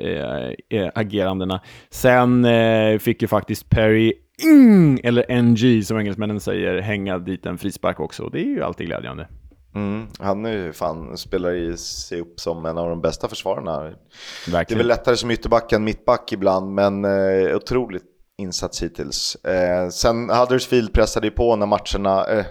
eh, 0.71 0.81
eh, 0.81 0.91
agerandena. 0.95 1.61
Sen 1.91 2.45
eh, 2.45 2.99
fick 2.99 3.23
ju 3.23 3.29
faktiskt 3.29 3.71
Perry, 3.71 4.13
mm, 4.45 4.99
eller 5.03 5.43
NG 5.43 5.87
som 5.87 5.99
engelsmännen 5.99 6.41
säger, 6.41 6.81
hänga 6.81 7.19
dit 7.19 7.47
en 7.47 7.59
frispark 7.59 8.01
också. 8.01 8.29
Det 8.29 8.39
är 8.39 8.47
ju 8.47 8.63
alltid 8.63 8.87
glädjande. 8.87 9.29
Mm, 9.75 10.07
han 10.19 10.45
är 10.45 10.53
ju 10.53 10.73
fan, 10.73 11.17
spelar 11.17 11.55
i 11.55 11.77
sig 11.77 12.21
upp 12.21 12.41
som 12.41 12.67
en 12.67 12.79
av 12.79 12.89
de 12.89 13.01
bästa 13.01 13.29
försvararna. 13.29 13.81
Verkligen. 13.81 14.65
Det 14.69 14.75
är 14.75 14.77
väl 14.77 14.87
lättare 14.87 15.17
som 15.17 15.31
ytterback 15.31 15.73
än 15.73 15.85
mittback 15.85 16.33
ibland, 16.33 16.75
men 16.75 17.05
eh, 17.05 17.57
otroligt 17.57 18.12
insats 18.39 18.83
hittills. 18.83 19.35
Eh, 19.45 19.89
sen 19.89 20.31
Huddersfield 20.31 20.93
pressade 20.93 21.27
ju 21.27 21.31
på 21.31 21.57
när 21.57 21.67
matcherna, 21.67 22.27
eh, 22.27 22.45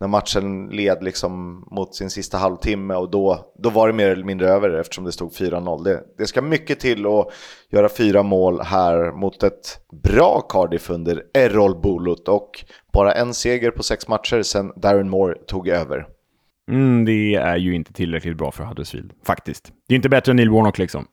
när 0.00 0.08
matchen 0.08 0.66
led 0.66 1.02
liksom 1.02 1.64
mot 1.70 1.94
sin 1.94 2.10
sista 2.10 2.38
halvtimme 2.38 2.94
och 2.94 3.10
då, 3.10 3.52
då 3.62 3.70
var 3.70 3.86
det 3.88 3.94
mer 3.94 4.10
eller 4.10 4.24
mindre 4.24 4.48
över 4.48 4.70
eftersom 4.70 5.04
det 5.04 5.12
stod 5.12 5.32
4-0. 5.32 5.84
Det, 5.84 6.02
det 6.18 6.26
ska 6.26 6.42
mycket 6.42 6.80
till 6.80 7.06
att 7.06 7.26
göra 7.70 7.88
fyra 7.88 8.22
mål 8.22 8.60
här 8.60 9.12
mot 9.12 9.42
ett 9.42 9.78
bra 10.02 10.40
Cardiff 10.48 10.90
under 10.90 11.22
Errol 11.34 11.80
Bulut 11.80 12.28
och 12.28 12.64
bara 12.92 13.12
en 13.12 13.34
seger 13.34 13.70
på 13.70 13.82
sex 13.82 14.08
matcher 14.08 14.42
sen 14.42 14.72
Darren 14.76 15.10
Moore 15.10 15.34
tog 15.46 15.68
över. 15.68 16.06
Mm, 16.70 17.04
det 17.04 17.34
är 17.34 17.56
ju 17.56 17.74
inte 17.74 17.92
tillräckligt 17.92 18.36
bra 18.36 18.50
för 18.50 18.64
Huddersfield, 18.64 19.12
faktiskt. 19.26 19.72
Det 19.88 19.94
är 19.94 19.96
inte 19.96 20.08
bättre 20.08 20.32
än 20.32 20.36
Neil 20.36 20.50
Warnock 20.50 20.78
liksom 20.78 21.06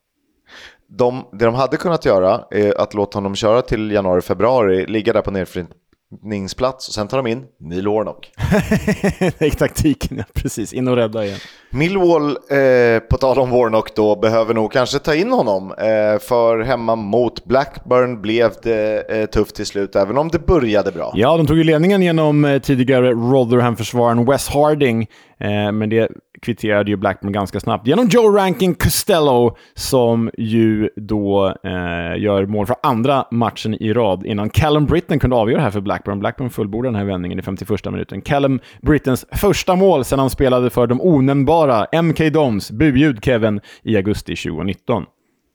de, 0.90 1.26
det 1.32 1.46
de 1.46 1.56
hade 1.56 1.78
kunnat 1.78 2.06
göra 2.06 2.42
är 2.52 2.82
att 2.82 2.94
låta 2.94 3.18
honom 3.18 3.36
köra 3.36 3.62
till 3.62 3.92
januari, 3.92 4.22
februari, 4.22 4.86
ligga 4.86 5.14
där 5.14 5.22
på 5.22 5.32
nedflyttningsplats 5.32 6.88
och 6.88 6.94
sen 6.94 7.08
tar 7.08 7.18
de 7.18 7.28
in 7.28 7.44
Neil 7.60 7.88
Warnock. 7.88 8.32
det 9.40 9.42
är 9.42 9.50
taktiken, 9.50 10.18
ja, 10.18 10.24
precis. 10.34 10.74
In 10.74 10.88
och 10.88 10.96
rädda 10.96 11.26
igen. 11.26 11.40
Millwall, 11.70 12.30
eh, 12.30 13.00
på 13.10 13.18
tal 13.18 13.40
om 13.40 13.52
Warnock 13.52 13.96
då, 13.96 14.16
behöver 14.16 14.54
nog 14.54 14.72
kanske 14.72 15.00
ta 15.00 15.16
in 15.16 15.32
honom. 15.32 15.72
Eh, 15.72 16.20
för 16.20 16.60
hemma 16.60 16.96
mot 16.96 17.46
Blackburn 17.46 18.22
blev 18.22 18.52
det 18.64 19.10
eh, 19.10 19.26
tufft 19.26 19.56
till 19.56 19.66
slut, 19.66 19.96
även 19.96 20.18
om 20.18 20.28
det 20.28 20.40
började 20.40 20.92
bra. 20.92 21.12
Ja, 21.16 21.38
de 21.38 21.48
tog 21.48 21.58
ju 21.58 21.64
ledningen 21.64 22.02
genom 22.02 22.46
eh, 22.46 22.62
tidigare 22.62 23.12
Rotherham-försvararen 23.12 24.26
Wes 24.26 24.50
Harding, 24.50 25.02
eh, 25.40 25.72
men 25.72 25.90
det 25.90 26.12
kvitterade 26.46 26.92
ju 26.92 26.98
Blackburn 26.98 27.32
ganska 27.32 27.60
snabbt 27.60 27.88
genom 27.88 28.08
Joe 28.08 28.32
Rankin 28.32 28.76
Costello, 28.76 29.58
som 29.74 30.32
ju 30.38 30.90
då 30.96 31.48
eh, 31.64 32.22
gör 32.22 32.46
mål 32.46 32.66
för 32.66 32.76
andra 32.84 33.26
matchen 33.32 33.84
i 33.84 33.94
rad 33.94 34.26
innan 34.26 34.50
Callum 34.50 34.86
Britton 34.86 35.20
kunde 35.20 35.36
avgöra 35.36 35.62
här 35.62 35.72
för 35.72 35.82
Blackburn. 35.82 36.20
Blackburn 36.20 36.50
fullbordade 36.50 36.88
den 36.88 36.96
här 36.96 37.06
vändningen 37.06 37.40
i 37.40 37.42
51 37.42 37.86
minuten. 37.86 38.22
Callum 38.22 38.60
Brittons 38.82 39.26
första 39.32 39.76
mål 39.76 40.06
sedan 40.06 40.20
han 40.20 40.30
spelade 40.30 40.70
för 40.70 40.88
de 40.88 41.02
onämnbara 41.02 42.02
MK 42.02 42.34
Dons, 42.34 42.72
buljud 42.72 43.26
Kevin, 43.26 43.62
i 43.84 43.96
augusti 43.96 44.36
2019. 44.36 45.06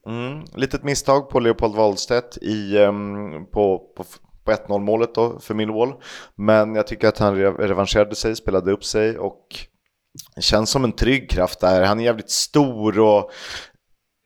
Mm, 0.06 0.42
litet 0.54 0.84
misstag 0.84 1.30
på 1.30 1.40
Leopold 1.40 1.74
Wahlstedt 1.74 2.38
i, 2.42 2.78
um, 2.78 3.46
på, 3.52 3.78
på, 3.96 4.04
på 4.44 4.52
1-0 4.52 4.78
målet 4.78 5.14
då 5.14 5.38
för 5.40 5.54
Millwall. 5.54 5.92
Men 6.34 6.74
jag 6.74 6.86
tycker 6.86 7.08
att 7.08 7.18
han 7.18 7.36
revanscherade 7.36 8.14
sig, 8.14 8.36
spelade 8.36 8.72
upp 8.72 8.84
sig 8.84 9.18
och 9.18 9.69
känns 10.38 10.70
som 10.70 10.84
en 10.84 10.92
trygg 10.92 11.30
kraft 11.30 11.60
där. 11.60 11.82
Han 11.82 12.00
är 12.00 12.04
jävligt 12.04 12.30
stor 12.30 12.98
och 12.98 13.30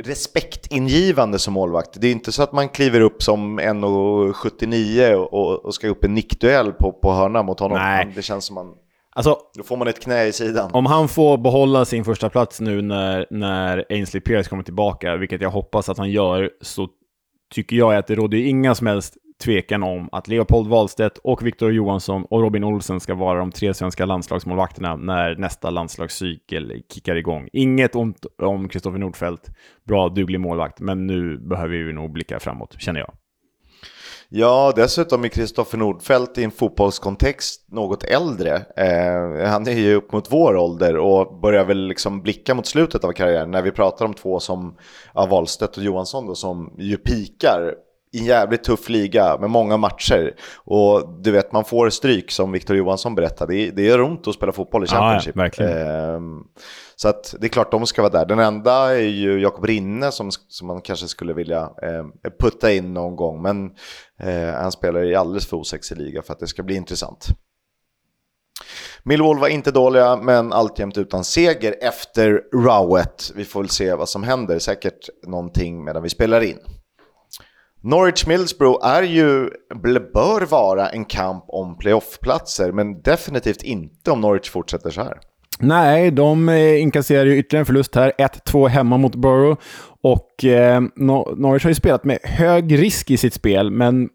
respektingivande 0.02 1.38
som 1.38 1.54
målvakt. 1.54 2.00
Det 2.00 2.06
är 2.06 2.12
inte 2.12 2.32
så 2.32 2.42
att 2.42 2.52
man 2.52 2.68
kliver 2.68 3.00
upp 3.00 3.22
som 3.22 3.60
1,79 3.60 5.14
och, 5.14 5.64
och 5.64 5.74
ska 5.74 5.88
upp 5.88 6.04
en 6.04 6.14
nickduell 6.14 6.72
på, 6.72 6.92
på 6.92 7.12
hörna 7.12 7.42
mot 7.42 7.60
honom. 7.60 7.78
Nej. 7.78 8.12
Det 8.14 8.22
känns 8.22 8.44
som 8.44 8.54
man 8.54 8.74
Alltså, 9.16 9.38
Då 9.54 9.62
får 9.62 9.76
man 9.76 9.88
ett 9.88 10.00
knä 10.00 10.24
i 10.24 10.32
sidan. 10.32 10.70
Om 10.72 10.86
han 10.86 11.08
får 11.08 11.38
behålla 11.38 11.84
sin 11.84 12.04
första 12.04 12.30
plats 12.30 12.60
nu 12.60 12.82
när, 12.82 13.26
när 13.30 13.84
Ainsley 13.90 14.20
Pierce 14.20 14.48
kommer 14.48 14.62
tillbaka, 14.62 15.16
vilket 15.16 15.40
jag 15.40 15.50
hoppas 15.50 15.88
att 15.88 15.98
han 15.98 16.10
gör, 16.10 16.50
så 16.60 16.88
tycker 17.54 17.76
jag 17.76 17.94
att 17.94 18.06
det 18.06 18.14
råder 18.14 18.38
inga 18.38 18.74
som 18.74 18.86
helst 18.86 19.16
tvekan 19.42 19.82
om 19.82 20.08
att 20.12 20.28
Leopold 20.28 20.68
Wahlstedt 20.68 21.18
och 21.18 21.46
Viktor 21.46 21.72
Johansson 21.72 22.24
och 22.24 22.40
Robin 22.40 22.64
Olsen 22.64 23.00
ska 23.00 23.14
vara 23.14 23.38
de 23.38 23.52
tre 23.52 23.74
svenska 23.74 24.04
landslagsmålvakterna 24.04 24.96
när 24.96 25.36
nästa 25.36 25.70
landslagscykel 25.70 26.82
kickar 26.92 27.16
igång. 27.16 27.48
Inget 27.52 27.94
ont 27.94 28.26
om 28.42 28.68
Kristoffer 28.68 28.98
Nordfeldt, 28.98 29.50
bra, 29.84 30.08
duglig 30.08 30.40
målvakt, 30.40 30.80
men 30.80 31.06
nu 31.06 31.38
behöver 31.38 31.76
vi 31.76 31.92
nog 31.92 32.12
blicka 32.12 32.40
framåt, 32.40 32.76
känner 32.78 33.00
jag. 33.00 33.12
Ja, 34.28 34.72
dessutom 34.76 35.24
är 35.24 35.28
Kristoffer 35.28 35.78
Nordfeldt 35.78 36.38
i 36.38 36.44
en 36.44 36.50
fotbollskontext 36.50 37.64
något 37.68 38.04
äldre. 38.04 38.56
Eh, 38.76 39.48
han 39.48 39.66
är 39.66 39.72
ju 39.72 39.94
upp 39.94 40.12
mot 40.12 40.32
vår 40.32 40.56
ålder 40.56 40.96
och 40.96 41.40
börjar 41.40 41.64
väl 41.64 41.86
liksom 41.86 42.22
blicka 42.22 42.54
mot 42.54 42.66
slutet 42.66 43.04
av 43.04 43.12
karriären 43.12 43.50
när 43.50 43.62
vi 43.62 43.70
pratar 43.70 44.04
om 44.04 44.14
två 44.14 44.40
som 44.40 44.76
ja, 45.14 45.26
Wahlstedt 45.26 45.76
och 45.76 45.82
Johansson 45.82 46.26
då, 46.26 46.34
som 46.34 46.74
ju 46.78 46.96
pikar 46.96 47.74
i 48.14 48.18
en 48.18 48.24
jävligt 48.24 48.64
tuff 48.64 48.88
liga 48.88 49.38
med 49.38 49.50
många 49.50 49.76
matcher. 49.76 50.34
Och 50.56 51.22
du 51.22 51.30
vet, 51.30 51.52
man 51.52 51.64
får 51.64 51.90
stryk 51.90 52.30
som 52.30 52.52
Victor 52.52 52.76
Johansson 52.76 53.14
berättade. 53.14 53.54
Det, 53.54 53.70
det 53.70 53.82
gör 53.82 54.00
ont 54.00 54.28
att 54.28 54.34
spela 54.34 54.52
fotboll 54.52 54.84
i 54.84 54.86
Championship. 54.86 55.36
Ja, 55.36 55.48
ja, 55.56 55.64
eh, 55.64 56.20
så 56.96 57.08
att 57.08 57.34
det 57.40 57.46
är 57.46 57.48
klart 57.48 57.70
de 57.70 57.86
ska 57.86 58.02
vara 58.02 58.12
där. 58.12 58.26
Den 58.26 58.38
enda 58.38 58.94
är 58.94 59.08
ju 59.08 59.40
Jakob 59.40 59.64
Rinne 59.64 60.12
som, 60.12 60.30
som 60.48 60.66
man 60.66 60.80
kanske 60.80 61.08
skulle 61.08 61.32
vilja 61.32 61.60
eh, 61.60 62.30
putta 62.40 62.72
in 62.72 62.94
någon 62.94 63.16
gång. 63.16 63.42
Men 63.42 63.70
eh, 64.20 64.54
han 64.54 64.72
spelar 64.72 65.04
i 65.04 65.14
alldeles 65.14 65.46
för 65.46 65.56
osexig 65.56 65.98
liga 65.98 66.22
för 66.22 66.32
att 66.32 66.40
det 66.40 66.46
ska 66.46 66.62
bli 66.62 66.74
intressant. 66.74 67.28
Millwall 69.02 69.38
var 69.38 69.48
inte 69.48 69.70
dåliga, 69.70 70.16
men 70.16 70.52
alltjämt 70.52 70.98
utan 70.98 71.24
seger 71.24 71.76
efter 71.80 72.42
Rowett. 72.52 73.32
Vi 73.34 73.44
får 73.44 73.60
väl 73.60 73.68
se 73.68 73.94
vad 73.94 74.08
som 74.08 74.22
händer, 74.22 74.58
säkert 74.58 75.08
någonting 75.26 75.84
medan 75.84 76.02
vi 76.02 76.08
spelar 76.08 76.40
in. 76.40 76.58
Norwich 77.84 78.26
Middlesbrough 78.26 78.86
är 78.86 79.02
ju, 79.02 79.50
bör 80.12 80.50
vara 80.50 80.88
en 80.88 81.04
kamp 81.04 81.44
om 81.48 81.78
playoffplatser, 81.78 82.72
men 82.72 83.02
definitivt 83.02 83.62
inte 83.62 84.10
om 84.10 84.20
Norwich 84.20 84.50
fortsätter 84.50 84.90
så 84.90 85.02
här. 85.02 85.18
Nej, 85.58 86.10
de 86.10 86.48
eh, 86.48 86.80
inkasserar 86.82 87.24
ju 87.24 87.38
ytterligare 87.38 87.62
en 87.62 87.66
förlust 87.66 87.94
här. 87.94 88.12
1-2 88.18 88.68
hemma 88.68 88.96
mot 88.96 89.14
Borough. 89.14 89.60
Och 90.02 90.44
eh, 90.44 90.80
Norwich 91.36 91.62
har 91.62 91.70
ju 91.70 91.74
spelat 91.74 92.04
med 92.04 92.18
hög 92.22 92.78
risk 92.78 93.10
i 93.10 93.16
sitt 93.16 93.34
spel, 93.34 93.70
men 93.70 94.08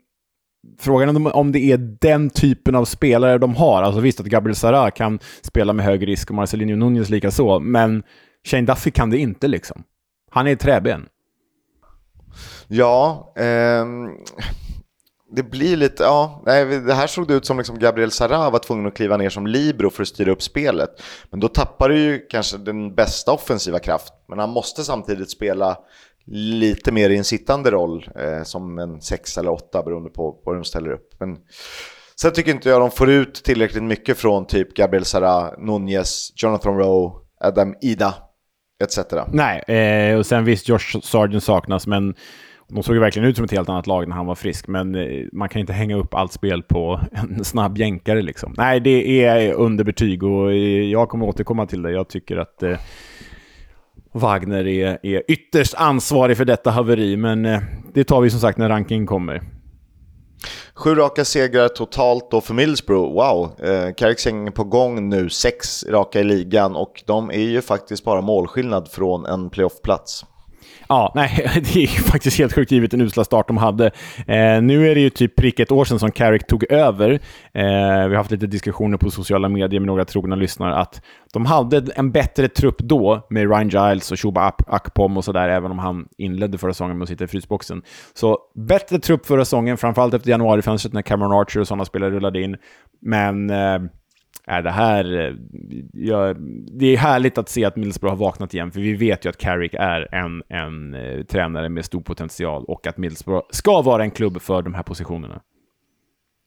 frågan 0.79 1.25
är 1.25 1.35
om 1.35 1.51
det 1.51 1.59
är 1.59 1.77
den 2.01 2.29
typen 2.29 2.75
av 2.75 2.85
spelare 2.85 3.37
de 3.37 3.55
har. 3.55 3.83
Alltså 3.83 4.01
visst 4.01 4.19
att 4.19 4.25
Gabriel 4.25 4.55
Sara 4.55 4.91
kan 4.91 5.19
spela 5.41 5.73
med 5.73 5.85
hög 5.85 6.07
risk 6.07 6.29
och 6.29 6.35
Marcelinho 6.35 6.75
Nunez 6.75 7.09
lika 7.09 7.31
så, 7.31 7.59
men 7.59 8.03
Shane 8.47 8.65
Duffy 8.65 8.91
kan 8.91 9.09
det 9.09 9.17
inte 9.17 9.47
liksom. 9.47 9.83
Han 10.31 10.47
är 10.47 10.53
ett 10.53 10.59
träben. 10.59 11.05
Ja, 12.67 13.33
eh, 13.35 13.85
det 15.31 15.43
blir 15.43 15.77
lite, 15.77 16.03
ja, 16.03 16.41
nej, 16.45 16.65
det 16.65 16.93
här 16.93 17.07
såg 17.07 17.27
det 17.27 17.33
ut 17.33 17.45
som 17.45 17.57
liksom 17.57 17.79
Gabriel 17.79 18.11
Sara 18.11 18.49
var 18.49 18.59
tvungen 18.59 18.87
att 18.87 18.93
kliva 18.93 19.17
ner 19.17 19.29
som 19.29 19.47
libero 19.47 19.89
för 19.89 20.01
att 20.01 20.07
styra 20.07 20.31
upp 20.31 20.41
spelet. 20.41 20.89
Men 21.29 21.39
då 21.39 21.47
tappar 21.47 21.89
du 21.89 21.99
ju 21.99 22.19
kanske 22.19 22.57
den 22.57 22.95
bästa 22.95 23.31
offensiva 23.31 23.79
kraft, 23.79 24.13
men 24.27 24.39
han 24.39 24.49
måste 24.49 24.83
samtidigt 24.83 25.31
spela 25.31 25.77
lite 26.31 26.91
mer 26.91 27.09
i 27.09 27.17
en 27.17 27.23
sittande 27.23 27.71
roll, 27.71 28.09
eh, 28.15 28.43
som 28.43 28.79
en 28.79 29.01
sex 29.01 29.37
eller 29.37 29.51
åtta 29.51 29.83
beroende 29.83 30.09
på, 30.09 30.31
på 30.31 30.51
hur 30.51 30.55
de 30.55 30.63
ställer 30.63 30.91
upp. 30.91 31.09
Men 31.19 31.37
sen 32.21 32.33
tycker 32.33 32.51
inte 32.51 32.69
jag 32.69 32.81
de 32.81 32.91
får 32.91 33.09
ut 33.09 33.43
tillräckligt 33.43 33.83
mycket 33.83 34.17
från 34.17 34.47
typ 34.47 34.73
Gabriel 34.73 35.05
Sara, 35.05 35.51
Nunez, 35.57 36.33
Jonathan 36.35 36.77
Rowe, 36.77 37.11
Adam 37.41 37.75
Ida 37.81 38.13
etc. 38.83 38.97
Nej, 39.31 39.59
eh, 39.59 40.17
och 40.17 40.25
sen 40.25 40.45
visst 40.45 40.69
Josh 40.69 40.99
Sargent 41.01 41.43
saknas, 41.43 41.87
men 41.87 42.15
de 42.67 42.83
såg 42.83 42.95
ju 42.95 43.01
verkligen 43.01 43.29
ut 43.29 43.35
som 43.35 43.45
ett 43.45 43.51
helt 43.51 43.69
annat 43.69 43.87
lag 43.87 44.07
när 44.07 44.15
han 44.15 44.25
var 44.25 44.35
frisk, 44.35 44.67
men 44.67 44.95
eh, 44.95 45.25
man 45.31 45.49
kan 45.49 45.59
inte 45.59 45.73
hänga 45.73 45.95
upp 45.95 46.13
allt 46.13 46.33
spel 46.33 46.63
på 46.63 46.99
en 47.11 47.43
snabb 47.43 47.77
jänkare. 47.77 48.21
Liksom. 48.21 48.53
Nej, 48.57 48.79
det 48.79 49.25
är 49.25 49.53
underbetyg 49.53 50.23
och 50.23 50.51
eh, 50.51 50.83
jag 50.83 51.09
kommer 51.09 51.25
återkomma 51.25 51.65
till 51.65 51.81
det. 51.81 51.91
Jag 51.91 52.09
tycker 52.09 52.37
att 52.37 52.63
eh, 52.63 52.77
Wagner 54.11 54.67
är, 54.67 54.97
är 55.03 55.23
ytterst 55.27 55.73
ansvarig 55.73 56.37
för 56.37 56.45
detta 56.45 56.71
haveri, 56.71 57.17
men 57.17 57.45
eh, 57.45 57.61
det 57.93 58.03
tar 58.03 58.21
vi 58.21 58.29
som 58.29 58.39
sagt 58.39 58.57
när 58.57 58.69
rankingen 58.69 59.05
kommer. 59.07 59.41
Sju 60.73 60.95
raka 60.95 61.25
segrar 61.25 61.67
totalt 61.67 62.31
då 62.31 62.41
för 62.41 62.53
Middlesbrough, 62.53 63.13
Wow, 63.13 63.65
eh, 63.69 63.93
är 63.93 64.51
på 64.51 64.63
gång 64.63 65.09
nu, 65.09 65.29
sex 65.29 65.85
raka 65.87 66.19
i 66.19 66.23
ligan 66.23 66.75
och 66.75 67.03
de 67.05 67.31
är 67.31 67.39
ju 67.39 67.61
faktiskt 67.61 68.03
bara 68.03 68.21
målskillnad 68.21 68.91
från 68.91 69.25
en 69.25 69.49
playoffplats. 69.49 70.25
Ja, 70.91 71.11
nej, 71.15 71.51
det 71.73 71.83
är 71.83 71.87
faktiskt 71.87 72.37
helt 72.37 72.53
sjukt 72.53 72.71
givet 72.71 72.91
den 72.91 73.01
usla 73.01 73.23
start 73.23 73.47
de 73.47 73.57
hade. 73.57 73.85
Eh, 74.27 74.61
nu 74.61 74.91
är 74.91 74.95
det 74.95 75.01
ju 75.01 75.09
typ 75.09 75.35
prick 75.35 75.59
ett 75.59 75.71
år 75.71 75.85
sedan 75.85 75.99
som 75.99 76.11
Carrick 76.11 76.47
tog 76.47 76.71
över. 76.71 77.11
Eh, 77.53 78.07
vi 78.07 78.15
har 78.15 78.15
haft 78.15 78.31
lite 78.31 78.47
diskussioner 78.47 78.97
på 78.97 79.11
sociala 79.11 79.49
medier 79.49 79.79
med 79.79 79.87
några 79.87 80.05
trogna 80.05 80.35
lyssnare 80.35 80.75
att 80.75 81.01
de 81.33 81.45
hade 81.45 81.91
en 81.95 82.11
bättre 82.11 82.47
trupp 82.47 82.77
då 82.79 83.27
med 83.29 83.49
Ryan 83.49 83.69
Giles 83.69 84.11
och 84.11 84.19
Shuba 84.19 84.53
Akpom 84.67 85.17
och 85.17 85.25
sådär, 85.25 85.49
även 85.49 85.71
om 85.71 85.79
han 85.79 86.07
inledde 86.17 86.57
förra 86.57 86.73
säsongen 86.73 86.97
med 86.97 87.03
att 87.03 87.09
sitta 87.09 87.23
i 87.23 87.27
frysboxen. 87.27 87.81
Så 88.13 88.37
bättre 88.55 88.99
trupp 88.99 89.25
förra 89.25 89.45
säsongen, 89.45 89.77
framförallt 89.77 90.13
efter 90.13 90.29
januarifönstret 90.29 90.93
när 90.93 91.01
Cameron 91.01 91.31
Archer 91.31 91.59
och 91.59 91.67
sådana 91.67 91.85
spelare 91.85 92.11
rullade 92.11 92.41
in. 92.41 92.57
Men 93.01 93.49
eh, 93.49 93.79
är 94.49 94.61
det 94.61 94.71
här... 94.71 95.19
Eh, 95.19 95.33
ja, 95.93 96.33
det 96.79 96.85
är 96.85 96.97
härligt 96.97 97.37
att 97.37 97.49
se 97.49 97.65
att 97.65 97.75
Middlesbrough 97.75 98.15
har 98.15 98.25
vaknat 98.25 98.53
igen, 98.53 98.71
för 98.71 98.79
vi 98.79 98.93
vet 98.93 99.25
ju 99.25 99.29
att 99.29 99.37
Carrick 99.37 99.73
är 99.73 100.15
en, 100.15 100.43
en 100.49 100.93
eh, 100.93 101.23
tränare 101.23 101.69
med 101.69 101.85
stor 101.85 102.01
potential 102.01 102.65
och 102.67 102.87
att 102.87 102.97
Middlesbrough 102.97 103.47
ska 103.49 103.81
vara 103.81 104.03
en 104.03 104.11
klubb 104.11 104.41
för 104.41 104.61
de 104.61 104.73
här 104.73 104.83
positionerna. 104.83 105.41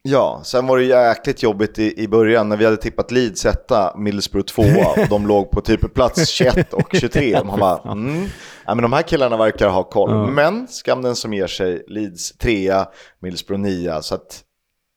Ja, 0.05 0.41
sen 0.45 0.67
var 0.67 0.79
det 0.79 0.85
jäkligt 0.85 1.43
jobbigt 1.43 1.79
i, 1.79 2.03
i 2.03 2.09
början 2.09 2.49
när 2.49 2.57
vi 2.57 2.65
hade 2.65 2.77
tippat 2.77 3.11
Leeds 3.11 3.47
etta, 3.47 3.95
Middlesbrough 3.97 4.47
tvåa 4.47 5.03
och 5.03 5.09
de 5.09 5.27
låg 5.27 5.51
på 5.51 5.61
typ 5.61 5.95
plats 5.95 6.29
21 6.31 6.73
och 6.73 6.89
23. 6.93 7.45
Man 7.45 7.61
bara, 7.61 7.93
mm. 7.93 8.25
ja, 8.67 8.75
men 8.75 8.83
de 8.83 8.93
här 8.93 9.03
killarna 9.03 9.37
verkar 9.37 9.69
ha 9.69 9.83
koll. 9.83 10.11
Ja. 10.11 10.27
Men 10.27 10.69
skam 10.69 11.03
den 11.03 11.17
som 11.17 11.35
ger 11.35 11.47
sig, 11.47 11.85
Leeds 11.89 12.39
trea, 12.39 12.89
Middlesbrough 13.21 13.63
nia, 13.63 14.03
så 14.03 14.15
att 14.15 14.45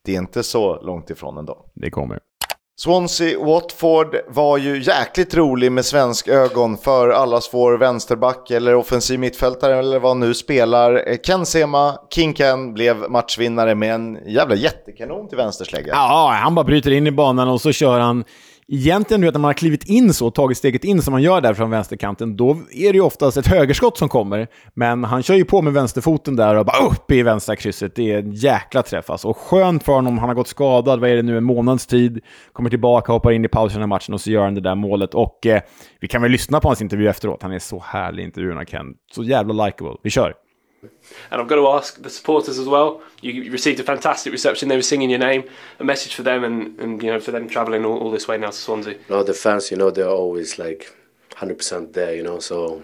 det 0.05 0.15
är 0.15 0.19
inte 0.19 0.43
så 0.43 0.81
långt 0.81 1.09
ifrån 1.09 1.37
ändå. 1.37 1.65
Det 1.75 1.89
kommer. 1.89 2.19
Swansea-Watford 2.77 4.15
var 4.27 4.57
ju 4.57 4.83
jäkligt 4.83 5.35
rolig 5.35 5.71
med 5.71 5.85
svensk 5.85 6.27
ögon 6.27 6.77
för 6.77 7.09
allas 7.09 7.49
vår 7.53 7.77
vänsterback 7.77 8.51
eller 8.51 8.75
offensiv 8.75 9.19
mittfältare 9.19 9.79
eller 9.79 9.99
vad 9.99 10.17
nu 10.17 10.33
spelar. 10.33 11.09
Eh, 11.09 11.17
Ken 11.17 11.45
Sema, 11.45 11.99
King 12.09 12.33
Ken, 12.33 12.73
blev 12.73 13.09
matchvinnare 13.09 13.75
med 13.75 13.95
en 13.95 14.17
jävla 14.27 14.55
jättekanon 14.55 15.27
till 15.29 15.37
vänsterslägga. 15.37 15.93
Ja, 15.93 16.37
han 16.41 16.55
bara 16.55 16.65
bryter 16.65 16.91
in 16.91 17.07
i 17.07 17.11
banan 17.11 17.47
och 17.47 17.61
så 17.61 17.71
kör 17.71 17.99
han 17.99 18.23
egentligen, 18.67 19.21
du 19.21 19.27
vet, 19.27 19.33
när 19.33 19.39
man 19.39 19.49
har 19.49 19.53
klivit 19.53 19.83
in 19.83 20.13
så, 20.13 20.31
tagit 20.31 20.57
steget 20.57 20.83
in 20.83 21.01
som 21.01 21.11
man 21.11 21.21
gör 21.21 21.41
där 21.41 21.53
från 21.53 21.69
vänsterkanten, 21.69 22.35
då 22.35 22.51
är 22.71 22.91
det 22.91 22.97
ju 22.97 23.01
oftast 23.01 23.37
ett 23.37 23.47
högerskott 23.47 23.97
som 23.97 24.09
kommer. 24.09 24.47
Men 24.73 25.03
han 25.03 25.23
kör 25.23 25.35
ju 25.35 25.45
på 25.45 25.61
med 25.61 25.73
vänsterfoten 25.73 26.35
där 26.35 26.55
och 26.55 26.65
bara 26.65 26.85
upp 26.85 27.11
i 27.11 27.23
vänstra 27.23 27.55
krysset. 27.55 27.95
Det 27.95 28.11
är 28.11 28.19
en 28.19 28.31
jäkla 28.31 28.83
träff 28.83 29.09
alltså. 29.09 29.27
Och 29.27 29.37
skönt 29.37 29.83
för 29.83 29.93
honom, 29.93 30.17
han 30.17 30.29
har 30.29 30.35
gått 30.35 30.47
skadad, 30.47 30.99
vad 30.99 31.09
är 31.09 31.15
det 31.15 31.23
nu, 31.23 31.37
en 31.37 31.43
månads 31.43 31.87
tid. 31.87 32.19
Kommer 32.53 32.69
tillbaka, 32.69 33.11
hoppar 33.11 33.31
in 33.31 33.45
i 33.45 33.47
pausen 33.47 33.83
i 33.83 33.87
matchen 33.87 34.13
och 34.13 34.21
så 34.21 34.31
gör 34.31 34.43
han 34.43 34.55
det 34.55 34.61
där 34.61 34.75
målet. 34.75 35.13
Och 35.13 35.45
eh, 35.45 35.61
vi 35.99 36.07
kan 36.07 36.21
väl 36.21 36.31
lyssna 36.31 36.59
på 36.59 36.67
hans 36.67 36.81
intervju 36.81 37.07
efteråt. 37.07 37.41
Han 37.41 37.51
är 37.51 37.59
så 37.59 37.83
härlig 37.85 38.23
i 38.23 38.25
intervjun, 38.25 38.65
Ken. 38.65 38.85
Så 39.11 39.23
jävla 39.23 39.65
likeable. 39.65 39.97
Vi 40.03 40.09
kör! 40.09 40.44
And 41.31 41.41
I've 41.41 41.47
got 41.47 41.55
to 41.55 41.67
ask 41.67 42.01
the 42.01 42.09
supporters 42.09 42.57
as 42.57 42.67
well. 42.67 43.01
You 43.21 43.51
received 43.51 43.79
a 43.79 43.83
fantastic 43.83 44.31
reception. 44.31 44.69
They 44.69 44.75
were 44.75 44.81
singing 44.81 45.09
your 45.09 45.19
name. 45.19 45.43
A 45.79 45.83
message 45.83 46.15
for 46.15 46.23
them 46.23 46.43
and, 46.43 46.79
and 46.79 47.03
you 47.03 47.11
know 47.11 47.19
for 47.19 47.31
them 47.31 47.47
travelling 47.47 47.85
all, 47.85 47.97
all 47.97 48.11
this 48.11 48.27
way 48.27 48.37
now 48.37 48.51
to 48.51 48.57
Swansea. 48.57 48.97
No, 49.09 49.23
the 49.23 49.33
fans, 49.33 49.71
you 49.71 49.77
know, 49.77 49.91
they're 49.91 50.07
always 50.07 50.59
like 50.59 50.95
100% 51.31 51.93
there. 51.93 52.15
You 52.15 52.23
know, 52.23 52.39
so 52.39 52.83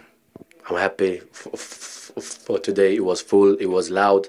I'm 0.70 0.78
happy 0.78 1.20
for, 1.32 1.56
for, 1.58 2.22
for 2.22 2.60
today. 2.60 2.96
It 2.96 3.06
was 3.06 3.22
full. 3.22 3.56
It 3.56 3.68
was 3.68 3.90
loud. 3.90 4.28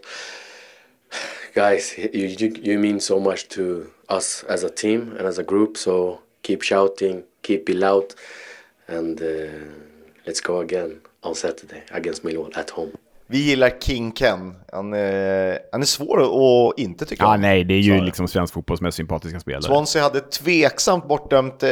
Guys, 1.54 1.96
you, 1.98 2.26
you 2.26 2.54
you 2.62 2.78
mean 2.78 3.00
so 3.00 3.20
much 3.20 3.48
to 3.50 3.90
us 4.08 4.42
as 4.44 4.62
a 4.62 4.70
team 4.70 5.14
and 5.18 5.26
as 5.26 5.38
a 5.38 5.42
group. 5.42 5.76
So 5.76 6.22
keep 6.42 6.62
shouting, 6.62 7.24
keep 7.42 7.68
it 7.68 7.76
loud, 7.76 8.14
and 8.88 9.20
uh, 9.20 9.68
let's 10.26 10.40
go 10.40 10.60
again 10.60 11.00
on 11.22 11.34
Saturday 11.34 11.82
against 11.90 12.24
Millwall 12.24 12.56
at 12.56 12.70
home. 12.70 12.96
Vi 13.32 13.38
gillar 13.38 13.70
King 13.80 14.12
Ken. 14.12 14.54
Han, 14.72 14.92
är, 14.92 15.58
han 15.72 15.82
är 15.82 15.86
svår 15.86 16.22
att 16.22 16.78
inte 16.78 17.06
tycka 17.06 17.24
ja, 17.24 17.34
om. 17.34 17.40
Nej, 17.40 17.64
det 17.64 17.74
är 17.74 17.78
ju 17.78 18.00
liksom 18.00 18.28
svensk 18.28 18.54
fotbolls 18.54 18.80
mest 18.80 18.96
sympatiska 18.96 19.40
spelare. 19.40 19.62
Swansea 19.62 20.02
hade 20.02 20.20
tveksamt 20.20 21.08
bortdömt 21.08 21.62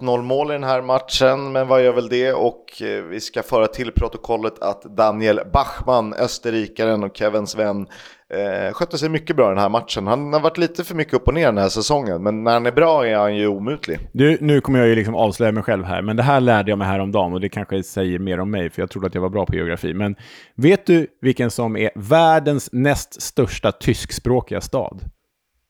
1-0 0.00 0.22
mål 0.22 0.50
i 0.50 0.52
den 0.52 0.64
här 0.64 0.82
matchen, 0.82 1.52
men 1.52 1.68
vad 1.68 1.84
gör 1.84 1.92
väl 1.92 2.08
det? 2.08 2.32
Och 2.32 2.82
eh, 2.82 3.02
vi 3.02 3.20
ska 3.20 3.42
föra 3.42 3.66
till 3.66 3.92
protokollet 3.92 4.62
att 4.62 4.82
Daniel 4.82 5.40
Bachmann, 5.52 6.14
österrikaren 6.14 7.04
och 7.04 7.16
Kevins 7.16 7.56
vän, 7.56 7.86
Eh, 8.34 8.72
skötte 8.72 8.98
sig 8.98 9.08
mycket 9.08 9.36
bra 9.36 9.48
den 9.48 9.58
här 9.58 9.68
matchen. 9.68 10.06
Han 10.06 10.32
har 10.32 10.40
varit 10.40 10.58
lite 10.58 10.84
för 10.84 10.94
mycket 10.94 11.14
upp 11.14 11.28
och 11.28 11.34
ner 11.34 11.46
den 11.46 11.58
här 11.58 11.68
säsongen, 11.68 12.22
men 12.22 12.44
när 12.44 12.52
han 12.52 12.66
är 12.66 12.72
bra 12.72 13.06
är 13.06 13.16
han 13.16 13.36
ju 13.36 13.46
omutlig. 13.46 13.98
Du, 14.12 14.38
nu 14.40 14.60
kommer 14.60 14.78
jag 14.78 14.88
ju 14.88 14.94
liksom 14.94 15.14
avslöja 15.14 15.52
mig 15.52 15.62
själv 15.62 15.84
här, 15.84 16.02
men 16.02 16.16
det 16.16 16.22
här 16.22 16.40
lärde 16.40 16.70
jag 16.70 16.78
mig 16.78 16.88
häromdagen 16.88 17.32
och 17.32 17.40
det 17.40 17.48
kanske 17.48 17.82
säger 17.82 18.18
mer 18.18 18.40
om 18.40 18.50
mig, 18.50 18.70
för 18.70 18.82
jag 18.82 18.90
trodde 18.90 19.06
att 19.06 19.14
jag 19.14 19.22
var 19.22 19.28
bra 19.28 19.46
på 19.46 19.54
geografi. 19.54 19.94
Men 19.94 20.16
vet 20.54 20.86
du 20.86 21.06
vilken 21.20 21.50
som 21.50 21.76
är 21.76 21.90
världens 21.94 22.68
näst 22.72 23.22
största 23.22 23.72
tyskspråkiga 23.72 24.60
stad? 24.60 25.00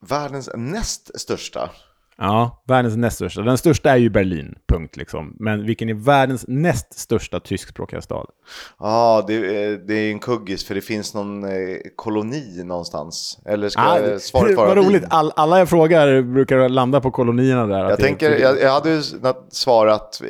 Världens 0.08 0.50
näst 0.54 1.20
största. 1.20 1.70
Ja, 2.18 2.62
världens 2.68 2.96
näst 2.96 3.16
största. 3.16 3.42
Den 3.42 3.58
största 3.58 3.90
är 3.90 3.96
ju 3.96 4.10
Berlin, 4.10 4.54
punkt 4.68 4.96
liksom. 4.96 5.36
Men 5.40 5.66
vilken 5.66 5.88
är 5.88 5.94
världens 5.94 6.44
näst 6.48 6.98
största 6.98 7.40
tyskspråkiga 7.40 8.00
stad? 8.00 8.26
Ja, 8.78 9.24
det, 9.26 9.34
är- 9.34 9.76
det 9.86 9.94
är 9.94 10.10
en 10.12 10.18
kuggis 10.18 10.64
för 10.66 10.74
det 10.74 10.80
finns 10.80 11.14
någon 11.14 11.44
eh, 11.44 11.50
koloni 11.96 12.62
någonstans. 12.64 13.38
Eller 13.46 13.68
ska 13.68 13.80
Ah, 13.82 14.18
svaret 14.18 14.56
vara 14.56 14.74
vad 14.74 14.76
roligt. 14.86 15.04
All, 15.10 15.32
alla 15.36 15.58
jag 15.58 15.68
frågar 15.68 16.22
brukar 16.22 16.68
landa 16.68 17.00
på 17.00 17.10
kolonierna 17.10 17.66
där. 17.66 17.78
Jag 17.82 17.90
är- 17.92 17.96
tänker, 17.96 18.30
jag, 18.38 18.60
jag 18.60 18.72
hade 18.72 18.90
ju 18.90 19.02
svarat, 19.50 20.22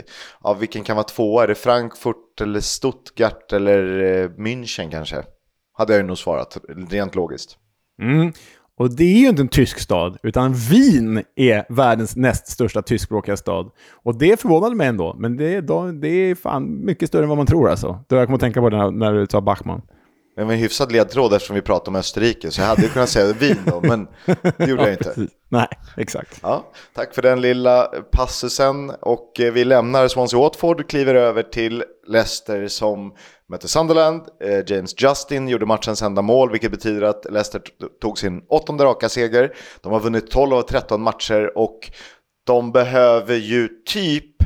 ja, 0.42 0.54
vilken 0.54 0.84
kan 0.84 0.96
vara 0.96 1.04
tvåa? 1.04 1.42
Är 1.42 1.48
det 1.48 1.54
Frankfurt 1.54 2.40
eller 2.40 2.60
Stuttgart 2.60 3.52
eller 3.52 4.02
eh, 4.02 4.28
München 4.28 4.90
kanske? 4.90 5.22
Hade 5.78 5.92
jag 5.92 6.00
ju 6.00 6.06
nog 6.06 6.18
svarat, 6.18 6.58
rent 6.90 7.14
logiskt. 7.14 7.56
Mm. 8.02 8.32
Och 8.78 8.96
det 8.96 9.04
är 9.04 9.18
ju 9.18 9.28
inte 9.28 9.42
en 9.42 9.48
tysk 9.48 9.78
stad, 9.78 10.18
utan 10.22 10.54
Wien 10.54 11.22
är 11.36 11.64
världens 11.68 12.16
näst 12.16 12.48
största 12.48 12.82
tyskspråkiga 12.82 13.36
stad. 13.36 13.70
Och 13.92 14.18
det 14.18 14.40
förvånade 14.40 14.74
mig 14.74 14.86
ändå, 14.86 15.16
men 15.18 15.36
det 15.36 15.54
är, 15.54 15.92
det 15.92 16.08
är 16.08 16.34
fan 16.34 16.84
mycket 16.84 17.08
större 17.08 17.22
än 17.22 17.28
vad 17.28 17.38
man 17.38 17.46
tror 17.46 17.70
alltså. 17.70 18.00
Då 18.08 18.16
jag 18.16 18.26
kommer 18.26 18.34
att 18.34 18.40
tänka 18.40 18.60
på 18.60 18.70
det 18.70 18.76
när, 18.76 18.90
när 18.90 19.12
du 19.12 19.26
sa 19.30 19.40
Bachmann. 19.40 19.82
Det 20.36 20.44
var 20.44 20.52
en 20.52 20.58
hyfsad 20.58 20.92
ledtråd 20.92 21.32
eftersom 21.32 21.56
vi 21.56 21.62
pratade 21.62 21.88
om 21.88 21.96
Österrike, 21.96 22.50
så 22.50 22.60
jag 22.60 22.68
hade 22.68 22.88
kunnat 22.88 23.08
säga 23.08 23.32
Wien 23.32 23.58
då, 23.66 23.80
men 23.80 24.08
det 24.56 24.66
gjorde 24.66 24.82
jag 24.82 24.92
inte. 24.92 25.04
Precis. 25.04 25.30
Nej, 25.48 25.68
exakt. 25.96 26.38
Ja, 26.42 26.72
tack 26.94 27.14
för 27.14 27.22
den 27.22 27.40
lilla 27.40 27.84
passusen 28.12 28.90
och 28.90 29.40
eh, 29.40 29.52
vi 29.52 29.64
lämnar 29.64 30.08
Swansea 30.08 30.40
Watford, 30.40 30.88
kliver 30.88 31.14
över 31.14 31.42
till 31.42 31.84
Leicester 32.06 32.68
som 32.68 33.14
mötte 33.48 33.68
Sunderland. 33.68 34.22
Eh, 34.44 34.62
James 34.66 34.94
Justin 35.02 35.48
gjorde 35.48 35.66
matchens 35.66 36.02
enda 36.02 36.22
mål, 36.22 36.50
vilket 36.50 36.70
betyder 36.70 37.02
att 37.02 37.24
Leicester 37.30 37.62
tog 38.00 38.18
sin 38.18 38.42
åttonde 38.48 38.84
raka 38.84 39.08
seger. 39.08 39.54
De 39.80 39.92
har 39.92 40.00
vunnit 40.00 40.30
12 40.30 40.54
av 40.54 40.62
13 40.62 41.02
matcher 41.02 41.58
och 41.58 41.90
de 42.46 42.72
behöver 42.72 43.36
ju 43.36 43.68
typ 43.86 44.42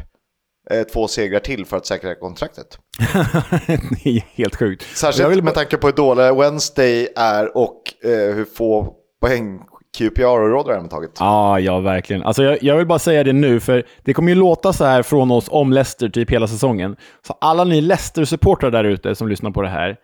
eh, 0.71 0.83
två 0.83 1.09
segrar 1.09 1.41
till 1.41 1.67
för 1.67 1.77
att 1.77 1.87
säkra 1.87 2.15
kontraktet. 2.15 2.79
det 4.05 4.11
är 4.11 4.25
helt 4.35 4.57
sjukt. 4.57 4.83
Särskilt 4.97 5.23
Jag 5.23 5.29
vill 5.29 5.43
med 5.43 5.55
tanke 5.55 5.77
på 5.77 5.87
hur 5.87 5.95
dåliga 5.95 6.35
Wednesday 6.35 7.09
är 7.17 7.57
och 7.57 7.83
eh, 8.05 8.35
hur 8.35 8.45
få 8.45 8.95
poäng 9.21 9.61
QPR 9.99 10.25
och 10.25 10.51
Rotherham 10.51 10.89
tagit. 10.89 11.17
Ja, 11.19 11.61
ja, 11.61 11.81
verkligen. 11.81 12.23
Alltså, 12.23 12.43
jag, 12.43 12.63
jag 12.63 12.77
vill 12.77 12.87
bara 12.87 12.99
säga 12.99 13.25
det 13.25 13.33
nu, 13.33 13.61
för 13.61 13.85
det 14.05 14.15
kommer 14.15 14.29
ju 14.29 14.35
låta 14.35 14.73
så 14.73 14.85
här 14.85 15.03
från 15.03 15.31
oss 15.31 15.49
om 15.51 15.73
Leicester 15.73 16.09
typ 16.09 16.31
hela 16.31 16.49
säsongen. 16.49 16.97
Så 17.27 17.35
alla 17.41 17.65
ni 17.65 17.81
Leicester-supportrar 17.81 18.71
där 18.71 18.85
ute 18.85 19.15
som 19.15 19.29
lyssnar 19.29 19.51
på 19.51 19.63
det 19.63 19.69
här, 19.69 19.97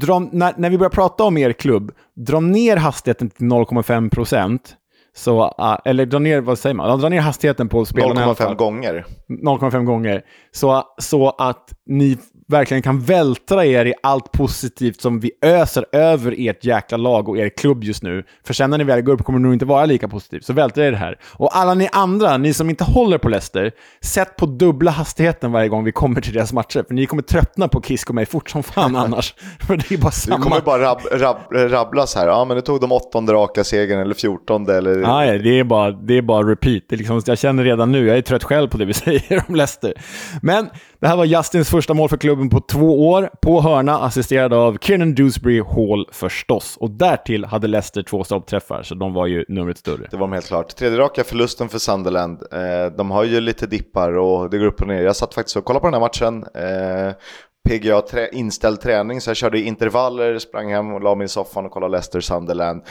dra, 0.00 0.18
när, 0.18 0.54
när 0.56 0.70
vi 0.70 0.78
börjar 0.78 0.90
prata 0.90 1.24
om 1.24 1.38
er 1.38 1.52
klubb, 1.52 1.92
dra 2.16 2.40
ner 2.40 2.76
hastigheten 2.76 3.30
till 3.30 3.46
0,5 3.46 4.10
procent. 4.10 4.76
Så, 5.14 5.40
ah, 5.42 5.78
eller 5.84 6.06
dra 6.06 6.18
ner, 6.18 6.40
vad 6.40 6.58
säger 6.58 6.74
man? 6.74 6.88
Ja, 6.90 6.96
Dra 6.96 7.08
ner 7.08 7.20
hastigheten 7.20 7.68
på 7.68 7.84
spelarna 7.84 8.20
i 8.20 8.24
alla 8.24 8.32
0,5 8.32 8.36
fall. 8.36 8.54
gånger. 8.54 9.06
0,5 9.28 9.84
gånger. 9.84 10.22
Så, 10.52 10.82
så 10.98 11.28
att 11.30 11.72
ni 11.86 12.18
verkligen 12.50 12.82
kan 12.82 13.00
vältra 13.00 13.66
er 13.66 13.84
i 13.84 13.94
allt 14.02 14.32
positivt 14.32 15.00
som 15.00 15.20
vi 15.20 15.30
öser 15.42 15.84
över 15.92 16.34
ert 16.38 16.64
jäkla 16.64 16.96
lag 16.98 17.28
och 17.28 17.38
er 17.38 17.48
klubb 17.48 17.84
just 17.84 18.02
nu. 18.02 18.24
För 18.46 18.54
sen 18.54 18.70
när 18.70 18.78
ni 18.78 18.84
väl 18.84 19.00
går 19.00 19.12
upp 19.12 19.24
kommer 19.24 19.38
det 19.38 19.42
nog 19.42 19.52
inte 19.52 19.64
vara 19.64 19.84
lika 19.84 20.08
positivt. 20.08 20.44
Så 20.44 20.52
vältra 20.52 20.86
er 20.86 20.90
det 20.90 20.96
här. 20.96 21.18
Och 21.24 21.56
alla 21.56 21.74
ni 21.74 21.88
andra, 21.92 22.36
ni 22.36 22.54
som 22.54 22.70
inte 22.70 22.84
håller 22.84 23.18
på 23.18 23.28
Leicester, 23.28 23.72
sätt 24.00 24.36
på 24.36 24.46
dubbla 24.46 24.90
hastigheten 24.90 25.52
varje 25.52 25.68
gång 25.68 25.84
vi 25.84 25.92
kommer 25.92 26.20
till 26.20 26.32
deras 26.32 26.52
matcher. 26.52 26.84
För 26.86 26.94
ni 26.94 27.06
kommer 27.06 27.22
tröttna 27.22 27.68
på 27.68 27.82
Kisk 27.82 28.08
och 28.08 28.14
mig 28.14 28.26
fort 28.26 28.50
som 28.50 28.62
fan 28.62 28.96
annars. 29.04 29.34
För 29.66 29.76
det 29.76 29.92
är 29.94 29.98
bara 29.98 30.10
samma. 30.10 30.44
kommer 30.44 30.60
bara 30.60 30.82
rab, 30.82 31.00
rab, 31.12 31.36
rabblas 31.52 32.14
här. 32.14 32.26
Ja, 32.26 32.44
men 32.44 32.56
det 32.56 32.62
tog 32.62 32.80
de 32.80 32.92
åttonde 32.92 33.32
raka 33.32 33.64
segern 33.64 34.00
eller 34.00 34.14
fjortonde 34.14 34.76
eller... 34.76 35.00
Ja, 35.00 35.38
det, 35.38 35.58
är 35.58 35.64
bara, 35.64 35.90
det 35.90 36.18
är 36.18 36.22
bara 36.22 36.50
repeat. 36.50 36.82
Det 36.88 36.94
är 36.94 36.98
liksom, 36.98 37.22
jag 37.26 37.38
känner 37.38 37.64
redan 37.64 37.92
nu, 37.92 38.06
jag 38.06 38.18
är 38.18 38.22
trött 38.22 38.44
själv 38.44 38.68
på 38.68 38.78
det 38.78 38.84
vi 38.84 38.94
säger 38.94 39.44
om 39.48 39.54
Leicester. 39.54 39.94
Men 40.42 40.68
det 41.00 41.08
här 41.08 41.16
var 41.16 41.24
Justins 41.24 41.70
första 41.70 41.94
mål 41.94 42.08
för 42.08 42.16
klubben 42.16 42.50
på 42.50 42.60
två 42.60 43.08
år, 43.10 43.30
på 43.42 43.60
hörna, 43.60 43.98
assisterad 43.98 44.52
av 44.52 44.78
Kiernan 44.78 45.14
Dewsbury 45.14 45.60
Hall 45.60 46.08
förstås. 46.12 46.76
Och 46.76 46.90
därtill 46.90 47.44
hade 47.44 47.66
Leicester 47.66 48.02
två 48.02 48.24
stolpträffar, 48.24 48.82
så 48.82 48.94
de 48.94 49.14
var 49.14 49.26
ju 49.26 49.44
numret 49.48 49.78
större. 49.78 50.06
Det 50.10 50.16
var 50.16 50.26
de 50.26 50.32
helt 50.32 50.46
klart. 50.46 50.76
Tredje 50.76 50.98
raka 50.98 51.24
förlusten 51.24 51.68
för 51.68 51.78
Sunderland. 51.78 52.42
Eh, 52.52 52.96
de 52.96 53.10
har 53.10 53.24
ju 53.24 53.40
lite 53.40 53.66
dippar 53.66 54.12
och 54.12 54.50
det 54.50 54.58
går 54.58 54.66
upp 54.66 54.80
och 54.80 54.88
ner. 54.88 55.02
Jag 55.02 55.16
satt 55.16 55.34
faktiskt 55.34 55.56
och 55.56 55.64
kollade 55.64 55.80
på 55.80 55.86
den 55.86 55.94
här 55.94 56.00
matchen. 56.00 56.44
Eh, 56.54 57.14
PGA 57.68 58.00
trä, 58.00 58.28
inställd 58.32 58.80
träning, 58.80 59.20
så 59.20 59.30
jag 59.30 59.36
körde 59.36 59.60
intervaller, 59.60 60.38
sprang 60.38 60.72
hem 60.72 60.94
och 60.94 61.02
la 61.02 61.14
mig 61.14 61.24
i 61.24 61.28
soffan 61.28 61.66
och 61.66 61.72
kollade 61.72 61.92
Leicester 61.92 62.20
Sunderland. 62.20 62.82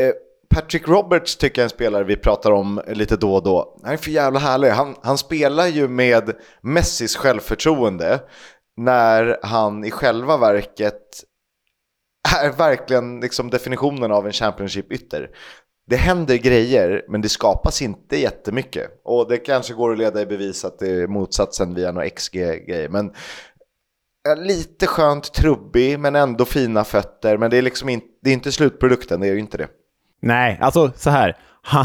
Eh, 0.00 0.12
Patrick 0.50 0.88
Roberts 0.88 1.36
tycker 1.36 1.60
jag 1.60 1.62
är 1.62 1.66
en 1.66 1.70
spelare 1.70 2.04
vi 2.04 2.16
pratar 2.16 2.50
om 2.50 2.82
lite 2.86 3.16
då 3.16 3.34
och 3.34 3.42
då. 3.42 3.80
Han 3.82 3.92
är 3.92 3.96
för 3.96 4.10
jävla 4.10 4.38
härlig. 4.38 4.68
Han, 4.68 4.94
han 5.02 5.18
spelar 5.18 5.66
ju 5.66 5.88
med 5.88 6.36
Messis 6.60 7.16
självförtroende 7.16 8.20
när 8.76 9.38
han 9.42 9.84
i 9.84 9.90
själva 9.90 10.36
verket 10.36 11.02
är 12.42 12.50
verkligen 12.50 13.20
liksom 13.20 13.50
definitionen 13.50 14.12
av 14.12 14.26
en 14.26 14.32
Championship-ytter. 14.32 15.30
Det 15.90 15.96
händer 15.96 16.36
grejer, 16.36 17.04
men 17.08 17.20
det 17.20 17.28
skapas 17.28 17.82
inte 17.82 18.16
jättemycket. 18.16 19.00
Och 19.04 19.28
det 19.28 19.38
kanske 19.38 19.74
går 19.74 19.92
att 19.92 19.98
leda 19.98 20.20
i 20.20 20.26
bevis 20.26 20.64
att 20.64 20.78
det 20.78 20.90
är 20.90 21.06
motsatsen 21.06 21.74
via 21.74 21.92
några 21.92 22.10
XG-grejer. 22.10 22.88
Men 22.88 23.12
lite 24.36 24.86
skönt 24.86 25.32
trubbig, 25.32 25.98
men 25.98 26.16
ändå 26.16 26.44
fina 26.44 26.84
fötter. 26.84 27.38
Men 27.38 27.50
det 27.50 27.58
är 27.58 27.62
liksom 27.62 27.88
inte, 27.88 28.06
det 28.22 28.30
är 28.30 28.34
inte 28.34 28.52
slutprodukten, 28.52 29.20
det 29.20 29.28
är 29.28 29.32
ju 29.32 29.38
inte 29.38 29.58
det. 29.58 29.68
Nej, 30.22 30.58
alltså 30.60 30.92
så 30.96 31.10
här. 31.10 31.36
Han, 31.62 31.84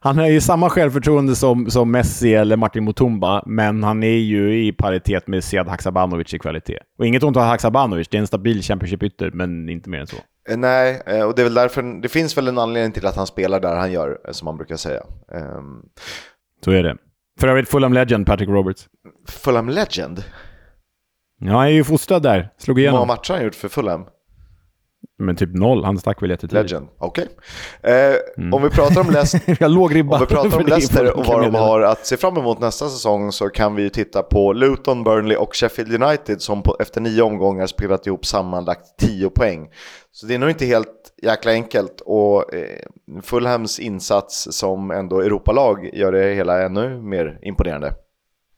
han 0.00 0.18
har 0.18 0.26
ju 0.28 0.40
samma 0.40 0.70
självförtroende 0.70 1.36
som, 1.36 1.70
som 1.70 1.90
Messi 1.90 2.34
eller 2.34 2.56
Martin 2.56 2.84
Mutumba, 2.84 3.42
men 3.46 3.82
han 3.84 4.02
är 4.02 4.16
ju 4.18 4.64
i 4.66 4.72
paritet 4.72 5.26
med 5.26 5.44
Sead 5.44 5.68
Haksabanovic 5.68 6.34
i 6.34 6.38
kvalitet. 6.38 6.78
Och 6.98 7.06
inget 7.06 7.22
ont 7.22 7.36
om 7.36 7.42
Haksabanovic, 7.42 8.08
det 8.08 8.16
är 8.16 8.20
en 8.20 8.26
stabil 8.26 8.62
Championship-ytter, 8.62 9.30
men 9.34 9.68
inte 9.68 9.90
mer 9.90 10.00
än 10.00 10.06
så. 10.06 10.16
Eh, 10.50 10.56
Nej, 10.56 11.02
eh, 11.06 11.22
och 11.22 11.34
det 11.34 11.42
är 11.42 11.44
väl 11.44 11.54
därför, 11.54 12.02
det 12.02 12.08
finns 12.08 12.36
väl 12.36 12.48
en 12.48 12.58
anledning 12.58 12.92
till 12.92 13.06
att 13.06 13.16
han 13.16 13.26
spelar 13.26 13.60
där 13.60 13.76
han 13.76 13.92
gör, 13.92 14.18
eh, 14.26 14.32
som 14.32 14.44
man 14.46 14.56
brukar 14.56 14.76
säga. 14.76 15.00
Um, 15.58 15.82
Så 16.64 16.70
är 16.70 16.82
det. 16.82 16.96
För 17.40 17.48
övrigt 17.48 17.68
Fulham 17.68 17.92
Legend, 17.92 18.26
Patrick 18.26 18.48
Roberts. 18.48 18.86
Fulham 19.28 19.68
Legend, 19.68 20.24
Ja, 21.40 21.52
han 21.52 21.66
är 21.66 21.70
ju 21.70 21.84
fostrad 21.84 22.22
där. 22.22 22.48
Slog 22.58 22.78
hur 22.78 22.86
många 22.86 22.92
igenom. 22.92 23.08
matcher 23.08 23.30
har 23.32 23.36
han 23.36 23.44
gjort 23.44 23.54
för 23.54 23.68
Fulham? 23.68 24.04
Men 25.18 25.36
typ 25.36 25.54
noll. 25.54 25.84
Han 25.84 25.98
stack 25.98 26.22
väl 26.22 26.30
jättetidigt. 26.30 26.70
Legend, 26.70 26.88
okej. 26.98 27.28
Eh, 27.82 28.54
Om 28.54 28.62
vi 28.62 28.70
pratar 28.70 29.00
om 29.00 29.10
Leicester 29.10 29.40
vi 30.20 30.26
pratar 30.26 30.58
om 30.60 30.66
Leicester 30.66 31.16
och 31.18 31.26
vad 31.26 31.42
de 31.42 31.54
har 31.54 31.80
att 31.80 32.06
se 32.06 32.16
fram 32.16 32.36
emot 32.36 32.60
nästa 32.60 32.88
säsong 32.88 33.32
så 33.32 33.48
kan 33.48 33.74
vi 33.74 33.82
ju 33.82 33.88
titta 33.88 34.22
på 34.22 34.52
Luton, 34.52 35.04
Burnley 35.04 35.36
och 35.36 35.56
Sheffield 35.56 36.02
United 36.02 36.42
som 36.42 36.62
på, 36.62 36.76
efter 36.80 37.00
nio 37.00 37.22
omgångar 37.22 37.66
spelat 37.66 38.06
ihop 38.06 38.26
sammanlagt 38.26 38.98
10 38.98 39.30
poäng. 39.30 39.68
Så 40.12 40.26
det 40.26 40.34
är 40.34 40.38
nog 40.38 40.50
inte 40.50 40.66
helt 40.66 41.12
jäkla 41.22 41.52
enkelt 41.52 42.02
och 42.04 42.54
eh, 42.54 42.78
Fulhams 43.22 43.78
insats 43.78 44.48
som 44.50 44.90
ändå 44.90 45.20
Europalag 45.20 45.90
gör 45.92 46.12
det 46.12 46.34
hela 46.34 46.62
ännu 46.62 47.02
mer 47.02 47.38
imponerande. 47.42 47.94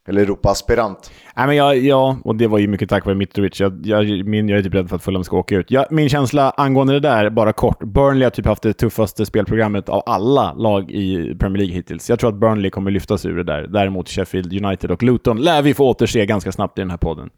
Eller 0.08 0.22
Europa-aspirant. 0.22 1.10
Nej, 1.36 1.46
men 1.46 1.56
jag, 1.56 1.76
ja, 1.76 2.18
och 2.24 2.36
det 2.36 2.46
var 2.46 2.58
ju 2.58 2.68
mycket 2.68 2.88
tack 2.88 3.04
vare 3.04 3.14
Mitrovic. 3.14 3.60
Jag, 3.60 3.86
jag, 3.86 4.26
min, 4.26 4.48
jag 4.48 4.58
är 4.58 4.62
typ 4.62 4.74
rädd 4.74 4.88
för 4.88 4.96
att 4.96 5.02
Fulham 5.02 5.24
ska 5.24 5.36
åka 5.36 5.56
ut. 5.56 5.70
Jag, 5.70 5.86
min 5.92 6.08
känsla 6.08 6.50
angående 6.50 6.92
det 6.92 7.00
där, 7.00 7.30
bara 7.30 7.52
kort. 7.52 7.78
Burnley 7.84 8.24
har 8.24 8.30
typ 8.30 8.46
haft 8.46 8.62
det 8.62 8.72
tuffaste 8.72 9.26
spelprogrammet 9.26 9.88
av 9.88 10.02
alla 10.06 10.52
lag 10.52 10.90
i 10.90 11.36
Premier 11.40 11.58
League 11.58 11.74
hittills. 11.74 12.10
Jag 12.10 12.18
tror 12.18 12.30
att 12.30 12.40
Burnley 12.40 12.70
kommer 12.70 12.90
lyftas 12.90 13.26
ur 13.26 13.36
det 13.36 13.44
där. 13.44 13.62
Däremot 13.62 14.08
Sheffield 14.08 14.64
United 14.64 14.90
och 14.90 15.02
Luton 15.02 15.42
lär 15.42 15.62
vi 15.62 15.74
få 15.74 15.88
återse 15.88 16.26
ganska 16.26 16.52
snabbt 16.52 16.78
i 16.78 16.80
den 16.80 16.90
här 16.90 16.98
podden. 16.98 17.30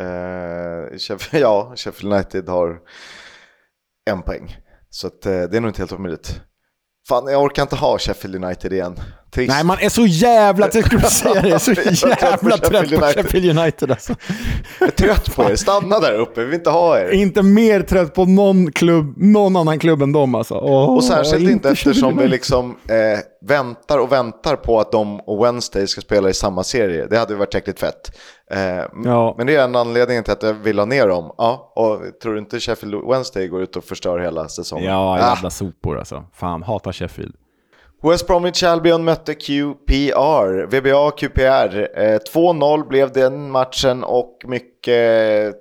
Eh, 0.00 0.98
Sheffield, 0.98 1.44
ja, 1.44 1.72
Sheffield 1.76 2.14
United 2.14 2.48
har 2.48 2.78
en 4.10 4.22
poäng. 4.22 4.56
Så 4.90 5.06
att, 5.06 5.26
eh, 5.26 5.32
det 5.32 5.56
är 5.56 5.60
nog 5.60 5.68
inte 5.68 5.80
helt 5.80 5.92
omöjligt. 5.92 6.40
Fan, 7.08 7.32
jag 7.32 7.42
orkar 7.42 7.62
inte 7.62 7.76
ha 7.76 7.98
Sheffield 7.98 8.44
United 8.44 8.72
igen. 8.72 8.96
Trist. 9.34 9.52
Nej, 9.54 9.64
man 9.64 9.76
är 9.80 9.88
så 9.88 10.06
jävla, 10.06 10.68
jag 10.74 10.84
skulle 10.86 11.02
säga 11.10 11.42
det, 11.42 11.58
så 11.58 11.72
jävla 12.08 12.56
trött 12.56 12.70
på 12.70 12.76
United. 12.76 13.14
Sheffield 13.14 13.58
United 13.58 13.90
alltså. 13.90 14.14
Jag 14.78 14.88
är 14.88 14.92
trött 14.92 15.34
på 15.36 15.44
er. 15.50 15.56
Stanna 15.56 16.00
där 16.00 16.14
uppe, 16.18 16.40
vi 16.40 16.46
vill 16.46 16.54
inte 16.54 16.70
ha 16.70 16.98
er. 16.98 17.10
Inte 17.10 17.42
mer 17.42 17.80
trött 17.82 18.14
på 18.14 18.24
någon, 18.24 18.72
klubb, 18.72 19.14
någon 19.16 19.56
annan 19.56 19.78
klubb 19.78 20.02
än 20.02 20.12
dem 20.12 20.34
alltså. 20.34 20.54
Åh, 20.54 20.94
Och 20.96 21.04
särskilt 21.04 21.50
inte 21.50 21.68
Sheffield 21.68 21.72
eftersom 21.96 22.16
vi 22.18 22.28
liksom 22.28 22.70
eh, 22.88 23.20
väntar 23.48 23.98
och 23.98 24.12
väntar 24.12 24.56
på 24.56 24.80
att 24.80 24.92
de 24.92 25.20
och 25.20 25.44
Wednesday 25.44 25.86
ska 25.86 26.00
spela 26.00 26.28
i 26.30 26.34
samma 26.34 26.64
serie. 26.64 27.06
Det 27.10 27.18
hade 27.18 27.34
varit 27.34 27.54
jäkligt 27.54 27.80
fett. 27.80 28.16
Eh, 28.50 28.60
Ja. 29.04 29.34
Men 29.38 29.46
det 29.46 29.56
är 29.56 29.64
en 29.64 29.76
anledning 29.76 30.22
till 30.22 30.32
att 30.32 30.42
jag 30.42 30.52
vill 30.54 30.78
ha 30.78 30.86
ner 30.86 31.08
dem. 31.08 31.34
Ja, 31.38 31.72
och 31.76 32.20
tror 32.22 32.32
du 32.32 32.38
inte 32.38 32.60
Sheffield 32.60 32.94
Wednesday 33.10 33.46
går 33.48 33.62
ut 33.62 33.76
och 33.76 33.84
förstör 33.84 34.18
hela 34.18 34.48
säsången? 34.48 34.84
Ja, 34.84 35.14
Ah. 35.14 35.18
jävla 35.34 35.50
sopor 35.50 35.98
alltså. 35.98 36.24
Fan, 36.34 36.62
hatar 36.62 36.92
Sheffield. 36.92 37.34
West 38.02 38.26
Bromwich 38.26 38.62
Albion 38.62 39.04
mötte 39.04 39.34
QPR, 39.34 40.66
VBA 40.66 41.10
QPR. 41.10 41.88
2-0 42.34 42.78
eh, 42.78 42.88
blev 42.88 43.12
den 43.12 43.50
matchen 43.50 44.04
och 44.04 44.42
mycket 44.44 45.54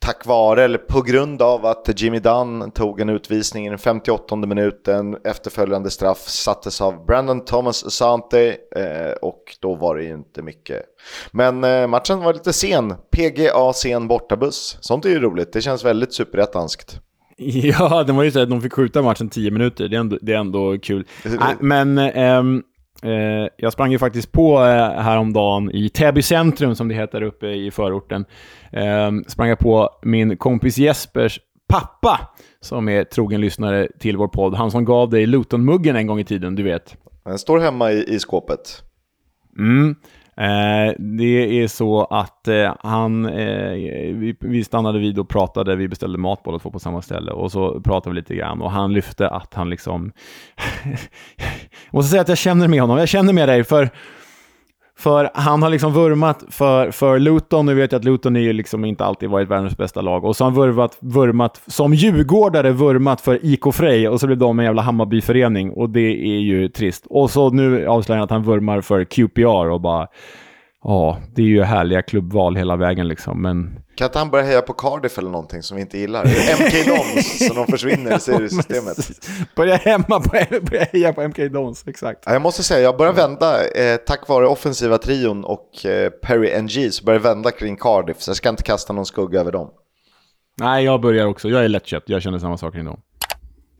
tack 0.00 0.26
vare, 0.26 0.64
eller 0.64 0.78
på 0.78 1.02
grund 1.02 1.42
av 1.42 1.66
att 1.66 2.00
Jimmy 2.00 2.18
Dunn 2.18 2.70
tog 2.70 3.00
en 3.00 3.08
utvisning 3.08 3.66
i 3.66 3.68
den 3.68 3.78
58 3.78 4.36
minuten. 4.36 5.16
Efterföljande 5.24 5.90
straff 5.90 6.28
sattes 6.28 6.80
av 6.80 7.06
Brandon 7.06 7.44
Thomas 7.44 7.84
Asante 7.84 8.56
eh, 8.76 9.12
och 9.22 9.56
då 9.60 9.74
var 9.74 9.96
det 9.96 10.02
ju 10.02 10.12
inte 10.12 10.42
mycket. 10.42 10.82
Men 11.30 11.64
eh, 11.64 11.86
matchen 11.86 12.20
var 12.20 12.32
lite 12.32 12.52
sen. 12.52 12.94
PGA 13.10 13.72
sen 13.72 14.08
bortabuss. 14.08 14.78
Sånt 14.80 15.04
är 15.04 15.10
ju 15.10 15.20
roligt, 15.20 15.52
det 15.52 15.60
känns 15.60 15.84
väldigt 15.84 16.14
superettanskt. 16.14 17.00
Ja, 17.78 18.04
det 18.04 18.12
var 18.12 18.22
ju 18.22 18.30
så 18.30 18.40
att 18.40 18.50
de 18.50 18.62
fick 18.62 18.72
skjuta 18.72 19.02
matchen 19.02 19.28
10 19.28 19.50
minuter. 19.50 19.88
Det 19.88 19.96
är 19.96 20.00
ändå, 20.00 20.18
det 20.22 20.32
är 20.32 20.38
ändå 20.38 20.78
kul. 20.78 21.06
Nej, 21.24 21.56
men 21.60 21.98
ehm, 21.98 22.62
eh, 23.02 23.48
jag 23.56 23.72
sprang 23.72 23.92
ju 23.92 23.98
faktiskt 23.98 24.32
på 24.32 24.58
eh, 24.58 25.02
häromdagen 25.02 25.70
i 25.70 25.88
Täby 25.88 26.22
centrum, 26.22 26.74
som 26.74 26.88
det 26.88 26.94
heter 26.94 27.22
uppe 27.22 27.46
i 27.46 27.70
förorten. 27.70 28.24
Ehm, 28.72 29.24
sprang 29.24 29.48
jag 29.48 29.58
på 29.58 29.90
min 30.02 30.36
kompis 30.36 30.78
Jespers 30.78 31.40
pappa, 31.68 32.20
som 32.60 32.88
är 32.88 33.04
trogen 33.04 33.40
lyssnare 33.40 33.88
till 33.98 34.16
vår 34.16 34.28
podd. 34.28 34.54
Han 34.54 34.70
som 34.70 34.84
gav 34.84 35.10
dig 35.10 35.26
Luton-muggen 35.26 35.96
en 35.96 36.06
gång 36.06 36.20
i 36.20 36.24
tiden, 36.24 36.54
du 36.54 36.62
vet. 36.62 36.96
Den 37.24 37.38
står 37.38 37.58
hemma 37.58 37.92
i, 37.92 38.14
i 38.14 38.18
skåpet. 38.18 38.82
Mm. 39.58 39.94
Eh, 40.40 40.92
det 40.98 41.62
är 41.62 41.68
så 41.68 42.04
att 42.04 42.48
eh, 42.48 42.74
han, 42.80 43.26
eh, 43.26 43.72
vi, 44.14 44.36
vi 44.40 44.64
stannade 44.64 44.98
vid 44.98 45.18
och 45.18 45.28
pratade, 45.28 45.76
vi 45.76 45.88
beställde 45.88 46.18
mat 46.18 46.42
båda 46.42 46.58
två 46.58 46.70
på 46.70 46.78
samma 46.78 47.02
ställe 47.02 47.32
och 47.32 47.52
så 47.52 47.80
pratade 47.80 48.14
vi 48.14 48.20
lite 48.20 48.34
grann 48.34 48.62
och 48.62 48.70
han 48.70 48.92
lyfte 48.92 49.28
att 49.28 49.54
han 49.54 49.70
liksom... 49.70 50.12
jag 51.36 51.94
måste 51.94 52.10
säga 52.10 52.22
att 52.22 52.28
jag 52.28 52.38
känner 52.38 52.68
med 52.68 52.80
honom, 52.80 52.98
jag 52.98 53.08
känner 53.08 53.32
med 53.32 53.48
dig 53.48 53.64
för 53.64 53.90
för 55.00 55.30
han 55.34 55.62
har 55.62 55.70
liksom 55.70 55.92
vurmat 55.92 56.44
för, 56.48 56.90
för 56.90 57.18
Luton, 57.18 57.66
nu 57.66 57.74
vet 57.74 57.92
jag 57.92 57.98
att 57.98 58.04
Luton 58.04 58.36
är 58.36 58.40
ju 58.40 58.52
liksom 58.52 58.84
inte 58.84 59.04
alltid 59.04 59.30
varit 59.30 59.48
världens 59.48 59.76
bästa 59.76 60.00
lag, 60.00 60.24
och 60.24 60.36
så 60.36 60.44
har 60.44 60.50
han 60.50 60.60
vurmat, 60.60 60.96
vurmat 61.00 61.62
som 61.66 61.94
djurgårdare 61.94 62.72
vurmat 62.72 63.20
för 63.20 63.38
IK 63.42 63.74
Frej, 63.74 64.08
och 64.08 64.20
så 64.20 64.26
blev 64.26 64.38
de 64.38 64.58
en 64.58 64.64
jävla 64.64 64.82
Hammarbyförening, 64.82 65.70
och 65.70 65.90
det 65.90 66.34
är 66.36 66.40
ju 66.40 66.68
trist. 66.68 67.06
Och 67.10 67.30
så 67.30 67.50
nu 67.50 67.86
avslöjar 67.86 68.18
han 68.18 68.24
att 68.24 68.30
han 68.30 68.42
vurmar 68.42 68.80
för 68.80 69.04
QPR 69.04 69.70
och 69.70 69.80
bara, 69.80 70.06
ja, 70.84 71.18
det 71.34 71.42
är 71.42 71.46
ju 71.46 71.62
härliga 71.62 72.02
klubbval 72.02 72.56
hela 72.56 72.76
vägen 72.76 73.08
liksom, 73.08 73.42
men... 73.42 73.80
Kan 74.00 74.06
inte 74.06 74.18
han 74.18 74.30
börja 74.30 74.44
heja 74.44 74.62
på 74.62 74.72
Cardiff 74.72 75.18
eller 75.18 75.30
någonting 75.30 75.62
som 75.62 75.76
vi 75.76 75.80
inte 75.80 75.98
gillar? 75.98 76.24
MK 76.24 76.86
Dons, 76.86 77.48
så 77.48 77.54
de 77.54 77.66
försvinner 77.66 78.16
i 78.16 78.20
seriesystemet. 78.20 78.96
Börja 79.56 79.76
hemma 79.76 80.20
på, 80.20 80.30
börja 80.62 80.84
heja 80.84 81.12
på 81.12 81.22
MK 81.28 81.36
Dons, 81.36 81.84
exakt. 81.86 82.22
Ja, 82.26 82.32
Jag 82.32 82.42
måste 82.42 82.62
säga, 82.62 82.80
jag 82.80 82.96
börjar 82.96 83.12
vända, 83.12 83.68
eh, 83.68 83.96
tack 83.96 84.28
vare 84.28 84.46
offensiva 84.46 84.98
trion 84.98 85.44
och 85.44 85.86
eh, 85.86 86.10
Perry 86.10 86.62
NG, 86.62 86.92
så 86.92 87.04
börjar 87.04 87.20
jag 87.20 87.22
vända 87.22 87.50
kring 87.50 87.76
Cardiff, 87.76 88.20
så 88.20 88.30
jag 88.30 88.36
ska 88.36 88.48
inte 88.48 88.62
kasta 88.62 88.92
någon 88.92 89.06
skugga 89.06 89.40
över 89.40 89.52
dem. 89.52 89.70
Nej, 90.60 90.84
jag 90.84 91.00
börjar 91.00 91.26
också, 91.26 91.48
jag 91.48 91.64
är 91.64 91.68
lättköpt, 91.68 92.08
jag 92.08 92.22
känner 92.22 92.38
samma 92.38 92.56
sak 92.56 92.74
idag. 92.76 92.98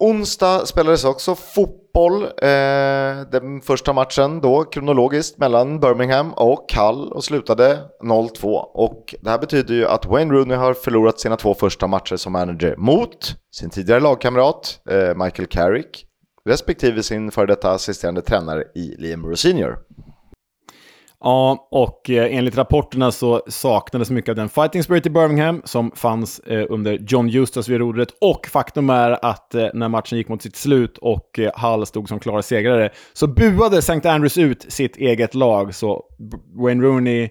Onsdag 0.03 0.67
spelades 0.67 1.05
också 1.05 1.35
fotboll, 1.35 2.23
eh, 2.23 3.31
den 3.33 3.61
första 3.63 3.93
matchen 3.93 4.41
då 4.41 4.65
kronologiskt 4.65 5.39
mellan 5.39 5.81
Birmingham 5.81 6.33
och 6.33 6.73
Hull 6.77 7.13
och 7.13 7.25
slutade 7.25 7.79
0-2. 8.03 8.49
Och 8.75 9.15
det 9.21 9.31
här 9.31 9.39
betyder 9.39 9.75
ju 9.75 9.87
att 9.87 10.07
Wayne 10.07 10.35
Rooney 10.35 10.57
har 10.57 10.75
förlorat 10.75 11.21
sina 11.21 11.37
två 11.37 11.55
första 11.55 11.87
matcher 11.87 12.17
som 12.17 12.33
manager 12.33 12.77
mot 12.77 13.35
sin 13.55 13.71
tidigare 13.71 14.01
lagkamrat 14.01 14.81
eh, 14.91 15.25
Michael 15.25 15.49
Carrick, 15.49 16.07
respektive 16.49 17.03
sin 17.03 17.31
före 17.31 17.47
detta 17.47 17.71
assisterande 17.71 18.23
tränare 18.23 18.65
i 18.75 18.95
Liam 18.99 19.25
Rowe 19.25 19.37
Senior. 19.37 19.79
Ja, 21.23 21.69
och 21.71 22.11
eh, 22.11 22.37
enligt 22.37 22.57
rapporterna 22.57 23.13
så 23.13 23.43
saknades 23.49 24.11
mycket 24.11 24.29
av 24.29 24.37
den 24.37 24.49
fighting 24.49 24.83
spirit 24.83 25.07
i 25.07 25.11
Birmingham 25.11 25.63
som 25.65 25.91
fanns 25.91 26.39
eh, 26.39 26.67
under 26.69 26.99
John 27.09 27.29
Justas 27.29 27.69
vid 27.69 27.79
rodret. 27.79 28.09
Och 28.21 28.47
faktum 28.47 28.91
är 28.91 29.25
att 29.25 29.55
eh, 29.55 29.67
när 29.75 29.89
matchen 29.89 30.19
gick 30.19 30.29
mot 30.29 30.43
sitt 30.43 30.57
slut 30.57 30.99
och 30.99 31.41
Hall 31.55 31.81
Hull 31.81 31.87
stod 31.87 32.09
som 32.09 32.21
klara 32.21 32.43
segrare 32.43 32.91
så 33.13 33.27
buade 33.27 33.79
St. 33.79 34.09
Andrews 34.09 34.39
ut 34.39 34.73
sitt 34.73 34.97
eget 34.97 35.35
lag. 35.35 35.75
Så 35.75 36.05
Wayne 36.55 36.85
Rooney, 36.85 37.29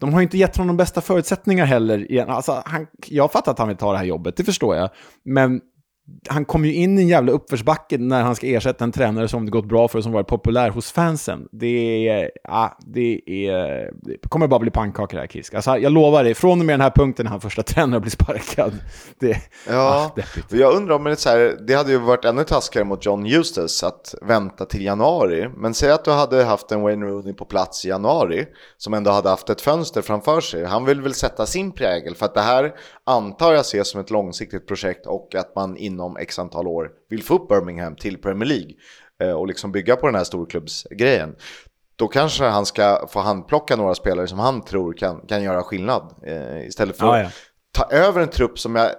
de 0.00 0.12
har 0.12 0.20
ju 0.20 0.24
inte 0.24 0.38
gett 0.38 0.56
honom 0.56 0.76
de 0.76 0.82
bästa 0.82 1.00
förutsättningar 1.00 1.64
heller. 1.64 2.26
Alltså, 2.28 2.62
han, 2.66 2.86
jag 3.06 3.32
fattar 3.32 3.52
att 3.52 3.58
han 3.58 3.68
vill 3.68 3.76
ta 3.76 3.92
det 3.92 3.98
här 3.98 4.04
jobbet, 4.04 4.36
det 4.36 4.44
förstår 4.44 4.76
jag. 4.76 4.90
Men 5.24 5.60
han 6.28 6.44
kommer 6.44 6.68
ju 6.68 6.74
in 6.74 6.98
i 6.98 7.02
en 7.02 7.08
jävla 7.08 7.32
uppförsbacke 7.32 7.98
när 7.98 8.22
han 8.22 8.36
ska 8.36 8.46
ersätta 8.46 8.84
en 8.84 8.92
tränare 8.92 9.28
som 9.28 9.44
det 9.44 9.50
gått 9.50 9.68
bra 9.68 9.88
för 9.88 9.98
och 9.98 10.04
som 10.04 10.12
varit 10.12 10.26
populär 10.26 10.70
hos 10.70 10.92
fansen. 10.92 11.48
Det 11.52 12.08
är... 12.08 12.30
Ja, 12.44 12.78
det 12.86 13.20
är... 13.26 13.90
Det 14.02 14.28
kommer 14.28 14.46
bara 14.46 14.60
bli 14.60 14.70
pannkaka 14.70 15.18
här 15.18 15.26
Kisk. 15.26 15.54
Alltså, 15.54 15.78
jag 15.78 15.92
lovar 15.92 16.24
dig, 16.24 16.34
från 16.34 16.60
och 16.60 16.66
med 16.66 16.72
den 16.72 16.80
här 16.80 16.90
punkten 16.90 17.24
när 17.24 17.30
han 17.30 17.40
första 17.40 17.62
tränare 17.62 18.00
blir 18.00 18.10
sparkad. 18.10 18.72
Det, 19.18 19.36
Ja, 19.68 19.94
Ah, 19.94 20.10
jag 20.48 20.74
undrar 20.74 20.94
om 20.94 21.04
det 21.04 21.10
är 21.10 21.14
så 21.14 21.28
här, 21.28 21.56
det 21.66 21.74
hade 21.74 21.92
ju 21.92 21.98
varit 21.98 22.24
ännu 22.24 22.44
taskigare 22.44 22.84
mot 22.84 23.06
John 23.06 23.26
Eustace 23.26 23.86
att 23.86 24.14
vänta 24.22 24.64
till 24.64 24.84
januari. 24.84 25.48
Men 25.56 25.74
säg 25.74 25.90
att 25.90 26.04
du 26.04 26.10
hade 26.10 26.44
haft 26.44 26.72
en 26.72 26.82
Wayne 26.82 27.06
Rooney 27.06 27.32
på 27.32 27.44
plats 27.44 27.84
i 27.84 27.88
januari, 27.88 28.46
som 28.76 28.94
ändå 28.94 29.10
hade 29.10 29.28
haft 29.28 29.50
ett 29.50 29.60
fönster 29.60 30.02
framför 30.02 30.40
sig. 30.40 30.64
Han 30.64 30.84
vill 30.84 31.00
väl 31.00 31.14
sätta 31.14 31.46
sin 31.46 31.72
prägel, 31.72 32.14
för 32.14 32.26
att 32.26 32.34
det 32.34 32.40
här 32.40 32.74
antar 33.04 33.52
jag 33.52 33.60
ses 33.60 33.90
som 33.90 34.00
ett 34.00 34.10
långsiktigt 34.10 34.66
projekt 34.66 35.06
och 35.06 35.34
att 35.34 35.54
man 35.56 35.76
inom 35.94 36.16
x 36.16 36.38
antal 36.38 36.66
år 36.66 36.90
vill 37.10 37.22
få 37.22 37.34
upp 37.34 37.48
Birmingham 37.48 37.96
till 37.96 38.18
Premier 38.18 38.48
League 38.48 38.72
eh, 39.22 39.32
och 39.32 39.46
liksom 39.46 39.72
bygga 39.72 39.96
på 39.96 40.06
den 40.06 40.14
här 40.14 40.24
storklubbsgrejen. 40.24 41.36
Då 41.96 42.08
kanske 42.08 42.44
han 42.44 42.66
ska 42.66 43.06
få 43.08 43.20
handplocka 43.20 43.76
några 43.76 43.94
spelare 43.94 44.26
som 44.26 44.38
han 44.38 44.64
tror 44.64 44.92
kan, 44.92 45.20
kan 45.26 45.42
göra 45.42 45.62
skillnad 45.62 46.14
eh, 46.26 46.66
istället 46.66 46.96
för 46.96 47.06
Ja, 47.06 47.26
att 47.26 47.32
ta 47.72 47.84
över 47.90 48.20
en 48.20 48.28
trupp 48.28 48.58
som 48.58 48.76
jag 48.76 48.90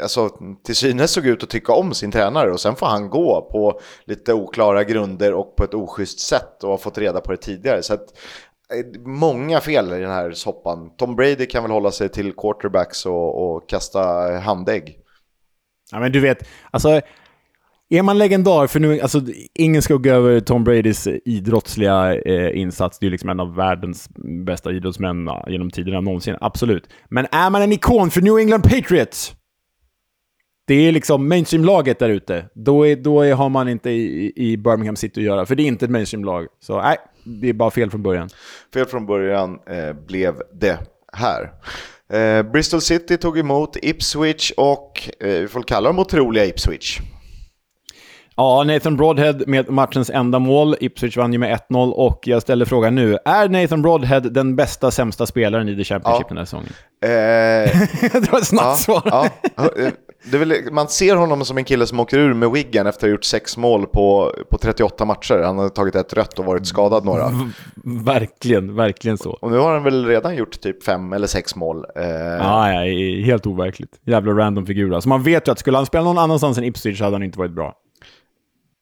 alltså, 0.00 0.30
till 0.64 0.76
synes 0.76 1.10
såg 1.10 1.26
ut 1.26 1.42
att 1.42 1.50
tycka 1.50 1.72
om 1.72 1.94
sin 1.94 2.12
tränare 2.12 2.52
och 2.52 2.60
sen 2.60 2.76
får 2.76 2.86
han 2.86 3.10
gå 3.10 3.48
på 3.52 3.80
lite 4.04 4.32
oklara 4.32 4.84
grunder 4.84 5.32
och 5.32 5.56
på 5.56 5.64
ett 5.64 5.74
oschysst 5.74 6.20
sätt 6.20 6.64
och 6.64 6.70
har 6.70 6.78
fått 6.78 6.98
reda 6.98 7.20
på 7.20 7.32
det 7.32 7.38
tidigare. 7.38 7.82
Så 7.82 7.94
att, 7.94 8.06
eh, 8.74 9.00
många 9.00 9.60
fel 9.60 9.92
i 9.92 10.00
den 10.00 10.10
här 10.10 10.32
soppan. 10.32 10.90
Tom 10.96 11.16
Brady 11.16 11.46
kan 11.46 11.62
väl 11.62 11.72
hålla 11.72 11.90
sig 11.90 12.08
till 12.08 12.32
quarterbacks 12.32 13.06
och, 13.06 13.56
och 13.56 13.68
kasta 13.68 14.32
handägg. 14.38 15.05
Ja, 15.92 16.00
men 16.00 16.12
du 16.12 16.20
vet, 16.20 16.48
alltså... 16.70 17.00
Är 17.88 18.02
man 18.02 18.18
legendar, 18.18 18.66
för 18.66 18.80
nu, 18.80 19.00
alltså 19.00 19.20
ingen 19.54 19.82
skugga 19.82 20.14
över 20.14 20.40
Tom 20.40 20.64
Bradys 20.64 21.06
idrottsliga 21.06 22.14
eh, 22.14 22.58
insats, 22.58 22.98
det 22.98 23.04
är 23.04 23.06
ju 23.06 23.10
liksom 23.10 23.30
en 23.30 23.40
av 23.40 23.54
världens 23.54 24.08
bästa 24.46 24.72
idrottsmän 24.72 25.28
genom 25.48 25.70
tiderna 25.70 26.00
någonsin, 26.00 26.36
absolut. 26.40 26.88
Men 27.08 27.26
är 27.32 27.50
man 27.50 27.62
en 27.62 27.72
ikon 27.72 28.10
för 28.10 28.20
New 28.20 28.38
England 28.38 28.62
Patriots, 28.62 29.34
det 30.66 30.74
är 30.74 30.92
liksom 30.92 31.28
mainstream-laget 31.28 31.98
där 31.98 32.08
ute, 32.08 32.44
då, 32.54 32.86
är, 32.86 32.96
då 32.96 33.22
är, 33.22 33.34
har 33.34 33.48
man 33.48 33.68
inte 33.68 33.90
i, 33.90 34.32
i 34.36 34.56
Birmingham 34.56 34.96
City 34.96 35.20
att 35.20 35.26
göra, 35.26 35.46
för 35.46 35.54
det 35.54 35.62
är 35.62 35.66
inte 35.66 35.84
ett 35.84 35.90
mainstream-lag. 35.90 36.46
Så 36.60 36.82
nej, 36.82 36.96
det 37.24 37.48
är 37.48 37.52
bara 37.52 37.70
fel 37.70 37.90
från 37.90 38.02
början. 38.02 38.28
Fel 38.74 38.86
från 38.86 39.06
början 39.06 39.58
eh, 39.66 39.92
blev 40.06 40.34
det 40.52 40.78
här. 41.12 41.50
Eh, 42.12 42.42
Bristol 42.42 42.80
City 42.80 43.16
tog 43.16 43.38
emot 43.38 43.76
Ipswich 43.82 44.52
och 44.56 45.08
eh, 45.20 45.28
vi 45.28 45.48
får 45.48 45.62
kalla 45.62 45.88
dem 45.88 45.98
otroliga 45.98 46.44
Ipswich. 46.44 46.98
Ja, 48.36 48.64
Nathan 48.64 48.96
Broadhead 48.96 49.34
med 49.46 49.70
matchens 49.70 50.10
enda 50.10 50.38
mål. 50.38 50.76
Ipswich 50.80 51.16
vann 51.16 51.32
ju 51.32 51.38
med 51.38 51.58
1-0 51.70 51.92
och 51.92 52.20
jag 52.24 52.42
ställer 52.42 52.64
frågan 52.64 52.94
nu. 52.94 53.18
Är 53.24 53.48
Nathan 53.48 53.82
Broadhead 53.82 54.20
den 54.20 54.56
bästa, 54.56 54.90
sämsta 54.90 55.26
spelaren 55.26 55.68
i 55.68 55.76
The 55.76 55.84
Championship 55.84 56.22
Ja. 56.22 56.28
den 56.28 56.38
här 56.38 56.44
säsongen? 56.44 56.72
Eh, 57.04 58.10
det 58.22 58.32
var 58.32 58.38
ett 58.38 58.46
snabbt 58.46 58.66
ja, 58.66 58.76
svar. 58.76 59.02
ja, 59.04 59.28
eh, 59.78 59.92
väl, 60.30 60.72
man 60.72 60.88
ser 60.88 61.16
honom 61.16 61.44
som 61.44 61.58
en 61.58 61.64
kille 61.64 61.86
som 61.86 62.00
åker 62.00 62.18
ur 62.18 62.34
med 62.34 62.50
Wigan 62.50 62.86
efter 62.86 62.98
att 62.98 63.02
ha 63.02 63.08
gjort 63.08 63.24
sex 63.24 63.56
mål 63.56 63.86
på, 63.86 64.32
på 64.50 64.58
38 64.58 65.04
matcher. 65.04 65.42
Han 65.44 65.58
har 65.58 65.68
tagit 65.68 65.94
ett 65.94 66.12
rött 66.12 66.38
och 66.38 66.44
varit 66.44 66.66
skadad 66.66 67.04
några. 67.04 67.30
Verkligen, 68.04 68.74
verkligen 68.74 69.18
så. 69.18 69.30
Och 69.30 69.50
nu 69.50 69.58
har 69.58 69.72
han 69.74 69.82
väl 69.82 70.06
redan 70.06 70.36
gjort 70.36 70.60
typ 70.60 70.82
fem 70.84 71.12
eller 71.12 71.26
sex 71.26 71.56
mål. 71.56 71.84
Eh, 71.96 72.04
Ja, 72.06 72.72
ja, 72.72 73.24
helt 73.24 73.46
overkligt. 73.46 74.00
Jävla 74.04 74.32
random 74.32 74.66
figur. 74.66 74.94
Alltså 74.94 75.08
man 75.08 75.22
vet 75.22 75.48
ju 75.48 75.52
att 75.52 75.58
skulle 75.58 75.76
han 75.76 75.86
spela 75.86 76.04
någon 76.04 76.18
annanstans 76.18 76.58
än 76.58 76.64
Ipswich 76.64 77.00
hade 77.00 77.12
han 77.14 77.22
inte 77.22 77.38
varit 77.38 77.54
bra. 77.54 77.74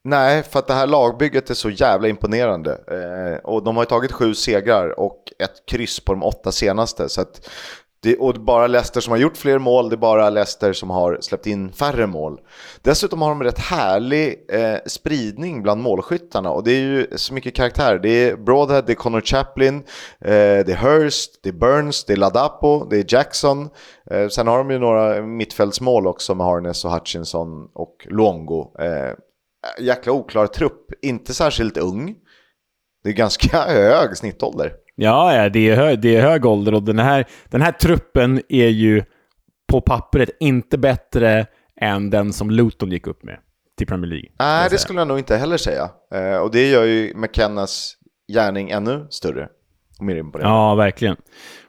Nej, 0.06 0.42
för 0.42 0.58
att 0.58 0.66
det 0.66 0.74
här 0.74 0.86
lagbygget 0.86 1.50
är 1.50 1.54
så 1.54 1.70
jävla 1.70 2.08
imponerande. 2.08 2.70
Eh, 2.72 3.38
och 3.50 3.64
de 3.64 3.76
har 3.76 3.82
ju 3.82 3.86
tagit 3.86 4.12
sju 4.12 4.34
segrar 4.34 5.00
och 5.00 5.22
ett 5.38 5.66
kryss 5.70 6.00
på 6.00 6.12
de 6.12 6.22
åtta 6.22 6.52
senaste. 6.52 7.08
Så 7.08 7.20
att 7.20 7.48
det, 8.04 8.16
och 8.16 8.34
bara 8.34 8.66
Leicester 8.66 9.00
som 9.00 9.10
har 9.10 9.18
gjort 9.18 9.36
fler 9.36 9.58
mål, 9.58 9.88
det 9.88 9.94
är 9.94 9.98
bara 9.98 10.30
Leicester 10.30 10.72
som 10.72 10.90
har 10.90 11.18
släppt 11.20 11.46
in 11.46 11.72
färre 11.72 12.06
mål. 12.06 12.40
Dessutom 12.82 13.22
har 13.22 13.28
de 13.28 13.42
rätt 13.42 13.58
härlig 13.58 14.44
eh, 14.48 14.78
spridning 14.86 15.62
bland 15.62 15.82
målskyttarna 15.82 16.50
och 16.50 16.64
det 16.64 16.70
är 16.70 16.80
ju 16.80 17.06
så 17.16 17.34
mycket 17.34 17.54
karaktär. 17.54 17.98
Det 18.02 18.08
är 18.08 18.36
Broadhead, 18.36 18.82
det 18.82 18.92
är 18.92 18.96
Connor 18.96 19.20
Chaplin, 19.20 19.76
eh, 20.20 20.30
det 20.66 20.68
är 20.68 20.76
Hurst, 20.76 21.40
det 21.42 21.48
är 21.48 21.52
Burns, 21.52 22.04
det 22.04 22.12
är 22.12 22.16
Ladapo, 22.16 22.84
det 22.84 22.96
är 22.96 23.14
Jackson. 23.14 23.68
Eh, 24.10 24.28
sen 24.28 24.46
har 24.46 24.58
de 24.58 24.70
ju 24.70 24.78
några 24.78 25.22
mittfältsmål 25.22 26.06
också 26.06 26.34
med 26.34 26.46
Harness 26.46 26.84
och 26.84 26.92
Hutchinson 26.92 27.68
och 27.74 28.06
Longo. 28.10 28.72
Eh, 28.78 29.12
jäkla 29.78 30.12
oklar 30.12 30.46
trupp, 30.46 30.86
inte 31.02 31.34
särskilt 31.34 31.76
ung. 31.76 32.14
Det 33.04 33.10
är 33.10 33.14
ganska 33.14 33.62
hög 33.68 34.16
snittålder. 34.16 34.83
Ja, 34.94 35.36
ja 35.36 35.48
det, 35.48 35.70
är 35.70 35.76
hög, 35.76 36.00
det 36.00 36.16
är 36.16 36.22
hög 36.22 36.46
ålder 36.46 36.74
och 36.74 36.82
den 36.82 36.98
här, 36.98 37.24
den 37.44 37.62
här 37.62 37.72
truppen 37.72 38.42
är 38.48 38.68
ju 38.68 39.02
på 39.68 39.80
pappret 39.80 40.30
inte 40.40 40.78
bättre 40.78 41.46
än 41.80 42.10
den 42.10 42.32
som 42.32 42.50
Luton 42.50 42.90
gick 42.90 43.06
upp 43.06 43.22
med 43.22 43.38
till 43.78 43.86
Premier 43.86 44.10
League. 44.10 44.28
Nej, 44.38 44.68
det 44.70 44.78
skulle 44.78 45.00
jag 45.00 45.08
nog 45.08 45.18
inte 45.18 45.36
heller 45.36 45.56
säga. 45.56 45.90
Eh, 46.14 46.36
och 46.36 46.50
det 46.50 46.70
gör 46.70 46.84
ju 46.84 47.14
McKennas 47.14 47.96
gärning 48.32 48.70
ännu 48.70 49.06
större. 49.10 49.48
Och 49.98 50.04
mer 50.04 50.16
imponerande. 50.16 50.56
Ja, 50.56 50.74
verkligen. 50.74 51.16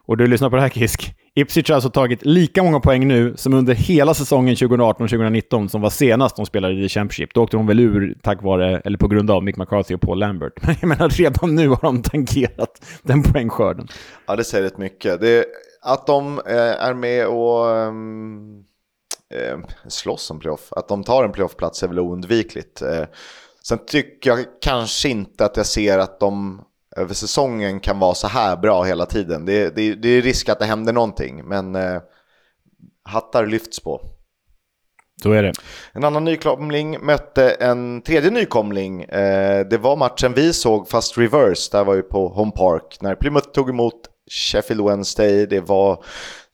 Och 0.05 0.17
du 0.17 0.27
lyssnar 0.27 0.49
på 0.49 0.55
det 0.55 0.61
här 0.61 0.69
Kisk. 0.69 1.15
Ipswich 1.37 1.69
har 1.69 1.75
alltså 1.75 1.89
tagit 1.89 2.25
lika 2.25 2.63
många 2.63 2.79
poäng 2.79 3.07
nu 3.07 3.33
som 3.37 3.53
under 3.53 3.73
hela 3.73 4.13
säsongen 4.13 4.55
2018-2019 4.55 5.67
som 5.67 5.81
var 5.81 5.89
senast 5.89 6.35
de 6.35 6.45
spelade 6.45 6.73
i 6.73 6.89
Championship. 6.89 7.33
Då 7.33 7.43
åkte 7.43 7.57
de 7.57 7.67
väl 7.67 7.79
ur 7.79 8.17
tack 8.23 8.43
vare, 8.43 8.79
eller 8.79 8.97
på 8.97 9.07
grund 9.07 9.31
av 9.31 9.43
Mick 9.43 9.57
McCarthy 9.57 9.95
och 9.95 10.01
Paul 10.01 10.19
Lambert. 10.19 10.53
Men 10.65 10.75
jag 10.81 10.87
menar, 10.87 11.09
redan 11.09 11.55
nu 11.55 11.69
har 11.69 11.81
de 11.81 12.01
tangerat 12.01 12.85
den 13.01 13.23
poängskörden. 13.23 13.87
Ja, 14.25 14.35
det 14.35 14.43
säger 14.43 14.63
rätt 14.63 14.77
mycket. 14.77 15.21
Det, 15.21 15.45
att 15.81 16.07
de 16.07 16.39
eh, 16.45 16.85
är 16.85 16.93
med 16.93 17.27
och 17.27 17.69
eh, 19.39 19.59
slåss 19.87 20.31
om 20.31 20.39
playoff, 20.39 20.73
att 20.73 20.87
de 20.87 21.03
tar 21.03 21.23
en 21.23 21.31
playoffplats 21.31 21.83
är 21.83 21.87
väl 21.87 21.99
oundvikligt. 21.99 22.81
Eh, 22.81 23.03
sen 23.63 23.79
tycker 23.87 24.29
jag 24.29 24.45
kanske 24.61 25.09
inte 25.09 25.45
att 25.45 25.57
jag 25.57 25.65
ser 25.65 25.99
att 25.99 26.19
de 26.19 26.61
över 26.95 27.13
säsongen 27.13 27.79
kan 27.79 27.99
vara 27.99 28.15
så 28.15 28.27
här 28.27 28.57
bra 28.57 28.83
hela 28.83 29.05
tiden. 29.05 29.45
Det, 29.45 29.75
det, 29.75 29.95
det 29.95 30.09
är 30.09 30.21
risk 30.21 30.49
att 30.49 30.59
det 30.59 30.65
händer 30.65 30.93
någonting, 30.93 31.45
men 31.45 31.75
eh, 31.75 32.01
hattar 33.03 33.45
lyfts 33.45 33.79
på. 33.79 34.01
Så 35.23 35.31
är 35.31 35.43
det. 35.43 35.53
En 35.93 36.03
annan 36.03 36.23
nykomling 36.23 37.05
mötte 37.05 37.49
en 37.49 38.01
tredje 38.01 38.31
nykomling. 38.31 39.03
Eh, 39.03 39.65
det 39.67 39.77
var 39.77 39.95
matchen 39.95 40.33
vi 40.33 40.53
såg, 40.53 40.89
fast 40.89 41.17
reverse. 41.17 41.77
Där 41.77 41.83
var 41.83 41.95
vi 41.95 42.01
på 42.01 42.27
Home 42.27 42.51
Park. 42.51 42.97
När 43.01 43.15
Plymouth 43.15 43.49
tog 43.49 43.69
emot 43.69 44.01
Sheffield 44.31 44.85
Wednesday. 44.85 45.45
Det 45.45 45.61
var 45.61 46.03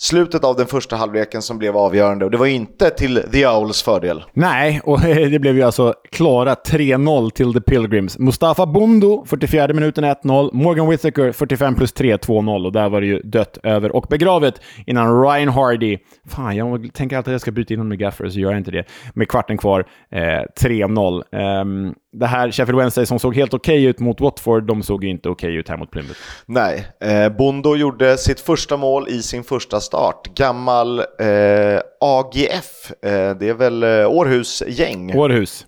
slutet 0.02 0.44
av 0.44 0.56
den 0.56 0.68
första 0.68 0.96
halvleken 0.96 1.42
som 1.42 1.58
blev 1.58 1.78
avgörande 1.78 2.26
och 2.26 2.32
det 2.32 2.38
var 2.38 2.46
inte 2.46 2.90
till 2.90 3.24
The 3.32 3.48
Owls 3.48 3.84
fördel. 3.84 4.24
Nej, 4.34 4.82
och 4.84 5.00
det 5.32 5.40
blev 5.40 5.56
ju 5.56 5.64
alltså 5.64 5.94
klara 6.12 6.54
3-0 6.54 7.30
till 7.30 7.54
The 7.54 7.62
Pilgrims. 7.62 8.20
Mustafa 8.20 8.66
Bondo, 8.66 9.26
44 9.26 9.74
minuten 9.74 10.06
1-0. 10.06 10.50
Morgan 10.54 10.90
Whittaker, 10.90 11.32
45 11.32 11.76
plus 11.76 11.94
3, 11.94 12.18
2-0. 12.18 12.66
Och 12.66 12.72
där 12.72 12.90
var 12.90 13.02
det 13.02 13.08
ju 13.08 13.20
dött 13.20 13.58
över 13.64 13.96
och 13.96 14.06
begravet 14.10 14.62
innan 14.86 15.24
Ryan 15.24 15.50
Hardy, 15.50 15.98
fan 16.28 16.56
jag 16.56 16.94
tänker 16.94 17.18
alltid 17.18 17.32
att 17.32 17.34
jag 17.34 17.42
ska 17.42 17.52
byta 17.52 17.74
in 17.74 17.80
honom 17.80 17.90
med 17.90 18.00
Gaffer, 18.00 18.30
så 18.30 18.40
gör 18.40 18.52
jag 18.52 18.60
inte 18.60 18.72
det, 18.72 18.86
med 19.14 19.28
kvarten 19.28 19.58
kvar, 19.58 19.86
eh, 20.12 20.20
3-0. 20.62 21.24
Um, 21.62 21.96
det 22.14 22.28
här 22.28 22.52
Sheffield 22.52 22.80
Wednesday 22.80 23.06
som 23.06 23.20
såg 23.20 23.36
helt 23.36 23.54
okej 23.54 23.76
okay 23.76 23.90
ut 23.90 24.00
mot 24.00 24.22
Watford, 24.22 24.64
de 24.64 24.84
såg 24.84 25.04
ju 25.04 25.10
inte 25.10 25.30
okej 25.30 25.48
okay 25.48 25.60
ut 25.60 25.70
här 25.70 25.78
mot 25.78 25.92
Plymouth. 25.92 26.20
Nej, 26.46 26.88
eh, 27.02 27.30
Bondo 27.30 27.76
gjorde 27.76 28.18
sitt 28.18 28.40
första 28.40 28.78
mål 28.78 29.10
i 29.10 29.22
sin 29.22 29.44
första 29.44 29.80
start. 29.92 30.36
Gammal 30.36 31.00
eh, 31.00 31.82
AGF, 32.02 32.92
eh, 33.06 33.36
det 33.40 33.50
är 33.50 33.54
väl 33.54 33.84
eh, 33.84 34.12
Århus 34.12 34.64
gäng. 34.68 35.16
Århus. 35.16 35.66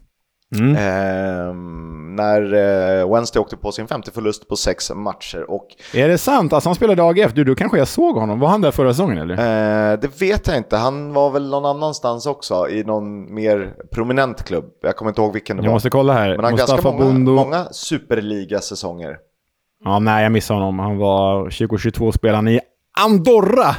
Mm. 0.56 0.76
Eh, 0.76 1.54
när 2.16 2.42
eh, 2.54 3.14
Wednesday 3.14 3.42
åkte 3.42 3.58
på 3.58 3.72
sin 3.72 3.88
femte 3.88 4.12
förlust 4.12 4.48
på 4.48 4.56
sex 4.56 4.92
matcher. 4.96 5.52
Och, 5.52 5.68
är 5.94 6.08
det 6.08 6.18
sant? 6.18 6.54
Alltså 6.54 6.70
han 6.70 6.76
spelade 6.76 7.04
AGF? 7.04 7.34
Du, 7.34 7.44
då 7.44 7.56
kanske 7.56 7.78
jag 7.78 7.88
såg 7.88 8.16
honom. 8.16 8.40
Var 8.40 8.48
han 8.48 8.62
där 8.62 8.72
förra 8.72 8.94
säsongen 8.94 9.18
eller? 9.18 9.34
Eh, 9.34 10.00
det 10.00 10.22
vet 10.22 10.48
jag 10.48 10.58
inte. 10.58 10.78
Han 10.78 11.14
var 11.14 11.30
väl 11.30 11.50
någon 11.50 11.66
annanstans 11.66 12.26
också, 12.26 12.70
i 12.70 12.84
någon 12.84 13.34
mer 13.34 13.74
prominent 13.92 14.44
klubb. 14.44 14.66
Jag 14.82 14.96
kommer 14.96 15.12
inte 15.12 15.22
ihåg 15.22 15.34
vilken 15.34 15.58
det 15.58 15.60
jag 15.60 15.64
var. 15.64 15.70
Jag 15.70 15.76
måste 15.76 15.90
kolla 15.90 16.14
här. 16.14 16.30
Men 16.36 16.46
han 16.46 16.54
har 16.54 16.58
ganska 16.58 16.92
många, 16.92 17.06
Bondo... 17.06 17.36
många 17.36 17.66
superligasäsonger. 17.72 19.18
Ja, 19.86 20.00
nej, 20.00 20.24
jag 20.24 20.32
missade 20.32 20.60
honom. 20.60 20.80
Han 20.80 20.98
var 20.98 21.44
2022 21.44 22.12
spelaren 22.12 22.48
i 22.48 22.60
Andorra 23.00 23.76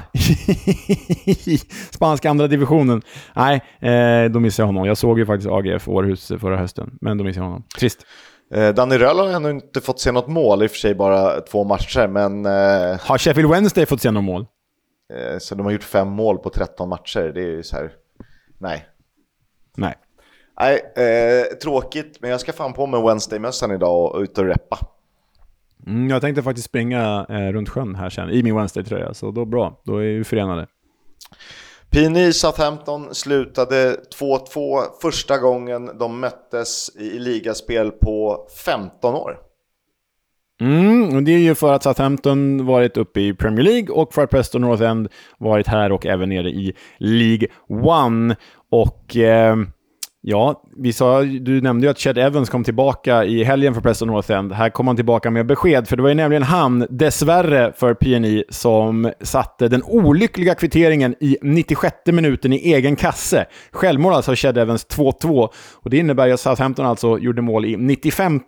i 1.24 1.58
spanska 1.92 2.30
andra 2.30 2.46
divisionen. 2.46 3.02
Nej, 3.36 3.62
eh, 3.80 4.30
då 4.30 4.40
missade 4.40 4.62
jag 4.62 4.66
honom. 4.66 4.84
Jag 4.84 4.98
såg 4.98 5.18
ju 5.18 5.26
faktiskt 5.26 5.50
AGF 5.50 5.88
Århus 5.88 6.32
förra 6.40 6.56
hösten, 6.56 6.98
men 7.00 7.18
då 7.18 7.24
missade 7.24 7.44
jag 7.44 7.50
honom. 7.50 7.64
Trist. 7.78 8.06
Eh, 8.54 8.74
Danny 8.74 8.98
Röll 8.98 9.18
har 9.18 9.28
ännu 9.28 9.50
inte 9.50 9.80
fått 9.80 10.00
se 10.00 10.12
något 10.12 10.28
mål, 10.28 10.62
i 10.62 10.66
och 10.66 10.70
för 10.70 10.78
sig 10.78 10.94
bara 10.94 11.40
två 11.40 11.64
matcher, 11.64 12.06
men... 12.08 12.46
Eh, 12.46 13.00
har 13.00 13.18
Sheffield 13.18 13.50
Wednesday 13.50 13.86
fått 13.86 14.00
se 14.00 14.10
något 14.10 14.24
mål? 14.24 14.46
Eh, 15.14 15.38
så 15.38 15.54
de 15.54 15.66
har 15.66 15.72
gjort 15.72 15.82
fem 15.82 16.08
mål 16.08 16.38
på 16.38 16.50
13 16.50 16.88
matcher, 16.88 17.32
det 17.34 17.40
är 17.40 17.48
ju 17.48 17.62
så 17.62 17.76
här... 17.76 17.92
Nej. 18.58 18.86
Nej. 19.76 19.94
Nej, 20.60 20.80
tråkigt, 21.62 22.18
men 22.20 22.30
jag 22.30 22.40
ska 22.40 22.52
fan 22.52 22.72
på 22.72 22.86
mig 22.86 23.02
Wednesday-mössan 23.02 23.70
idag 23.70 24.14
och 24.14 24.20
ut 24.20 24.38
och 24.38 24.44
reppa. 24.44 24.78
Mm, 25.86 26.10
jag 26.10 26.20
tänkte 26.20 26.42
faktiskt 26.42 26.66
springa 26.68 27.26
eh, 27.28 27.52
runt 27.52 27.68
sjön 27.68 27.94
här 27.94 28.10
sen, 28.10 28.30
i 28.30 28.42
min 28.42 28.56
Wednesday-tröja, 28.56 29.14
så 29.14 29.30
då 29.30 29.44
bra, 29.44 29.80
då 29.84 29.96
är 29.96 30.18
vi 30.18 30.24
förenade. 30.24 30.66
PNI 31.90 32.32
Southampton 32.32 33.14
slutade 33.14 33.96
2-2 34.20 34.82
första 35.02 35.38
gången 35.38 35.98
de 35.98 36.20
möttes 36.20 36.96
i 36.96 37.18
ligaspel 37.18 37.90
på 37.90 38.48
15 38.64 39.14
år. 39.14 39.38
Mm, 40.60 41.16
och 41.16 41.22
det 41.22 41.32
är 41.32 41.38
ju 41.38 41.54
för 41.54 41.72
att 41.72 41.82
Southampton 41.82 42.66
varit 42.66 42.96
uppe 42.96 43.20
i 43.20 43.34
Premier 43.34 43.64
League 43.64 43.94
och 43.94 44.14
för 44.14 44.22
att 44.24 44.30
Preston 44.30 44.60
North 44.60 44.82
End 44.82 45.08
varit 45.38 45.66
här 45.66 45.92
och 45.92 46.06
även 46.06 46.28
nere 46.28 46.48
i 46.48 46.74
League 46.98 47.48
One. 47.68 48.36
Och 48.70 49.16
eh, 49.16 49.56
Ja, 50.26 50.62
vi 50.76 50.92
sa, 50.92 51.22
du 51.22 51.60
nämnde 51.60 51.86
ju 51.86 51.90
att 51.90 51.98
Chad 51.98 52.18
Evans 52.18 52.50
kom 52.50 52.64
tillbaka 52.64 53.24
i 53.24 53.44
helgen 53.44 53.74
för 53.74 53.80
Preston 53.80 54.08
North 54.08 54.32
End. 54.32 54.52
Här 54.52 54.70
kom 54.70 54.86
han 54.86 54.96
tillbaka 54.96 55.30
med 55.30 55.46
besked, 55.46 55.88
för 55.88 55.96
det 55.96 56.02
var 56.02 56.08
ju 56.08 56.14
nämligen 56.14 56.42
han, 56.42 56.86
dessvärre 56.90 57.72
för 57.72 57.94
PNI, 57.94 58.44
som 58.48 59.12
satte 59.20 59.68
den 59.68 59.82
olyckliga 59.82 60.54
kvitteringen 60.54 61.14
i 61.20 61.38
96 61.42 61.96
minuten 62.06 62.52
i 62.52 62.56
egen 62.56 62.96
kasse. 62.96 63.46
Självmål 63.72 64.12
alltså 64.12 64.30
av 64.30 64.34
Chad 64.34 64.58
Evans 64.58 64.86
2-2. 64.86 65.48
Och 65.74 65.90
det 65.90 65.96
innebär 65.96 66.26
ju 66.26 66.32
att 66.32 66.40
Southampton 66.40 66.86
alltså 66.86 67.18
gjorde 67.18 67.42
mål 67.42 67.64
i 67.64 67.76
95 67.76 68.40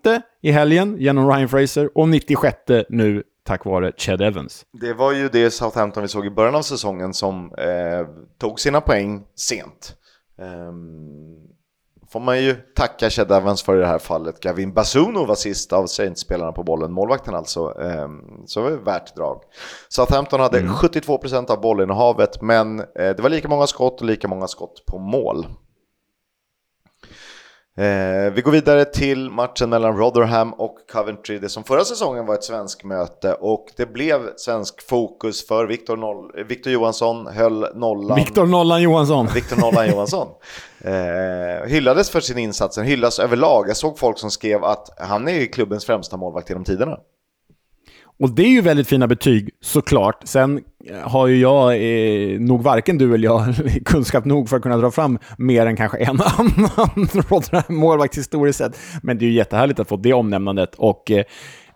i 0.42 0.50
helgen 0.50 0.96
genom 0.98 1.30
Ryan 1.30 1.48
Fraser 1.48 1.98
och 1.98 2.08
96 2.08 2.56
nu 2.88 3.22
tack 3.46 3.64
vare 3.64 3.92
Chad 3.96 4.20
Evans. 4.20 4.64
Det 4.80 4.92
var 4.92 5.12
ju 5.12 5.28
det 5.28 5.50
Southampton 5.50 6.02
vi 6.02 6.08
såg 6.08 6.26
i 6.26 6.30
början 6.30 6.54
av 6.54 6.62
säsongen 6.62 7.14
som 7.14 7.54
eh, 7.58 8.06
tog 8.38 8.60
sina 8.60 8.80
poäng 8.80 9.22
sent. 9.34 9.96
Um 10.38 11.55
får 12.16 12.20
man 12.20 12.42
ju 12.42 12.54
tacka 12.54 13.10
Chad 13.10 13.32
Evans 13.32 13.62
för 13.62 13.76
i 13.76 13.80
det 13.80 13.86
här 13.86 13.98
fallet. 13.98 14.40
Gavin 14.40 14.72
Basuno 14.72 15.24
var 15.24 15.34
sist 15.34 15.72
av 15.72 15.86
Saints-spelarna 15.86 16.52
på 16.52 16.62
bollen, 16.62 16.92
målvakten 16.92 17.34
alltså. 17.34 17.80
Ehm, 17.80 18.20
så 18.46 18.60
det 18.60 18.70
var 18.70 18.76
värt 18.76 19.16
drag. 19.16 19.42
Southampton 19.88 20.40
hade 20.40 20.58
mm. 20.58 20.72
72% 20.72 21.50
av 21.50 21.60
bollinnehavet, 21.60 22.42
men 22.42 22.80
eh, 22.80 22.84
det 22.94 23.18
var 23.20 23.28
lika 23.28 23.48
många 23.48 23.66
skott 23.66 24.00
och 24.00 24.06
lika 24.06 24.28
många 24.28 24.48
skott 24.48 24.82
på 24.86 24.98
mål. 24.98 25.46
Eh, 27.78 28.32
vi 28.32 28.42
går 28.42 28.52
vidare 28.52 28.84
till 28.84 29.30
matchen 29.30 29.70
mellan 29.70 29.96
Rotherham 29.96 30.52
och 30.52 30.76
Coventry, 30.92 31.38
det 31.38 31.48
som 31.48 31.64
förra 31.64 31.84
säsongen 31.84 32.26
var 32.26 32.34
ett 32.34 32.44
svensk 32.44 32.84
möte 32.84 33.34
och 33.34 33.66
det 33.76 33.92
blev 33.92 34.20
svensk 34.36 34.88
fokus 34.88 35.46
för 35.46 35.66
Victor, 35.66 35.96
Noll 35.96 36.44
Victor 36.48 36.72
Johansson, 36.72 37.26
höll 37.26 37.66
nollan. 37.74 38.16
Victor 38.16 38.46
Nollan 38.46 38.82
Johansson. 38.82 39.28
Victor 39.34 39.56
Nollan 39.56 39.88
Johansson. 39.88 40.28
Eh, 40.80 41.68
hyllades 41.68 42.10
för 42.10 42.20
sin 42.20 42.38
insats, 42.38 42.78
hyllas 42.78 43.18
överlag. 43.18 43.68
Jag 43.68 43.76
såg 43.76 43.98
folk 43.98 44.18
som 44.18 44.30
skrev 44.30 44.64
att 44.64 44.88
han 44.98 45.28
är 45.28 45.46
klubbens 45.46 45.86
främsta 45.86 46.16
målvakt 46.16 46.48
genom 46.48 46.64
tiderna. 46.64 46.98
Och 48.18 48.30
det 48.30 48.42
är 48.42 48.48
ju 48.48 48.60
väldigt 48.60 48.88
fina 48.88 49.06
betyg, 49.06 49.50
såklart. 49.60 50.20
Sen 50.24 50.60
eh, 50.84 50.98
har 50.98 51.26
ju 51.26 51.40
jag, 51.40 51.74
eh, 51.74 52.40
nog 52.40 52.62
varken 52.62 52.98
du 52.98 53.14
eller 53.14 53.24
jag, 53.24 53.54
kunskap 53.84 54.24
nog 54.24 54.48
för 54.48 54.56
att 54.56 54.62
kunna 54.62 54.76
dra 54.76 54.90
fram 54.90 55.18
mer 55.38 55.66
än 55.66 55.76
kanske 55.76 55.98
en 55.98 56.20
annan 56.38 57.64
målvakt 57.68 58.18
historiskt 58.18 58.58
sett. 58.58 58.78
Men 59.02 59.18
det 59.18 59.24
är 59.24 59.26
ju 59.26 59.34
jättehärligt 59.34 59.80
att 59.80 59.88
få 59.88 59.96
det 59.96 60.12
omnämnandet. 60.12 60.74
Och 60.74 61.10
eh, 61.10 61.24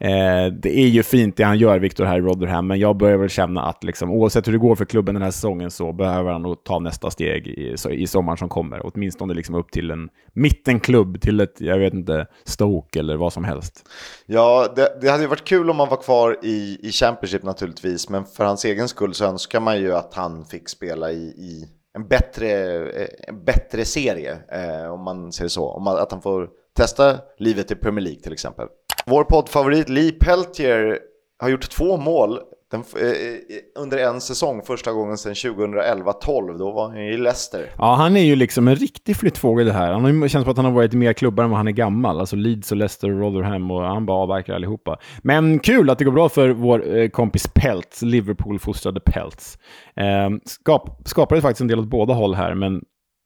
Eh, 0.00 0.52
det 0.52 0.78
är 0.78 0.86
ju 0.86 1.02
fint 1.02 1.36
det 1.36 1.44
han 1.44 1.58
gör, 1.58 1.78
Victor, 1.78 2.04
här 2.04 2.18
i 2.18 2.20
Rotherham, 2.20 2.66
men 2.66 2.78
jag 2.78 2.96
börjar 2.96 3.16
väl 3.16 3.28
känna 3.28 3.62
att 3.62 3.84
liksom, 3.84 4.10
oavsett 4.10 4.48
hur 4.48 4.52
det 4.52 4.58
går 4.58 4.76
för 4.76 4.84
klubben 4.84 5.14
den 5.14 5.22
här 5.22 5.30
säsongen 5.30 5.70
så 5.70 5.92
behöver 5.92 6.32
han 6.32 6.42
nog 6.42 6.64
ta 6.64 6.78
nästa 6.78 7.10
steg 7.10 7.46
i, 7.46 7.74
i 7.90 8.06
sommaren 8.06 8.36
som 8.36 8.48
kommer. 8.48 8.80
Åtminstone 8.84 9.34
liksom 9.34 9.54
upp 9.54 9.70
till 9.70 9.90
en 9.90 10.08
mittenklubb, 10.32 11.20
till 11.20 11.40
ett, 11.40 11.60
jag 11.60 11.78
vet 11.78 11.94
inte, 11.94 12.26
Stoke 12.44 12.98
eller 12.98 13.16
vad 13.16 13.32
som 13.32 13.44
helst. 13.44 13.88
Ja, 14.26 14.72
det, 14.76 14.98
det 15.00 15.08
hade 15.08 15.22
ju 15.22 15.28
varit 15.28 15.44
kul 15.44 15.70
om 15.70 15.78
han 15.78 15.88
var 15.88 16.02
kvar 16.02 16.38
i, 16.42 16.78
i 16.82 16.90
Championship 16.92 17.42
naturligtvis, 17.42 18.08
men 18.08 18.24
för 18.24 18.44
hans 18.44 18.64
egen 18.64 18.88
skull 18.88 19.14
så 19.14 19.24
önskar 19.24 19.60
man 19.60 19.80
ju 19.80 19.94
att 19.94 20.14
han 20.14 20.44
fick 20.44 20.68
spela 20.68 21.12
i, 21.12 21.22
i 21.24 21.68
en, 21.94 22.08
bättre, 22.08 22.48
eh, 22.90 23.08
en 23.28 23.44
bättre 23.44 23.84
serie, 23.84 24.38
eh, 24.52 24.92
om 24.92 25.04
man 25.04 25.32
säger 25.32 25.48
så. 25.48 25.68
Om 25.68 25.84
man, 25.84 25.96
att 25.96 26.12
han 26.12 26.22
får 26.22 26.48
testa 26.76 27.18
livet 27.38 27.70
i 27.70 27.74
Premier 27.74 28.04
League 28.04 28.20
till 28.20 28.32
exempel. 28.32 28.66
Vår 29.06 29.24
poddfavorit 29.24 29.88
Lee 29.88 30.12
Peltier 30.12 30.98
har 31.38 31.48
gjort 31.48 31.70
två 31.70 31.96
mål 31.96 32.38
den, 32.70 32.84
eh, 32.96 33.08
eh, 33.08 33.82
under 33.82 33.98
en 33.98 34.20
säsong, 34.20 34.62
första 34.62 34.92
gången 34.92 35.18
sedan 35.18 35.34
2011-12. 35.34 36.58
Då 36.58 36.70
var 36.72 36.88
han 36.88 36.98
i 36.98 37.16
Leicester. 37.16 37.70
Ja, 37.78 37.94
han 37.94 38.16
är 38.16 38.24
ju 38.24 38.36
liksom 38.36 38.68
en 38.68 38.76
riktig 38.76 39.16
flyttfågel 39.16 39.66
det 39.66 39.72
här. 39.72 39.92
Han 39.92 40.04
har, 40.04 40.28
känns 40.28 40.42
som 40.44 40.50
att 40.50 40.56
han 40.56 40.64
har 40.64 40.72
varit 40.72 40.94
i 40.94 40.96
mer 40.96 41.12
klubbar 41.12 41.44
än 41.44 41.50
vad 41.50 41.58
han 41.58 41.68
är 41.68 41.72
gammal. 41.72 42.20
Alltså 42.20 42.36
Leeds 42.36 42.70
och 42.70 42.76
Leicester 42.76 43.10
och 43.10 43.20
Rotherham 43.20 43.70
och 43.70 43.82
han 43.82 44.06
bara 44.06 44.16
avverkar 44.16 44.54
allihopa. 44.54 44.98
Men 45.22 45.58
kul 45.58 45.90
att 45.90 45.98
det 45.98 46.04
går 46.04 46.12
bra 46.12 46.28
för 46.28 46.48
vår 46.48 46.96
eh, 46.96 47.08
kompis 47.08 47.50
Peltz, 47.54 48.02
Liverpool-fostrade 48.02 49.00
Peltz. 49.00 49.58
Eh, 49.96 50.30
skap, 50.44 51.08
skapade 51.08 51.40
faktiskt 51.40 51.60
en 51.60 51.68
del 51.68 51.78
åt 51.78 51.90
båda 51.90 52.14
håll 52.14 52.34
här, 52.34 52.54
men 52.54 52.82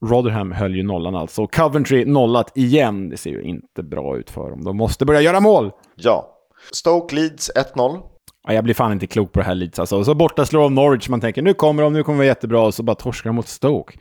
Rotherham 0.09 0.53
höll 0.53 0.77
ju 0.77 0.83
nollan 0.83 1.17
alltså. 1.17 1.47
Coventry 1.47 2.05
nollat 2.05 2.53
igen. 2.55 3.09
Det 3.09 3.17
ser 3.17 3.31
ju 3.31 3.43
inte 3.43 3.83
bra 3.83 4.17
ut 4.19 4.31
för 4.31 4.51
dem. 4.51 4.65
De 4.65 4.77
måste 4.77 5.05
börja 5.05 5.21
göra 5.21 5.41
mål! 5.41 5.71
Ja. 5.97 6.31
Stoke 6.73 7.15
Leeds 7.15 7.51
1-0. 7.75 8.01
Ja, 8.47 8.55
jag 8.55 8.65
blir 8.65 8.75
fan 8.75 8.93
inte 8.93 9.07
klok 9.07 9.33
på 9.33 9.39
det 9.41 9.47
här 9.47 9.55
Leeds 9.55 9.79
alltså. 9.79 9.97
Och 9.97 10.05
så 10.05 10.15
borta 10.15 10.47
slår 10.47 10.63
de 10.63 10.75
Norwich, 10.75 11.09
man 11.09 11.21
tänker 11.21 11.43
nu 11.43 11.55
kommer 11.55 11.83
de, 11.83 11.93
nu 11.93 12.03
kommer 12.03 12.17
det 12.17 12.19
vara 12.19 12.27
jättebra, 12.27 12.61
och 12.61 12.75
så 12.75 12.83
bara 12.83 12.95
torskar 12.95 13.31
de 13.31 13.37
mot 13.37 13.49
Stoke. 13.49 13.99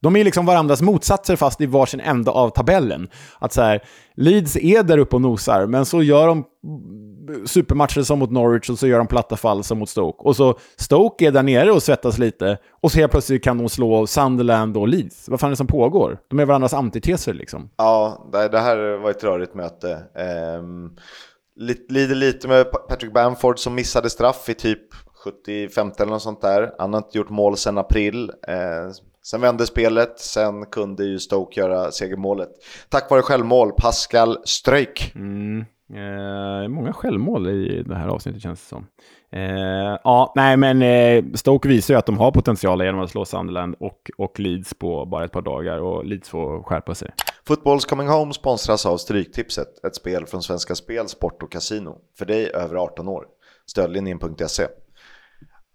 De 0.00 0.16
är 0.16 0.24
liksom 0.24 0.46
varandras 0.46 0.82
motsatser 0.82 1.36
fast 1.36 1.60
i 1.60 1.66
varsin 1.66 2.00
ända 2.00 2.32
av 2.32 2.50
tabellen. 2.50 3.08
Att 3.38 3.52
så 3.52 3.62
här, 3.62 3.82
Leeds 4.14 4.56
är 4.56 4.82
där 4.82 4.98
uppe 4.98 5.16
och 5.16 5.22
nosar, 5.22 5.66
men 5.66 5.86
så 5.86 6.02
gör 6.02 6.26
de 6.26 6.44
supermatcher 7.46 8.02
som 8.02 8.18
mot 8.18 8.30
Norwich 8.30 8.70
och 8.70 8.78
så 8.78 8.86
gör 8.86 8.98
de 8.98 9.06
platta 9.06 9.36
fall 9.36 9.64
som 9.64 9.78
mot 9.78 9.88
Stoke. 9.88 10.22
Och 10.22 10.36
så 10.36 10.58
Stoke 10.76 11.26
är 11.26 11.32
där 11.32 11.42
nere 11.42 11.72
och 11.72 11.82
svettas 11.82 12.18
lite 12.18 12.58
och 12.80 12.92
så 12.92 12.98
helt 12.98 13.12
plötsligt 13.12 13.44
kan 13.44 13.58
de 13.58 13.68
slå 13.68 14.06
Sunderland 14.06 14.76
och 14.76 14.88
Leeds. 14.88 15.28
Vad 15.28 15.40
fan 15.40 15.48
är 15.48 15.50
det 15.50 15.56
som 15.56 15.66
pågår? 15.66 16.18
De 16.28 16.38
är 16.40 16.44
varandras 16.44 16.74
antiteser 16.74 17.34
liksom. 17.34 17.70
Ja, 17.76 18.28
det 18.32 18.58
här 18.58 18.96
var 18.96 19.10
ett 19.10 19.24
rörigt 19.24 19.54
möte. 19.54 20.02
Um, 20.58 20.96
lider 21.88 22.14
lite 22.14 22.48
med 22.48 22.70
Patrick 22.88 23.12
Bamford 23.12 23.58
som 23.58 23.74
missade 23.74 24.10
straff 24.10 24.48
i 24.48 24.54
typ 24.54 24.80
75 25.24 25.92
eller 25.98 26.12
något 26.12 26.22
sånt 26.22 26.40
där. 26.40 26.72
Han 26.78 26.92
har 26.92 27.00
inte 27.00 27.18
gjort 27.18 27.30
mål 27.30 27.56
sedan 27.56 27.78
april. 27.78 28.32
Eh, 28.48 28.90
sen 29.22 29.40
vände 29.40 29.66
spelet, 29.66 30.20
sen 30.20 30.66
kunde 30.66 31.04
ju 31.04 31.18
Stoke 31.18 31.60
göra 31.60 31.90
segermålet. 31.90 32.50
Tack 32.88 33.10
vare 33.10 33.22
självmål, 33.22 33.72
Pascal 33.72 34.38
Ströjk. 34.44 35.12
Mm. 35.14 35.64
Eh, 35.94 36.68
många 36.68 36.92
självmål 36.92 37.48
i 37.48 37.82
det 37.82 37.94
här 37.94 38.08
avsnittet 38.08 38.42
känns 38.42 38.60
det 38.60 38.66
som. 38.66 38.86
Eh, 39.32 39.98
ja, 40.04 40.32
nej 40.36 40.56
men 40.56 40.82
eh, 40.82 41.24
Stoke 41.34 41.68
visar 41.68 41.94
ju 41.94 41.98
att 41.98 42.06
de 42.06 42.18
har 42.18 42.32
potential 42.32 42.84
genom 42.84 43.00
att 43.00 43.10
slå 43.10 43.24
Sunderland 43.24 43.74
och, 43.80 44.10
och 44.18 44.40
Leeds 44.40 44.74
på 44.74 45.06
bara 45.06 45.24
ett 45.24 45.32
par 45.32 45.42
dagar 45.42 45.78
och 45.78 46.04
Leeds 46.04 46.28
får 46.28 46.62
skärpa 46.62 46.94
sig. 46.94 47.10
Footballs 47.46 47.84
Coming 47.84 48.08
Home 48.08 48.32
sponsras 48.32 48.86
av 48.86 48.96
Stryktipset, 48.96 49.84
ett 49.84 49.94
spel 49.96 50.26
från 50.26 50.42
Svenska 50.42 50.74
Spel, 50.74 51.08
Sport 51.08 51.42
och 51.42 51.52
Casino. 51.52 51.96
För 52.18 52.26
dig 52.26 52.50
över 52.54 52.76
18 52.76 53.08
år. 53.08 53.24
Stödlinjen.se. 53.66 54.66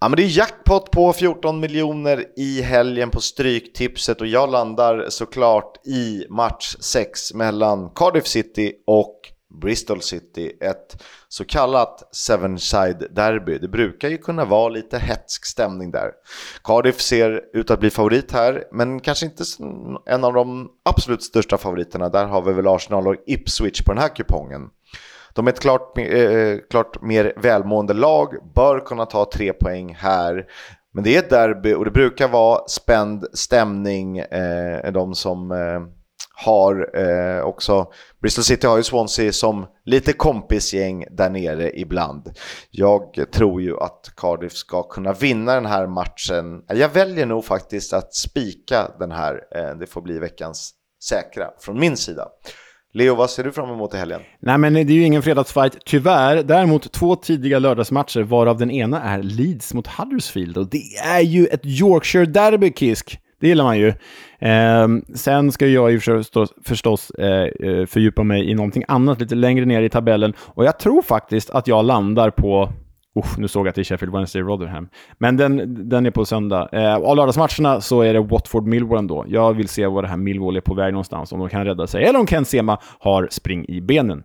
Ja, 0.02 0.10
men 0.10 0.18
det 0.18 0.24
är 0.24 0.38
jackpot 0.38 0.92
på 0.92 1.14
14 1.14 1.60
miljoner 1.60 2.26
i 2.38 2.62
helgen 2.62 3.10
på 3.10 3.22
Stryktipset 3.22 4.22
och 4.22 4.28
jag 4.28 4.52
landar 4.52 5.06
såklart 5.10 5.88
i 5.88 6.26
match 6.30 6.76
6 6.80 7.34
mellan 7.34 7.90
Cardiff 7.90 8.28
City 8.28 8.74
och 8.88 9.33
Bristol 9.62 10.02
City. 10.02 10.58
Ett 10.62 11.04
så 11.28 11.46
kallat 11.46 12.16
Seven-side 12.16 13.08
derby. 13.12 13.58
Det 13.58 13.68
brukar 13.68 14.10
ju 14.10 14.18
kunna 14.18 14.46
vara 14.46 14.70
lite 14.70 14.98
hetsk 14.98 15.46
stämning 15.46 15.92
där. 15.92 16.12
Cardiff 16.64 17.02
ser 17.02 17.42
ut 17.54 17.72
att 17.72 17.80
bli 17.80 17.90
favorit 17.90 18.32
här, 18.32 18.64
men 18.72 19.00
kanske 19.00 19.26
inte 19.26 19.44
en 20.06 20.24
av 20.24 20.34
de 20.34 20.70
absolut 20.86 21.24
största 21.24 21.58
favoriterna. 21.58 22.10
Där 22.10 22.26
har 22.26 22.42
vi 22.42 22.54
väl 22.54 22.68
Arsenal 22.68 23.08
och 23.08 23.16
Ipswich 23.26 23.82
på 23.82 23.94
den 23.94 24.02
här 24.02 24.16
kupongen. 24.16 24.70
De 25.34 25.48
är 25.48 25.52
ett 25.52 25.60
klart, 25.60 25.98
eh, 25.98 26.06
eh, 26.06 26.58
klart 26.70 27.02
mer 27.02 27.34
välmående 27.38 27.94
lag, 27.94 28.36
bör 28.56 28.80
kunna 28.80 29.06
ta 29.06 29.30
tre 29.34 29.54
poäng 29.54 29.96
här. 29.96 30.46
Men 30.92 31.04
det 31.04 31.16
är 31.16 31.20
ett 31.20 31.30
derby 31.30 31.74
och 31.74 31.86
det 31.86 31.92
brukar 31.92 32.28
vara 32.28 32.68
spänd 32.68 33.26
stämning. 33.34 34.18
Eh, 34.18 34.92
de 34.92 35.16
som 35.16 35.52
eh, 35.52 36.03
har 36.36 37.00
eh, 37.00 37.44
också, 37.44 37.86
Bristol 38.22 38.44
City 38.44 38.68
har 38.68 38.78
ju 38.78 38.84
Swansea 38.84 39.32
som 39.32 39.66
lite 39.86 40.14
kompisgäng 40.14 41.06
där 41.12 41.30
nere 41.30 41.80
ibland. 41.80 42.32
Jag 42.72 43.32
tror 43.32 43.62
ju 43.62 43.78
att 43.78 44.12
Cardiff 44.18 44.54
ska 44.54 44.84
kunna 44.84 45.14
vinna 45.14 45.54
den 45.56 45.66
här 45.66 45.88
matchen. 45.88 46.64
Eh, 46.70 46.78
jag 46.78 46.90
väljer 46.90 47.26
nog 47.26 47.46
faktiskt 47.46 47.94
att 47.94 48.14
spika 48.14 48.92
den 49.00 49.12
här. 49.12 49.42
Eh, 49.56 49.78
det 49.80 49.88
får 49.88 50.02
bli 50.02 50.20
veckans 50.20 50.74
säkra 51.10 51.46
från 51.60 51.80
min 51.80 51.98
sida. 51.98 52.28
Leo, 52.94 53.16
vad 53.16 53.30
ser 53.30 53.44
du 53.44 53.52
fram 53.52 53.70
emot 53.70 53.94
i 53.94 53.98
helgen? 53.98 54.22
Nej, 54.40 54.58
men 54.58 54.74
det 54.74 54.80
är 54.80 54.86
ju 54.86 55.04
ingen 55.04 55.24
fredagsfight, 55.24 55.78
tyvärr. 55.86 56.44
Däremot 56.44 56.92
två 56.92 57.16
tidiga 57.16 57.60
lördagsmatcher, 57.60 58.22
varav 58.22 58.58
den 58.58 58.72
ena 58.72 59.02
är 59.02 59.24
Leeds 59.24 59.74
mot 59.74 59.88
Huddersfield. 59.88 60.58
Och 60.58 60.70
det 60.70 60.84
är 61.04 61.22
ju 61.22 61.48
ett 61.48 61.66
Yorkshire-derby, 61.66 62.74
Kisk. 62.74 63.20
Det 63.44 63.48
gillar 63.48 63.64
man 63.64 63.80
ju. 63.80 63.88
Eh, 64.40 64.88
sen 65.14 65.52
ska 65.52 65.68
jag 65.68 65.92
ju 65.92 66.00
förstås, 66.00 66.54
förstås 66.66 67.10
eh, 67.10 67.70
eh, 67.70 67.86
fördjupa 67.86 68.24
mig 68.24 68.50
i 68.50 68.54
någonting 68.54 68.84
annat 68.88 69.20
lite 69.20 69.36
längre 69.36 69.66
ner 69.66 69.82
i 69.82 69.90
tabellen. 69.90 70.34
Och 70.40 70.66
jag 70.66 70.80
tror 70.80 71.02
faktiskt 71.02 71.50
att 71.50 71.68
jag 71.68 71.86
landar 71.86 72.30
på 72.30 72.70
usch 73.20 73.38
nu 73.38 73.48
såg 73.48 73.66
jag 73.66 73.70
att 73.70 73.76
det 73.76 73.82
är 73.82 73.84
Sheffield 73.84 74.14
Wednesday 74.14 74.42
Rotherham. 74.42 74.88
Men 75.18 75.38
den, 75.38 75.90
den 75.90 76.06
är 76.06 76.12
på 76.12 76.26
söndag. 76.26 76.70
Eh, 76.72 76.96
av 76.96 77.16
lördagsmatcherna 77.16 77.82
så 77.82 78.02
är 78.02 78.14
det 78.14 78.20
Watford 78.20 78.68
Millwall 78.68 79.00
ändå. 79.00 79.26
Jag 79.28 79.54
vill 79.54 79.68
se 79.68 79.88
var 79.88 80.02
det 80.02 80.08
här 80.08 80.18
Millwall 80.18 80.58
är 80.58 80.62
på 80.62 80.74
väg 80.74 80.94
någonstans, 80.94 81.32
om 81.32 81.40
de 81.40 81.50
kan 81.50 81.66
rädda 81.66 81.88
sig. 81.88 82.04
Eller 82.04 82.20
om 82.20 82.28
Ken 82.28 82.46
Sema 82.46 82.78
har 83.00 83.28
spring 83.32 83.66
i 83.68 83.82
benen. 83.82 84.24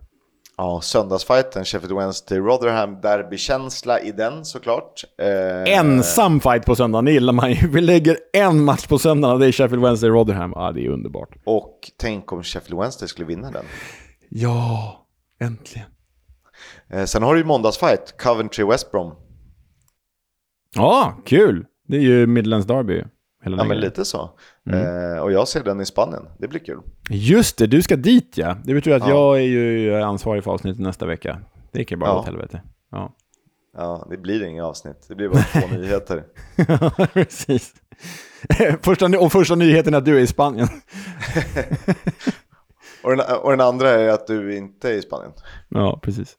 Ja, 0.61 0.80
söndagsfighten, 0.80 1.64
Sheffield 1.64 1.96
Wednesday 1.96 2.38
Rotherham, 2.38 3.00
derbykänsla 3.00 4.00
i 4.00 4.12
den 4.12 4.44
såklart. 4.44 5.04
Eh... 5.18 5.78
Ensam 5.78 6.40
fight 6.40 6.66
på 6.66 6.76
söndagen, 6.76 7.04
det 7.04 7.12
gillar 7.12 7.32
man 7.32 7.52
ju. 7.52 7.68
Vi 7.68 7.80
lägger 7.80 8.18
en 8.32 8.64
match 8.64 8.86
på 8.86 8.98
söndagen 8.98 9.34
och 9.34 9.40
det 9.40 9.46
är 9.46 9.52
Sheffield 9.52 9.82
Wednesday 9.82 10.11
Rotherham. 10.11 10.52
Ja, 10.54 10.72
det 10.72 10.86
är 10.86 10.88
underbart. 10.88 11.36
Och 11.44 11.90
tänk 11.96 12.32
om 12.32 12.42
Sheffield 12.42 12.80
Wednesday 12.80 13.09
skulle 13.09 13.26
vinna 13.26 13.50
den. 13.50 13.64
Ja, 14.28 15.06
äntligen. 15.40 15.88
Eh, 16.90 17.04
sen 17.04 17.22
har 17.22 17.34
du 17.34 17.40
ju 17.40 17.46
måndagsfight, 17.46 18.14
Coventry 18.22 18.64
West 18.64 18.92
Brom. 18.92 19.14
Ja, 20.74 21.22
kul! 21.24 21.66
Det 21.88 21.96
är 21.96 22.00
ju 22.02 22.26
Midlands 22.26 22.66
Derby. 22.66 23.04
Hela 23.44 23.56
ja, 23.56 23.64
men 23.64 23.80
lite 23.80 24.04
så. 24.04 24.30
Mm. 24.68 25.14
Eh, 25.14 25.18
och 25.18 25.32
jag 25.32 25.48
ser 25.48 25.64
den 25.64 25.80
i 25.80 25.86
Spanien. 25.86 26.22
Det 26.38 26.48
blir 26.48 26.60
kul. 26.60 26.80
Just 27.10 27.58
det, 27.58 27.66
du 27.66 27.82
ska 27.82 27.96
dit 27.96 28.32
ja. 28.36 28.56
Det 28.64 28.74
betyder 28.74 28.96
att 28.96 29.08
ja. 29.08 29.14
jag 29.14 29.38
är 29.38 29.42
ju 29.42 29.94
ansvarig 29.94 30.44
för 30.44 30.50
avsnittet 30.50 30.80
nästa 30.80 31.06
vecka. 31.06 31.40
Det 31.72 31.78
gick 31.78 31.90
ju 31.90 31.96
bara 31.96 32.10
ja. 32.10 32.18
åt 32.18 32.26
helvete. 32.26 32.62
Ja. 32.90 33.14
ja, 33.76 34.06
det 34.10 34.16
blir 34.16 34.44
inga 34.44 34.66
avsnitt. 34.66 35.04
Det 35.08 35.14
blir 35.14 35.28
bara 35.28 35.42
två 35.42 35.66
nyheter. 35.76 36.24
ja, 36.68 37.06
precis. 37.12 37.74
första, 38.82 39.18
och 39.18 39.32
första 39.32 39.54
nyheten 39.54 39.94
är 39.94 39.98
att 39.98 40.04
du 40.04 40.16
är 40.16 40.20
i 40.20 40.26
Spanien. 40.26 40.68
och, 43.02 43.16
den, 43.16 43.20
och 43.42 43.50
den 43.50 43.60
andra 43.60 43.90
är 43.90 44.08
att 44.08 44.26
du 44.26 44.56
inte 44.56 44.90
är 44.90 44.94
i 44.94 45.02
Spanien. 45.02 45.32
Ja, 45.68 46.00
precis. 46.02 46.36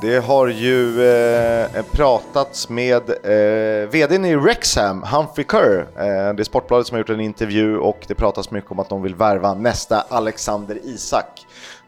Det 0.00 0.18
har 0.18 0.48
ju 0.48 1.02
eh, 1.02 1.82
pratats 1.92 2.68
med 2.68 3.10
eh, 3.10 3.88
vdn 3.88 4.24
i 4.24 4.36
Rexham, 4.36 5.02
Humphrey 5.02 5.46
Kerr. 5.50 5.80
Eh, 5.80 6.34
det 6.34 6.42
är 6.42 6.44
Sportbladet 6.44 6.86
som 6.86 6.94
har 6.94 6.98
gjort 6.98 7.10
en 7.10 7.20
intervju 7.20 7.78
och 7.78 8.04
det 8.08 8.14
pratas 8.14 8.50
mycket 8.50 8.70
om 8.70 8.78
att 8.78 8.88
de 8.88 9.02
vill 9.02 9.14
värva 9.14 9.54
nästa 9.54 10.00
Alexander 10.00 10.78
Isak. 10.84 11.46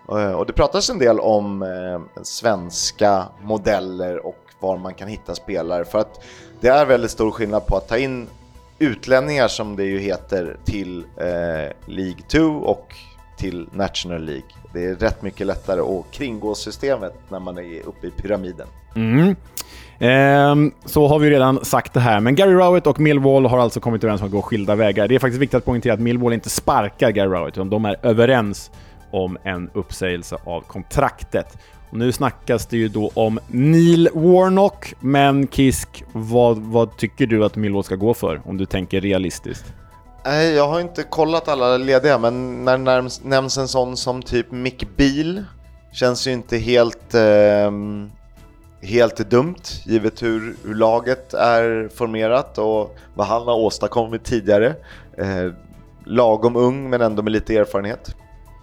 Eh, 0.09 0.33
och 0.33 0.47
det 0.47 0.53
pratas 0.53 0.91
en 0.91 0.99
del 0.99 1.21
om 1.21 1.63
eh, 1.63 2.23
svenska 2.23 3.25
modeller 3.43 4.27
och 4.27 4.39
var 4.61 4.77
man 4.77 4.95
kan 4.95 5.09
hitta 5.09 5.35
spelare. 5.35 5.85
För 5.85 5.99
att 5.99 6.25
det 6.61 6.69
är 6.69 6.87
väldigt 6.87 7.11
stor 7.11 7.31
skillnad 7.31 7.67
på 7.67 7.77
att 7.77 7.89
ta 7.89 7.99
in 7.99 8.27
utlänningar 8.79 9.49
som 9.49 9.77
det 9.77 9.85
ju 9.85 9.99
heter 9.99 10.57
till 10.65 11.05
eh, 11.17 11.73
League 11.87 12.23
2 12.29 12.39
och 12.41 12.95
till 13.37 13.69
National 13.73 14.25
League. 14.25 14.60
Det 14.73 14.85
är 14.85 14.95
rätt 14.95 15.23
mycket 15.23 15.47
lättare 15.47 15.81
att 15.81 16.11
kringgå 16.11 16.55
systemet 16.55 17.15
när 17.29 17.41
man 17.41 17.59
är 17.59 17.87
uppe 17.87 18.07
i 18.07 18.11
pyramiden. 18.11 18.67
Mm. 18.97 19.37
Ehm, 19.99 20.73
så 20.85 21.07
har 21.07 21.19
vi 21.19 21.31
redan 21.31 21.65
sagt 21.65 21.93
det 21.93 22.01
här, 22.01 22.21
men 22.21 22.35
Gary 22.35 22.53
Rowett 22.53 22.87
och 22.87 23.01
Millwall 23.01 23.47
har 23.47 23.59
alltså 23.59 23.81
kommit 23.81 24.05
överens 24.05 24.21
om 24.21 24.27
att 24.27 24.33
gå 24.33 24.43
skilda 24.43 24.75
vägar. 24.75 25.09
Det 25.09 25.15
är 25.15 25.19
faktiskt 25.19 25.43
viktigt 25.43 25.59
att 25.59 25.65
poängtera 25.65 25.95
att 25.95 26.01
Millwall 26.01 26.33
inte 26.33 26.51
sparkar 26.51 27.11
Gary 27.11 27.29
Rowett, 27.29 27.55
utan 27.55 27.71
de 27.71 27.85
är 27.85 27.97
överens 28.03 28.71
om 29.11 29.39
en 29.45 29.71
uppsägelse 29.75 30.37
av 30.45 30.61
kontraktet. 30.61 31.59
Och 31.91 31.99
nu 31.99 32.13
snackas 32.13 32.67
det 32.67 32.77
ju 32.77 32.89
då 32.89 33.11
om 33.15 33.39
Neil 33.49 34.09
Warnock, 34.15 34.95
men 35.01 35.49
Kisk, 35.49 36.05
vad, 36.13 36.59
vad 36.59 36.97
tycker 36.97 37.27
du 37.27 37.45
att 37.45 37.57
Millwall 37.57 37.85
ska 37.85 37.97
gå 37.97 38.15
för 38.15 38.41
om 38.45 38.57
du 38.57 38.67
tänker 38.67 39.01
realistiskt? 39.01 39.75
Nej, 40.25 40.55
jag 40.55 40.69
har 40.69 40.81
inte 40.81 41.03
kollat 41.03 41.49
alla 41.49 41.77
lediga, 41.77 42.19
men 42.19 42.65
när 42.65 42.79
det 42.79 43.11
nämns 43.29 43.59
en 43.59 43.69
sån 43.69 43.97
som 43.97 44.23
typ 44.23 44.51
Mick 44.51 44.97
Beal 44.97 45.45
känns 45.93 46.27
ju 46.27 46.33
inte 46.33 46.57
helt, 46.57 47.15
eh, 47.15 47.71
helt 48.83 49.31
dumt 49.31 49.63
givet 49.85 50.23
hur, 50.23 50.57
hur, 50.65 50.75
laget 50.75 51.35
är 51.35 51.89
formerat 51.95 52.59
och 52.59 52.97
vad 53.15 53.27
han 53.27 53.43
har 53.43 53.55
åstadkommit 53.55 54.25
tidigare. 54.25 54.75
Eh, 55.19 55.53
lagom 56.05 56.57
ung 56.57 56.91
men 56.91 57.01
ändå 57.01 57.23
med 57.23 57.33
lite 57.33 57.57
erfarenhet. 57.57 58.15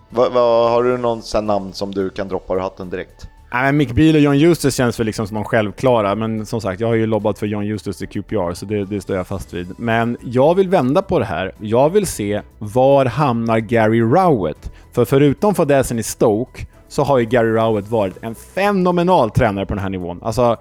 Va, 0.09 0.29
va, 0.29 0.69
har 0.69 0.83
du 0.83 0.97
någon 0.97 1.21
namn 1.43 1.73
som 1.73 1.93
du 1.93 2.09
kan 2.09 2.27
droppa 2.27 2.53
ur 2.55 2.59
hatten 2.59 2.89
direkt? 2.89 3.27
Nej, 3.53 3.73
Mick 3.73 3.91
Beal 3.91 4.15
och 4.15 4.21
John 4.21 4.37
Justus 4.37 4.75
känns 4.75 4.99
väl 4.99 5.05
liksom 5.05 5.27
som 5.27 5.35
de 5.35 5.43
självklara, 5.43 6.15
men 6.15 6.45
som 6.45 6.61
sagt, 6.61 6.79
jag 6.79 6.87
har 6.87 6.95
ju 6.95 7.05
lobbat 7.05 7.39
för 7.39 7.47
John 7.47 7.65
Justus 7.65 8.01
i 8.01 8.07
QPR, 8.07 8.53
så 8.53 8.65
det, 8.65 8.85
det, 8.85 9.01
står 9.01 9.15
jag 9.15 9.27
fast 9.27 9.53
vid. 9.53 9.79
Men 9.79 10.17
jag 10.21 10.55
vill 10.55 10.69
vända 10.69 11.01
på 11.01 11.19
det 11.19 11.25
här. 11.25 11.51
Jag 11.59 11.89
vill 11.89 12.07
se 12.07 12.41
var 12.59 13.05
hamnar 13.05 13.59
Gary 13.59 14.01
Rowett? 14.01 14.71
För 14.91 15.05
förutom 15.05 15.55
fadäsen 15.55 15.99
i 15.99 16.03
Stoke 16.03 16.65
så 16.87 17.03
har 17.03 17.17
ju 17.19 17.25
Gary 17.25 17.49
Rowett 17.49 17.87
varit 17.87 18.23
en 18.23 18.35
fenomenal 18.35 19.29
tränare 19.29 19.65
på 19.65 19.73
den 19.73 19.83
här 19.83 19.89
nivån. 19.89 20.19
Alltså, 20.23 20.57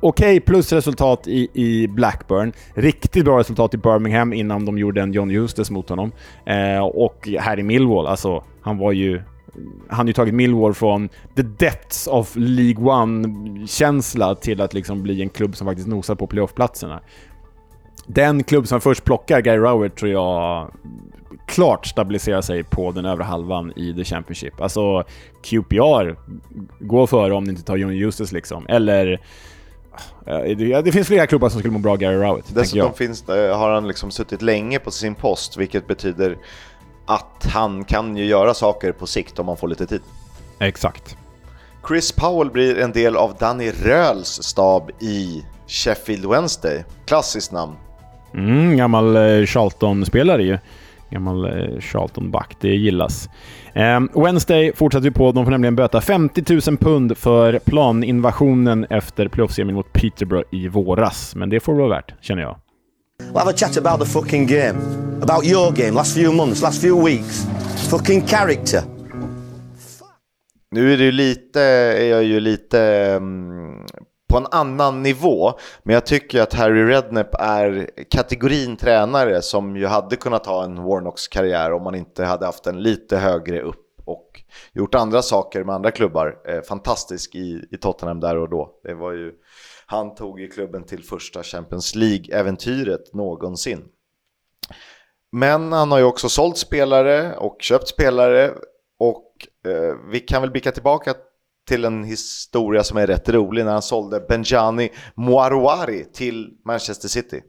okej 0.00 0.36
okay, 0.36 0.40
plusresultat 0.40 1.28
i, 1.28 1.48
i 1.52 1.88
Blackburn. 1.88 2.52
Riktigt 2.74 3.24
bra 3.24 3.38
resultat 3.38 3.74
i 3.74 3.76
Birmingham 3.76 4.32
innan 4.32 4.64
de 4.64 4.78
gjorde 4.78 5.02
en 5.02 5.12
John 5.12 5.30
Justus 5.30 5.70
mot 5.70 5.88
honom. 5.88 6.12
Eh, 6.46 6.78
och 6.78 7.28
här 7.40 7.58
i 7.58 7.62
Millwall, 7.62 8.06
alltså, 8.06 8.44
han 8.60 8.78
var 8.78 8.92
ju 8.92 9.22
han 9.88 9.98
har 9.98 10.06
ju 10.06 10.12
tagit 10.12 10.34
Millwall 10.34 10.74
från 10.74 11.08
the 11.36 11.42
depths 11.42 12.06
of 12.06 12.32
League 12.36 12.84
One-känsla 12.84 14.34
till 14.34 14.60
att 14.60 14.74
liksom 14.74 15.02
bli 15.02 15.22
en 15.22 15.28
klubb 15.28 15.56
som 15.56 15.66
faktiskt 15.66 15.88
nosar 15.88 16.14
på 16.14 16.26
playoff-platserna. 16.26 17.00
Den 18.06 18.44
klubb 18.44 18.68
som 18.68 18.80
först 18.80 19.04
plockar 19.04 19.40
Gary 19.40 19.58
Rowett 19.58 19.96
tror 19.96 20.10
jag 20.10 20.70
klart 21.46 21.86
stabiliserar 21.86 22.40
sig 22.40 22.64
på 22.64 22.92
den 22.92 23.04
övre 23.04 23.24
halvan 23.24 23.72
i 23.76 23.94
The 23.94 24.04
Championship. 24.04 24.60
Alltså, 24.60 25.04
QPR 25.42 26.16
går 26.80 27.06
före 27.06 27.34
om 27.34 27.44
ni 27.44 27.50
inte 27.50 27.62
tar 27.62 27.76
John 27.76 27.92
Eustace 27.92 28.34
liksom. 28.34 28.66
Eller... 28.68 29.20
Det 30.82 30.92
finns 30.92 31.06
flera 31.06 31.26
klubbar 31.26 31.48
som 31.48 31.58
skulle 31.58 31.72
må 31.72 31.78
bra 31.78 31.96
Gary 31.96 32.16
Rowett. 32.16 32.54
Dessutom 32.54 32.94
finns, 32.94 33.28
har 33.28 33.70
han 33.74 33.88
liksom 33.88 34.10
suttit 34.10 34.42
länge 34.42 34.78
på 34.78 34.90
sin 34.90 35.14
post, 35.14 35.56
vilket 35.56 35.86
betyder 35.86 36.38
att 37.08 37.46
han 37.52 37.84
kan 37.84 38.16
ju 38.16 38.24
göra 38.24 38.54
saker 38.54 38.92
på 38.92 39.06
sikt 39.06 39.38
om 39.38 39.46
man 39.46 39.56
får 39.56 39.68
lite 39.68 39.86
tid. 39.86 40.00
Exakt. 40.58 41.16
Chris 41.88 42.12
Powell 42.12 42.50
blir 42.50 42.78
en 42.78 42.92
del 42.92 43.16
av 43.16 43.34
Danny 43.40 43.70
Röhls 43.70 44.42
stab 44.42 44.90
i 45.00 45.44
Sheffield 45.66 46.26
Wednesday. 46.26 46.84
Klassiskt 47.06 47.52
namn. 47.52 47.72
Mm, 48.34 48.76
gammal 48.76 49.16
eh, 49.16 49.46
Charlton-spelare 49.46 50.42
ju. 50.42 50.58
Gammal 51.10 51.44
eh, 51.44 51.80
Charlton-back. 51.80 52.56
Det 52.60 52.68
gillas. 52.68 53.28
Eh, 53.72 54.00
Wednesday 54.14 54.72
fortsätter 54.76 55.04
vi 55.04 55.10
på. 55.10 55.32
De 55.32 55.44
får 55.44 55.50
nämligen 55.50 55.76
böta 55.76 56.00
50 56.00 56.70
000 56.70 56.78
pund 56.78 57.16
för 57.16 57.58
planinvasionen 57.58 58.86
efter 58.90 59.28
playoff-semin 59.28 59.74
mot 59.74 59.92
Peterborough 59.92 60.48
i 60.50 60.68
våras. 60.68 61.34
Men 61.34 61.50
det 61.50 61.60
får 61.60 61.72
det 61.72 61.78
vara 61.78 61.88
värt, 61.88 62.14
känner 62.20 62.42
jag. 62.42 62.56
We'll 63.20 63.38
have 63.38 63.50
a 63.50 63.56
chat 63.56 63.76
about 63.76 64.00
the 64.00 64.06
fucking 64.06 64.46
game. 64.46 64.76
About 65.22 65.44
your 65.44 65.72
game, 65.72 65.94
last 65.94 66.14
few 66.14 66.32
months, 66.32 66.62
last 66.62 66.80
few 66.80 67.04
weeks. 67.04 67.46
Fucking 67.90 68.26
character. 68.26 68.82
Nu 70.70 70.92
är 70.92 70.96
det 70.96 71.04
ju 71.04 71.12
lite, 71.12 71.60
är 71.60 72.10
jag 72.10 72.24
ju 72.24 72.40
lite 72.40 73.12
um, 73.16 73.86
på 74.28 74.36
en 74.36 74.46
annan 74.50 75.02
nivå. 75.02 75.52
Men 75.82 75.94
jag 75.94 76.06
tycker 76.06 76.42
att 76.42 76.54
Harry 76.54 76.84
Redknapp 76.84 77.34
är 77.34 77.90
kategorin 78.10 78.76
tränare 78.76 79.42
som 79.42 79.76
ju 79.76 79.86
hade 79.86 80.16
kunnat 80.16 80.46
ha 80.46 80.64
en 80.64 80.82
Warnocks 80.82 81.28
karriär 81.28 81.72
om 81.72 81.82
man 81.82 81.94
inte 81.94 82.24
hade 82.24 82.46
haft 82.46 82.66
en 82.66 82.82
lite 82.82 83.16
högre 83.16 83.60
upp 83.60 83.84
och 84.04 84.42
gjort 84.72 84.94
andra 84.94 85.22
saker 85.22 85.64
med 85.64 85.74
andra 85.74 85.90
klubbar. 85.90 86.36
Eh, 86.48 86.60
fantastisk 86.60 87.34
i, 87.34 87.68
i 87.70 87.76
Tottenham 87.76 88.20
där 88.20 88.36
och 88.36 88.50
då. 88.50 88.70
Det 88.82 88.94
var 88.94 89.12
ju 89.12 89.32
han 89.90 90.14
tog 90.14 90.40
ju 90.40 90.48
klubben 90.48 90.84
till 90.84 91.04
första 91.04 91.42
Champions 91.42 91.94
League-äventyret 91.94 93.14
någonsin. 93.14 93.84
Men 95.32 95.72
han 95.72 95.90
har 95.90 95.98
ju 95.98 96.04
också 96.04 96.28
sålt 96.28 96.58
spelare 96.58 97.36
och 97.36 97.56
köpt 97.60 97.88
spelare 97.88 98.54
och 98.98 99.32
eh, 99.66 100.10
vi 100.12 100.20
kan 100.20 100.42
väl 100.42 100.50
blicka 100.50 100.72
tillbaka 100.72 101.14
till 101.68 101.84
en 101.84 102.04
historia 102.04 102.84
som 102.84 102.98
är 102.98 103.06
rätt 103.06 103.28
rolig 103.28 103.64
när 103.64 103.72
han 103.72 103.82
sålde 103.82 104.20
Benjani 104.20 104.90
Mouarouari 105.14 106.04
till 106.04 106.50
Manchester 106.64 107.08
City. 107.08 107.42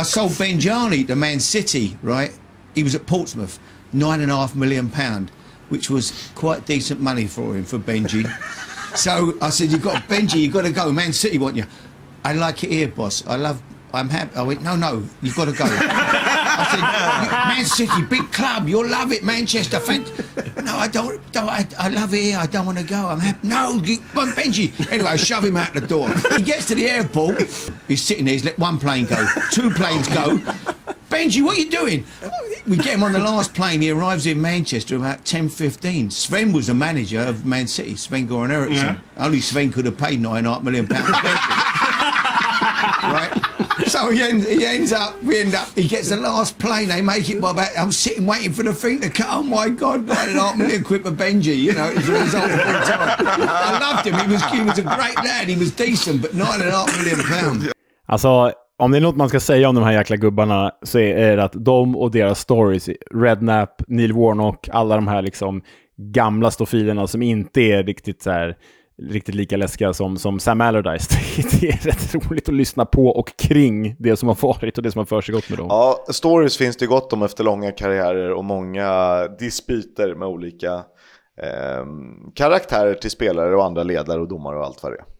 I 0.00 0.04
sold 0.04 0.38
Benjani 0.38 1.06
to 1.06 1.14
Man 1.14 1.40
City, 1.40 1.96
right? 2.02 2.32
He 2.74 2.82
was 2.82 2.94
at 2.94 3.06
Portsmouth, 3.06 3.60
nine 3.90 4.22
and 4.22 4.32
a 4.32 4.36
half 4.36 4.54
million 4.54 4.90
pound, 4.90 5.28
which 5.68 5.90
was 5.90 6.32
quite 6.34 6.66
decent 6.66 7.00
money 7.00 7.28
for 7.28 7.54
him, 7.54 7.64
for 7.64 7.78
Benji. 7.78 8.26
So 8.94 9.34
I 9.40 9.50
said, 9.50 9.70
"You've 9.72 9.82
got 9.82 10.02
Benji. 10.08 10.40
You've 10.40 10.52
got 10.52 10.62
to 10.62 10.72
go. 10.72 10.92
Man 10.92 11.12
City 11.12 11.38
want 11.38 11.56
you." 11.56 11.64
I 12.24 12.32
like 12.34 12.62
it 12.64 12.70
here, 12.70 12.88
boss. 12.88 13.26
I 13.26 13.36
love. 13.36 13.62
I'm 13.94 14.08
happy. 14.08 14.34
I 14.36 14.42
went, 14.42 14.62
no, 14.62 14.74
no, 14.74 15.02
you've 15.20 15.36
got 15.36 15.46
to 15.46 15.52
go. 15.52 15.66
I 15.66 16.68
said, 16.70 17.54
Man 17.54 17.64
City, 17.66 18.02
big 18.02 18.32
club. 18.32 18.68
You'll 18.68 18.88
love 18.88 19.12
it, 19.12 19.22
Manchester. 19.22 19.78
Fan- 19.80 20.04
no, 20.64 20.76
I 20.76 20.88
don't. 20.88 21.20
don't 21.32 21.48
I, 21.48 21.66
I, 21.78 21.88
love 21.88 22.14
it 22.14 22.22
here. 22.22 22.38
I 22.38 22.46
don't 22.46 22.64
want 22.64 22.78
to 22.78 22.84
go. 22.84 23.08
I'm 23.08 23.20
happy. 23.20 23.46
No, 23.46 23.74
you, 23.84 23.98
Benji. 23.98 24.90
Anyway, 24.90 25.08
I 25.08 25.16
shove 25.16 25.44
him 25.44 25.56
out 25.56 25.74
the 25.74 25.80
door. 25.80 26.08
He 26.36 26.42
gets 26.42 26.68
to 26.68 26.74
the 26.74 26.88
airport. 26.88 27.42
He's 27.88 28.02
sitting 28.02 28.24
there. 28.24 28.32
He's 28.32 28.44
let 28.44 28.58
one 28.58 28.78
plane 28.78 29.06
go. 29.06 29.26
Two 29.50 29.70
planes 29.70 30.08
go. 30.08 30.38
Benji, 31.10 31.42
what 31.42 31.58
are 31.58 31.60
you 31.60 31.70
doing? 31.70 32.04
We 32.66 32.76
get 32.76 32.94
him 32.94 33.02
on 33.02 33.12
the 33.12 33.18
last 33.18 33.54
plane. 33.54 33.80
He 33.82 33.90
arrives 33.90 34.26
in 34.26 34.40
Manchester 34.40 34.96
about 34.96 35.24
10.15. 35.24 36.12
Sven 36.12 36.52
was 36.52 36.68
the 36.68 36.74
manager 36.74 37.20
of 37.20 37.44
Man 37.44 37.66
City, 37.66 37.96
Sven 37.96 38.28
Goran 38.28 38.50
Eriksson. 38.50 38.86
Yeah. 38.86 39.24
Only 39.24 39.40
Sven 39.40 39.72
could 39.72 39.84
have 39.86 39.98
paid 39.98 40.20
nine 40.20 40.38
and 40.38 40.46
a 40.46 40.54
half 40.54 40.62
million 40.62 40.86
pounds. 40.86 41.08
right? 43.02 43.32
So 43.86 44.10
he 44.10 44.22
ends, 44.22 44.48
he 44.48 44.64
ends 44.64 44.92
up, 44.92 45.20
we 45.22 45.40
end 45.40 45.54
up, 45.54 45.68
he 45.74 45.88
gets 45.88 46.10
the 46.10 46.16
last 46.16 46.58
plane. 46.58 46.88
They 46.88 47.02
make 47.02 47.28
it 47.28 47.40
by 47.40 47.50
about, 47.50 47.70
I'm 47.76 47.90
sitting 47.90 48.26
waiting 48.26 48.52
for 48.52 48.62
the 48.62 48.72
thing 48.72 49.00
to 49.00 49.10
come. 49.10 49.28
Oh 49.32 49.42
my 49.42 49.68
God, 49.68 50.06
nine 50.06 50.28
and 50.28 50.38
a 50.38 50.42
half 50.42 50.56
million 50.56 50.84
quid 50.84 51.02
for 51.02 51.10
Benji. 51.10 51.56
You 51.58 51.72
know, 51.72 51.88
it's 51.88 52.06
a 52.06 52.12
result 52.12 52.50
of 52.50 52.60
time. 52.60 53.16
I 53.18 53.78
loved 53.80 54.06
him. 54.06 54.14
He 54.18 54.32
was, 54.32 54.44
he 54.44 54.60
was 54.60 54.78
a 54.78 54.82
great 54.82 55.16
lad. 55.16 55.48
He 55.48 55.56
was 55.56 55.72
decent, 55.72 56.22
but 56.22 56.34
nine 56.34 56.60
and 56.60 56.68
a 56.68 56.72
half 56.72 56.96
million 56.96 57.18
pounds. 57.22 57.68
I 57.68 57.72
Alltså, 58.12 58.54
om 58.84 58.90
det 58.90 58.98
är 58.98 59.00
något 59.00 59.16
man 59.16 59.28
ska 59.28 59.40
säga 59.40 59.68
om 59.68 59.74
de 59.74 59.84
här 59.84 59.92
jäkla 59.92 60.16
gubbarna 60.16 60.72
så 60.82 60.98
är 60.98 61.36
det 61.36 61.44
att 61.44 61.52
de 61.64 61.96
och 61.96 62.10
deras 62.10 62.40
stories, 62.40 62.88
Rednap, 63.14 63.82
Neil 63.86 64.12
Warnock, 64.12 64.68
alla 64.72 64.94
de 64.94 65.08
här 65.08 65.22
liksom 65.22 65.62
gamla 65.96 66.50
stofilerna 66.50 67.06
som 67.06 67.22
inte 67.22 67.60
är 67.60 67.82
riktigt 67.82 68.22
så 68.22 68.30
här, 68.30 68.56
riktigt 69.02 69.34
lika 69.34 69.56
läskiga 69.56 69.92
som, 69.92 70.16
som 70.16 70.40
Sam 70.40 70.60
Allardyce. 70.60 71.18
Det 71.60 71.68
är 71.68 71.76
rätt 71.76 72.14
roligt 72.14 72.48
att 72.48 72.54
lyssna 72.54 72.84
på 72.84 73.06
och 73.06 73.36
kring 73.36 73.96
det 73.98 74.16
som 74.16 74.28
har 74.28 74.38
varit 74.42 74.76
och 74.76 74.82
det 74.82 74.92
som 74.92 74.98
har 74.98 75.06
försiggått 75.06 75.48
med 75.48 75.58
dem. 75.58 75.66
Ja, 75.70 76.04
stories 76.08 76.56
finns 76.56 76.76
det 76.76 76.86
gott 76.86 77.12
om 77.12 77.22
efter 77.22 77.44
långa 77.44 77.70
karriärer 77.70 78.32
och 78.32 78.44
många 78.44 79.18
dispyter 79.38 80.14
med 80.14 80.28
olika 80.28 80.74
eh, 81.42 81.86
karaktärer 82.34 82.94
till 82.94 83.10
spelare 83.10 83.56
och 83.56 83.64
andra 83.64 83.82
ledare 83.82 84.20
och 84.20 84.28
domare 84.28 84.58
och 84.58 84.64
allt 84.64 84.82
vad 84.82 84.92
det 84.92 84.98
är. 84.98 85.11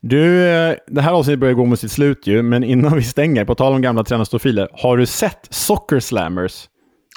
Du, 0.00 0.48
eh, 0.48 0.74
det 0.86 1.00
här 1.00 1.12
avsnittet 1.12 1.40
börjar 1.40 1.54
gå 1.54 1.64
mot 1.64 1.80
sitt 1.80 1.92
slut 1.92 2.26
ju, 2.26 2.42
men 2.42 2.64
innan 2.64 2.96
vi 2.96 3.02
stänger, 3.02 3.44
på 3.44 3.54
tal 3.54 3.72
om 3.72 3.82
gamla 3.82 4.04
tränarstofiler, 4.04 4.68
har 4.72 4.96
du 4.96 5.06
sett 5.06 5.46
Soccer 5.50 6.00
Slammers? 6.00 6.68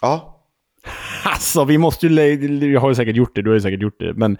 Ja. 0.01 0.29
Alltså, 1.25 1.65
vi 1.65 1.77
måste 1.77 2.07
ju... 2.07 2.71
Jag 2.71 2.81
har 2.81 2.89
ju 2.89 2.95
säkert 2.95 3.15
gjort 3.15 3.35
det, 3.35 3.41
du 3.41 3.49
har 3.49 3.55
ju 3.55 3.61
säkert 3.61 3.81
gjort 3.81 3.99
det, 3.99 4.13
men 4.13 4.37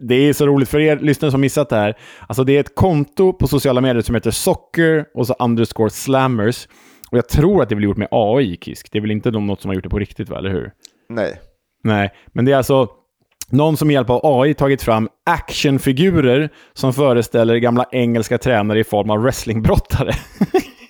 det 0.00 0.14
är 0.14 0.32
så 0.32 0.46
roligt 0.46 0.68
för 0.68 0.80
er 0.80 0.98
lyssnare 0.98 1.30
som 1.30 1.40
missat 1.40 1.68
det 1.68 1.76
här. 1.76 1.98
Alltså, 2.26 2.44
det 2.44 2.56
är 2.56 2.60
ett 2.60 2.74
konto 2.74 3.32
på 3.32 3.48
sociala 3.48 3.80
medier 3.80 4.02
som 4.02 4.14
heter 4.14 4.30
Soccer 4.30 5.04
och 5.14 5.26
så 5.26 5.34
underscore 5.38 5.90
Slammers. 5.90 6.68
Och 7.10 7.18
jag 7.18 7.28
tror 7.28 7.62
att 7.62 7.68
det 7.68 7.74
är 7.74 7.80
gjort 7.80 7.96
med 7.96 8.08
AI, 8.10 8.56
Kisk. 8.56 8.92
Det 8.92 8.98
är 8.98 9.02
väl 9.02 9.10
inte 9.10 9.30
något 9.30 9.60
som 9.60 9.68
har 9.68 9.74
gjort 9.74 9.84
det 9.84 9.90
på 9.90 9.98
riktigt, 9.98 10.28
va? 10.28 10.38
Eller 10.38 10.50
hur? 10.50 10.70
Nej. 11.08 11.40
Nej, 11.84 12.10
men 12.32 12.44
det 12.44 12.52
är 12.52 12.56
alltså 12.56 12.88
någon 13.50 13.76
som 13.76 13.88
med 13.88 13.94
hjälp 13.94 14.10
av 14.10 14.20
AI 14.22 14.54
tagit 14.54 14.82
fram 14.82 15.08
actionfigurer 15.26 16.50
som 16.74 16.92
föreställer 16.92 17.56
gamla 17.56 17.86
engelska 17.92 18.38
tränare 18.38 18.80
i 18.80 18.84
form 18.84 19.10
av 19.10 19.22
wrestlingbrottare. 19.22 20.12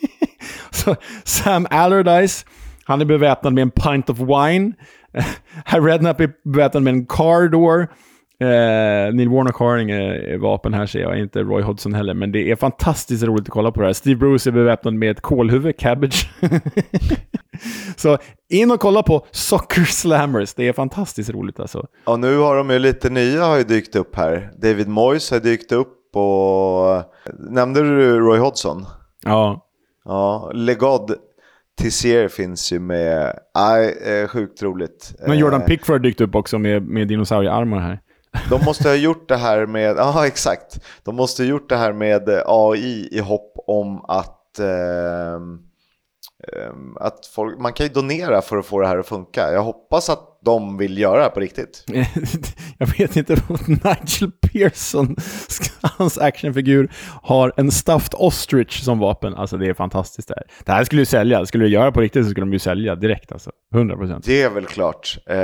Så 0.71 0.97
Sam 1.25 1.67
Allardyce, 1.71 2.47
han 2.85 3.01
är 3.01 3.05
beväpnad 3.05 3.53
med 3.53 3.63
en 3.63 3.71
pint 3.71 4.11
of 4.11 4.19
wine. 4.19 4.73
Herr 5.65 5.81
Redknapp 5.81 6.21
är 6.21 6.31
beväpnad 6.45 6.83
med 6.83 6.93
en 6.95 7.07
car 7.07 7.49
door. 7.49 7.89
Eh, 8.41 9.15
Neil 9.15 9.29
Warnock 9.29 9.57
har 9.57 9.79
inget 9.79 10.41
vapen 10.41 10.75
här 10.75 10.87
ser 10.87 11.01
jag, 11.01 11.19
inte 11.19 11.43
Roy 11.43 11.63
Hodgson 11.63 11.95
heller, 11.95 12.15
men 12.15 12.33
det 12.33 12.51
är 12.51 12.57
fantastiskt 12.57 13.25
roligt 13.25 13.43
att 13.45 13.51
kolla 13.51 13.73
på 13.73 13.81
det 13.81 13.87
här. 13.87 13.93
Steve 13.93 14.17
Bruce 14.17 14.51
är 14.51 14.53
beväpnad 14.53 14.95
med 14.95 15.11
ett 15.11 15.21
kålhuvud, 15.21 15.77
cabbage. 15.79 16.31
Så 17.97 18.19
in 18.49 18.71
och 18.71 18.81
kolla 18.81 19.03
på 19.03 19.27
Soccer 19.31 19.85
Slammers. 19.85 20.55
Det 20.55 20.69
är 20.69 20.73
fantastiskt 20.73 21.31
roligt 21.31 21.61
alltså. 21.61 21.87
Och 22.05 22.21
nu 22.21 22.37
har 22.39 22.57
de 22.57 22.71
ju 22.71 22.79
lite 22.79 23.11
nya 23.11 23.45
har 23.45 23.57
ju 23.59 23.65
dykt 23.65 23.97
upp 23.97 24.17
här. 24.17 24.51
David 24.63 24.89
Moyes 24.89 25.31
har 25.31 25.41
dykt 25.41 25.73
upp 25.73 26.17
och... 26.17 27.03
Nämnde 27.51 27.81
du 27.81 28.21
Roy 28.21 28.39
Hodgson? 28.39 28.87
Ja, 29.25 29.65
Ja, 30.05 30.51
Legod 30.55 31.15
Tissier 31.79 32.29
finns 32.29 32.73
ju 32.73 32.79
med. 32.79 33.39
Nej, 33.55 33.97
eh, 34.07 34.29
sjukt 34.29 34.63
roligt. 34.63 35.15
men 35.27 35.39
Jordan 35.39 35.61
Eh, 35.61 35.67
Pickford 35.67 35.95
har 35.95 35.99
dykt 35.99 36.21
upp 36.21 36.35
också 36.35 36.59
med, 36.59 36.83
med 36.83 37.09
dinosauriearmar 37.09 37.79
här. 37.79 38.01
De 38.51 38.65
måste 38.65 38.89
ha 38.89 38.95
gjort 38.95 39.29
det 39.29 39.37
här 39.37 39.67
med, 39.67 39.97
ja 39.97 40.27
exakt. 40.27 40.81
De 41.03 41.17
måste 41.17 41.43
ha 41.43 41.49
gjort 41.49 41.69
det 41.69 41.77
här 41.77 41.93
med 41.93 42.29
eh, 42.29 42.43
AI 42.47 43.09
i 43.13 43.21
hopp 43.21 43.55
om 43.67 44.05
att, 44.05 44.59
eh, 44.59 45.41
att 47.01 47.27
folk, 47.27 47.59
man 47.59 47.73
kan 47.73 47.87
ju 47.87 47.93
donera 47.93 48.43
för 48.43 48.57
att 48.57 48.67
få 48.67 48.81
det 48.81 48.87
här 48.87 48.99
att 48.99 49.07
funka. 49.07 49.53
Jag 49.53 49.63
hoppas 49.63 50.11
att 50.11 50.38
de 50.45 50.79
vill 50.79 50.99
göra 50.99 51.23
det 51.23 51.31
på 51.31 51.41
riktigt. 51.41 51.85
Jag 52.79 52.87
vet 52.99 53.17
inte 53.17 53.37
vad 53.49 53.69
Nigel 53.69 54.31
Pearson, 54.31 55.17
hans 55.83 56.19
actionfigur, 56.19 56.91
har 57.23 57.53
en 57.57 57.71
stuffed 57.71 58.15
ostrich 58.15 58.83
som 58.83 58.99
vapen. 58.99 59.35
Alltså 59.35 59.57
det 59.57 59.67
är 59.67 59.75
fantastiskt 59.75 60.29
det 60.29 60.35
här. 60.37 60.45
Det 60.65 60.73
här 60.73 60.85
skulle 60.85 61.03
ju 61.03 61.07
sälja. 61.07 61.47
Skulle 61.47 61.65
du 61.65 61.71
göra 61.71 61.85
det 61.85 61.93
på 61.93 62.01
riktigt 62.01 62.25
så 62.25 62.31
skulle 62.31 62.47
de 62.47 62.53
ju 62.53 62.59
sälja 62.59 62.95
direkt 62.95 63.33
alltså. 63.33 63.51
100%. 63.75 64.23
Det 64.27 64.43
är 64.43 64.51
väl 64.51 64.65
klart. 64.65 65.19
Eh, 65.27 65.37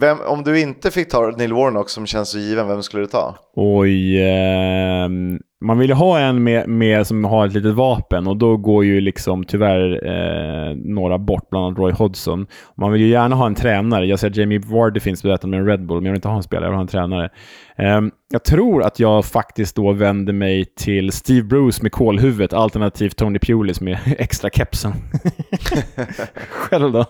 vem, 0.00 0.18
om 0.26 0.42
du 0.42 0.60
inte 0.60 0.90
fick 0.90 1.10
ta 1.10 1.30
Neil 1.30 1.52
Warnock 1.52 1.90
som 1.90 2.06
känns 2.06 2.30
så 2.30 2.38
given, 2.38 2.68
vem 2.68 2.82
skulle 2.82 3.02
du 3.02 3.06
ta? 3.06 3.34
Oj, 3.56 4.22
ehm, 4.22 5.38
man 5.64 5.78
vill 5.78 5.88
ju 5.88 5.94
ha 5.94 6.18
en 6.18 6.42
med, 6.42 6.68
med 6.68 7.06
som 7.06 7.24
har 7.24 7.46
ett 7.46 7.52
litet 7.52 7.74
vapen 7.74 8.26
och 8.26 8.36
då 8.36 8.56
går 8.56 8.84
ju 8.84 9.00
liksom 9.00 9.44
tyvärr 9.44 10.06
eh, 10.06 10.76
några 10.76 11.18
bort, 11.18 11.50
bland 11.50 11.66
annat 11.66 11.78
Roy 11.78 11.92
Hodgson. 11.92 12.46
Man 12.76 12.92
vill 12.92 13.00
ju 13.02 13.08
gärna 13.08 13.36
ha 13.36 13.46
en 13.46 13.54
tränare. 13.54 14.06
Jag 14.06 14.18
att 14.26 14.36
Jamie 14.36 14.58
Vardy 14.58 15.00
finns 15.00 15.22
berättad 15.22 15.46
med 15.48 15.60
en 15.60 15.66
Red 15.66 15.86
Bull, 15.86 15.96
men 15.96 16.04
jag 16.04 16.12
vill 16.12 16.18
inte 16.18 16.28
ha 16.28 16.36
en 16.36 16.42
spelare, 16.42 16.64
jag 16.64 16.70
vill 16.70 16.76
ha 16.76 16.82
en 16.82 16.88
tränare. 16.88 17.30
Ehm, 17.78 18.10
jag 18.30 18.44
tror 18.44 18.82
att 18.82 19.00
jag 19.00 19.24
faktiskt 19.24 19.76
då 19.76 19.92
vänder 19.92 20.32
mig 20.32 20.64
till 20.64 21.12
Steve 21.12 21.42
Bruce 21.42 21.82
med 21.82 21.92
kolhuvudet, 21.92 22.52
alternativt 22.52 23.16
Tony 23.16 23.38
Pulis 23.38 23.80
med 23.80 23.98
extra 24.18 24.50
kepsen. 24.50 24.92
Själv 26.48 26.92
då? 26.92 27.00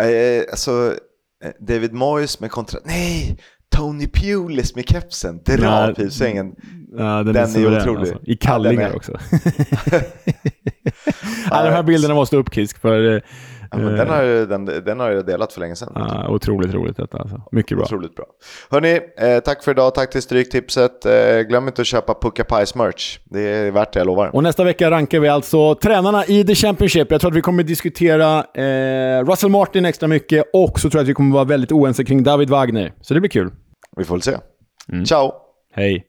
Eh, 0.00 0.42
alltså, 0.50 0.94
eh, 1.44 1.50
David 1.66 1.92
Moyes 1.92 2.40
med 2.40 2.50
kontra... 2.50 2.80
Nej! 2.84 3.38
Tony 3.76 4.06
Pulis 4.06 4.74
med 4.76 4.88
kepsen. 4.88 5.40
Dra 5.44 5.94
pipsvängen. 5.94 6.54
Ja, 6.98 7.22
den, 7.22 7.34
Den 7.34 7.56
är, 7.56 7.58
är 7.72 7.80
otrolig. 7.80 8.00
Alltså. 8.00 8.14
I 8.14 8.32
Ja, 8.32 8.36
kallingar 8.40 8.90
är- 8.90 8.96
också. 8.96 9.12
ja, 11.50 11.62
de 11.64 11.70
här 11.70 11.82
bilderna 11.82 12.14
måste 12.14 12.36
upp 12.36 12.54
Kisk, 12.54 12.80
för 12.80 13.14
eh, 13.14 13.20
Ja, 13.72 13.78
men 13.78 13.94
den, 13.96 14.08
har, 14.08 14.22
ju- 14.22 14.46
den, 14.46 14.64
den 14.64 15.00
har 15.00 15.10
jag 15.10 15.26
delat 15.26 15.52
för 15.52 15.60
länge 15.60 15.76
sedan. 15.76 15.92
ja, 15.94 16.28
otroligt 16.28 16.74
roligt 16.74 16.96
detta. 16.96 17.18
Alltså. 17.18 17.42
Mycket 17.52 17.76
bra. 17.78 17.84
Otroligt 17.84 18.14
bra. 18.16 18.24
Hörni, 18.70 19.00
eh, 19.18 19.38
tack 19.44 19.64
för 19.64 19.70
idag. 19.70 19.94
Tack 19.94 20.10
till 20.10 20.22
Stryktipset. 20.22 21.04
Eh, 21.06 21.40
glöm 21.48 21.66
inte 21.68 21.80
att 21.82 21.86
köpa 21.86 22.14
Pucka 22.14 22.44
Pies 22.44 22.74
merch. 22.74 23.18
Det 23.24 23.40
är 23.40 23.70
värt 23.70 23.92
det, 23.92 24.00
jag 24.00 24.06
lovar. 24.06 24.34
Och 24.36 24.42
nästa 24.42 24.64
vecka 24.64 24.90
rankar 24.90 25.20
vi 25.20 25.28
alltså 25.28 25.74
tränarna 25.74 26.24
i 26.26 26.44
The 26.44 26.54
Championship. 26.54 27.10
Jag 27.10 27.20
tror 27.20 27.30
att 27.30 27.36
vi 27.36 27.40
kommer 27.42 27.62
diskutera 27.62 28.38
eh, 28.54 29.24
Russell 29.24 29.50
Martin 29.50 29.84
extra 29.84 30.08
mycket 30.08 30.44
och 30.52 30.80
så 30.80 30.90
tror 30.90 30.98
jag 30.98 31.02
att 31.04 31.08
vi 31.08 31.14
kommer 31.14 31.34
vara 31.34 31.44
väldigt 31.44 31.72
oense 31.72 32.04
kring 32.04 32.22
David 32.22 32.50
Wagner. 32.50 32.92
Så 33.00 33.14
det 33.14 33.20
blir 33.20 33.30
kul. 33.30 33.50
Vi 33.96 34.04
får 34.04 34.14
väl 34.14 34.22
se. 34.22 34.36
Ciao! 35.06 35.32
Hej! 35.74 36.04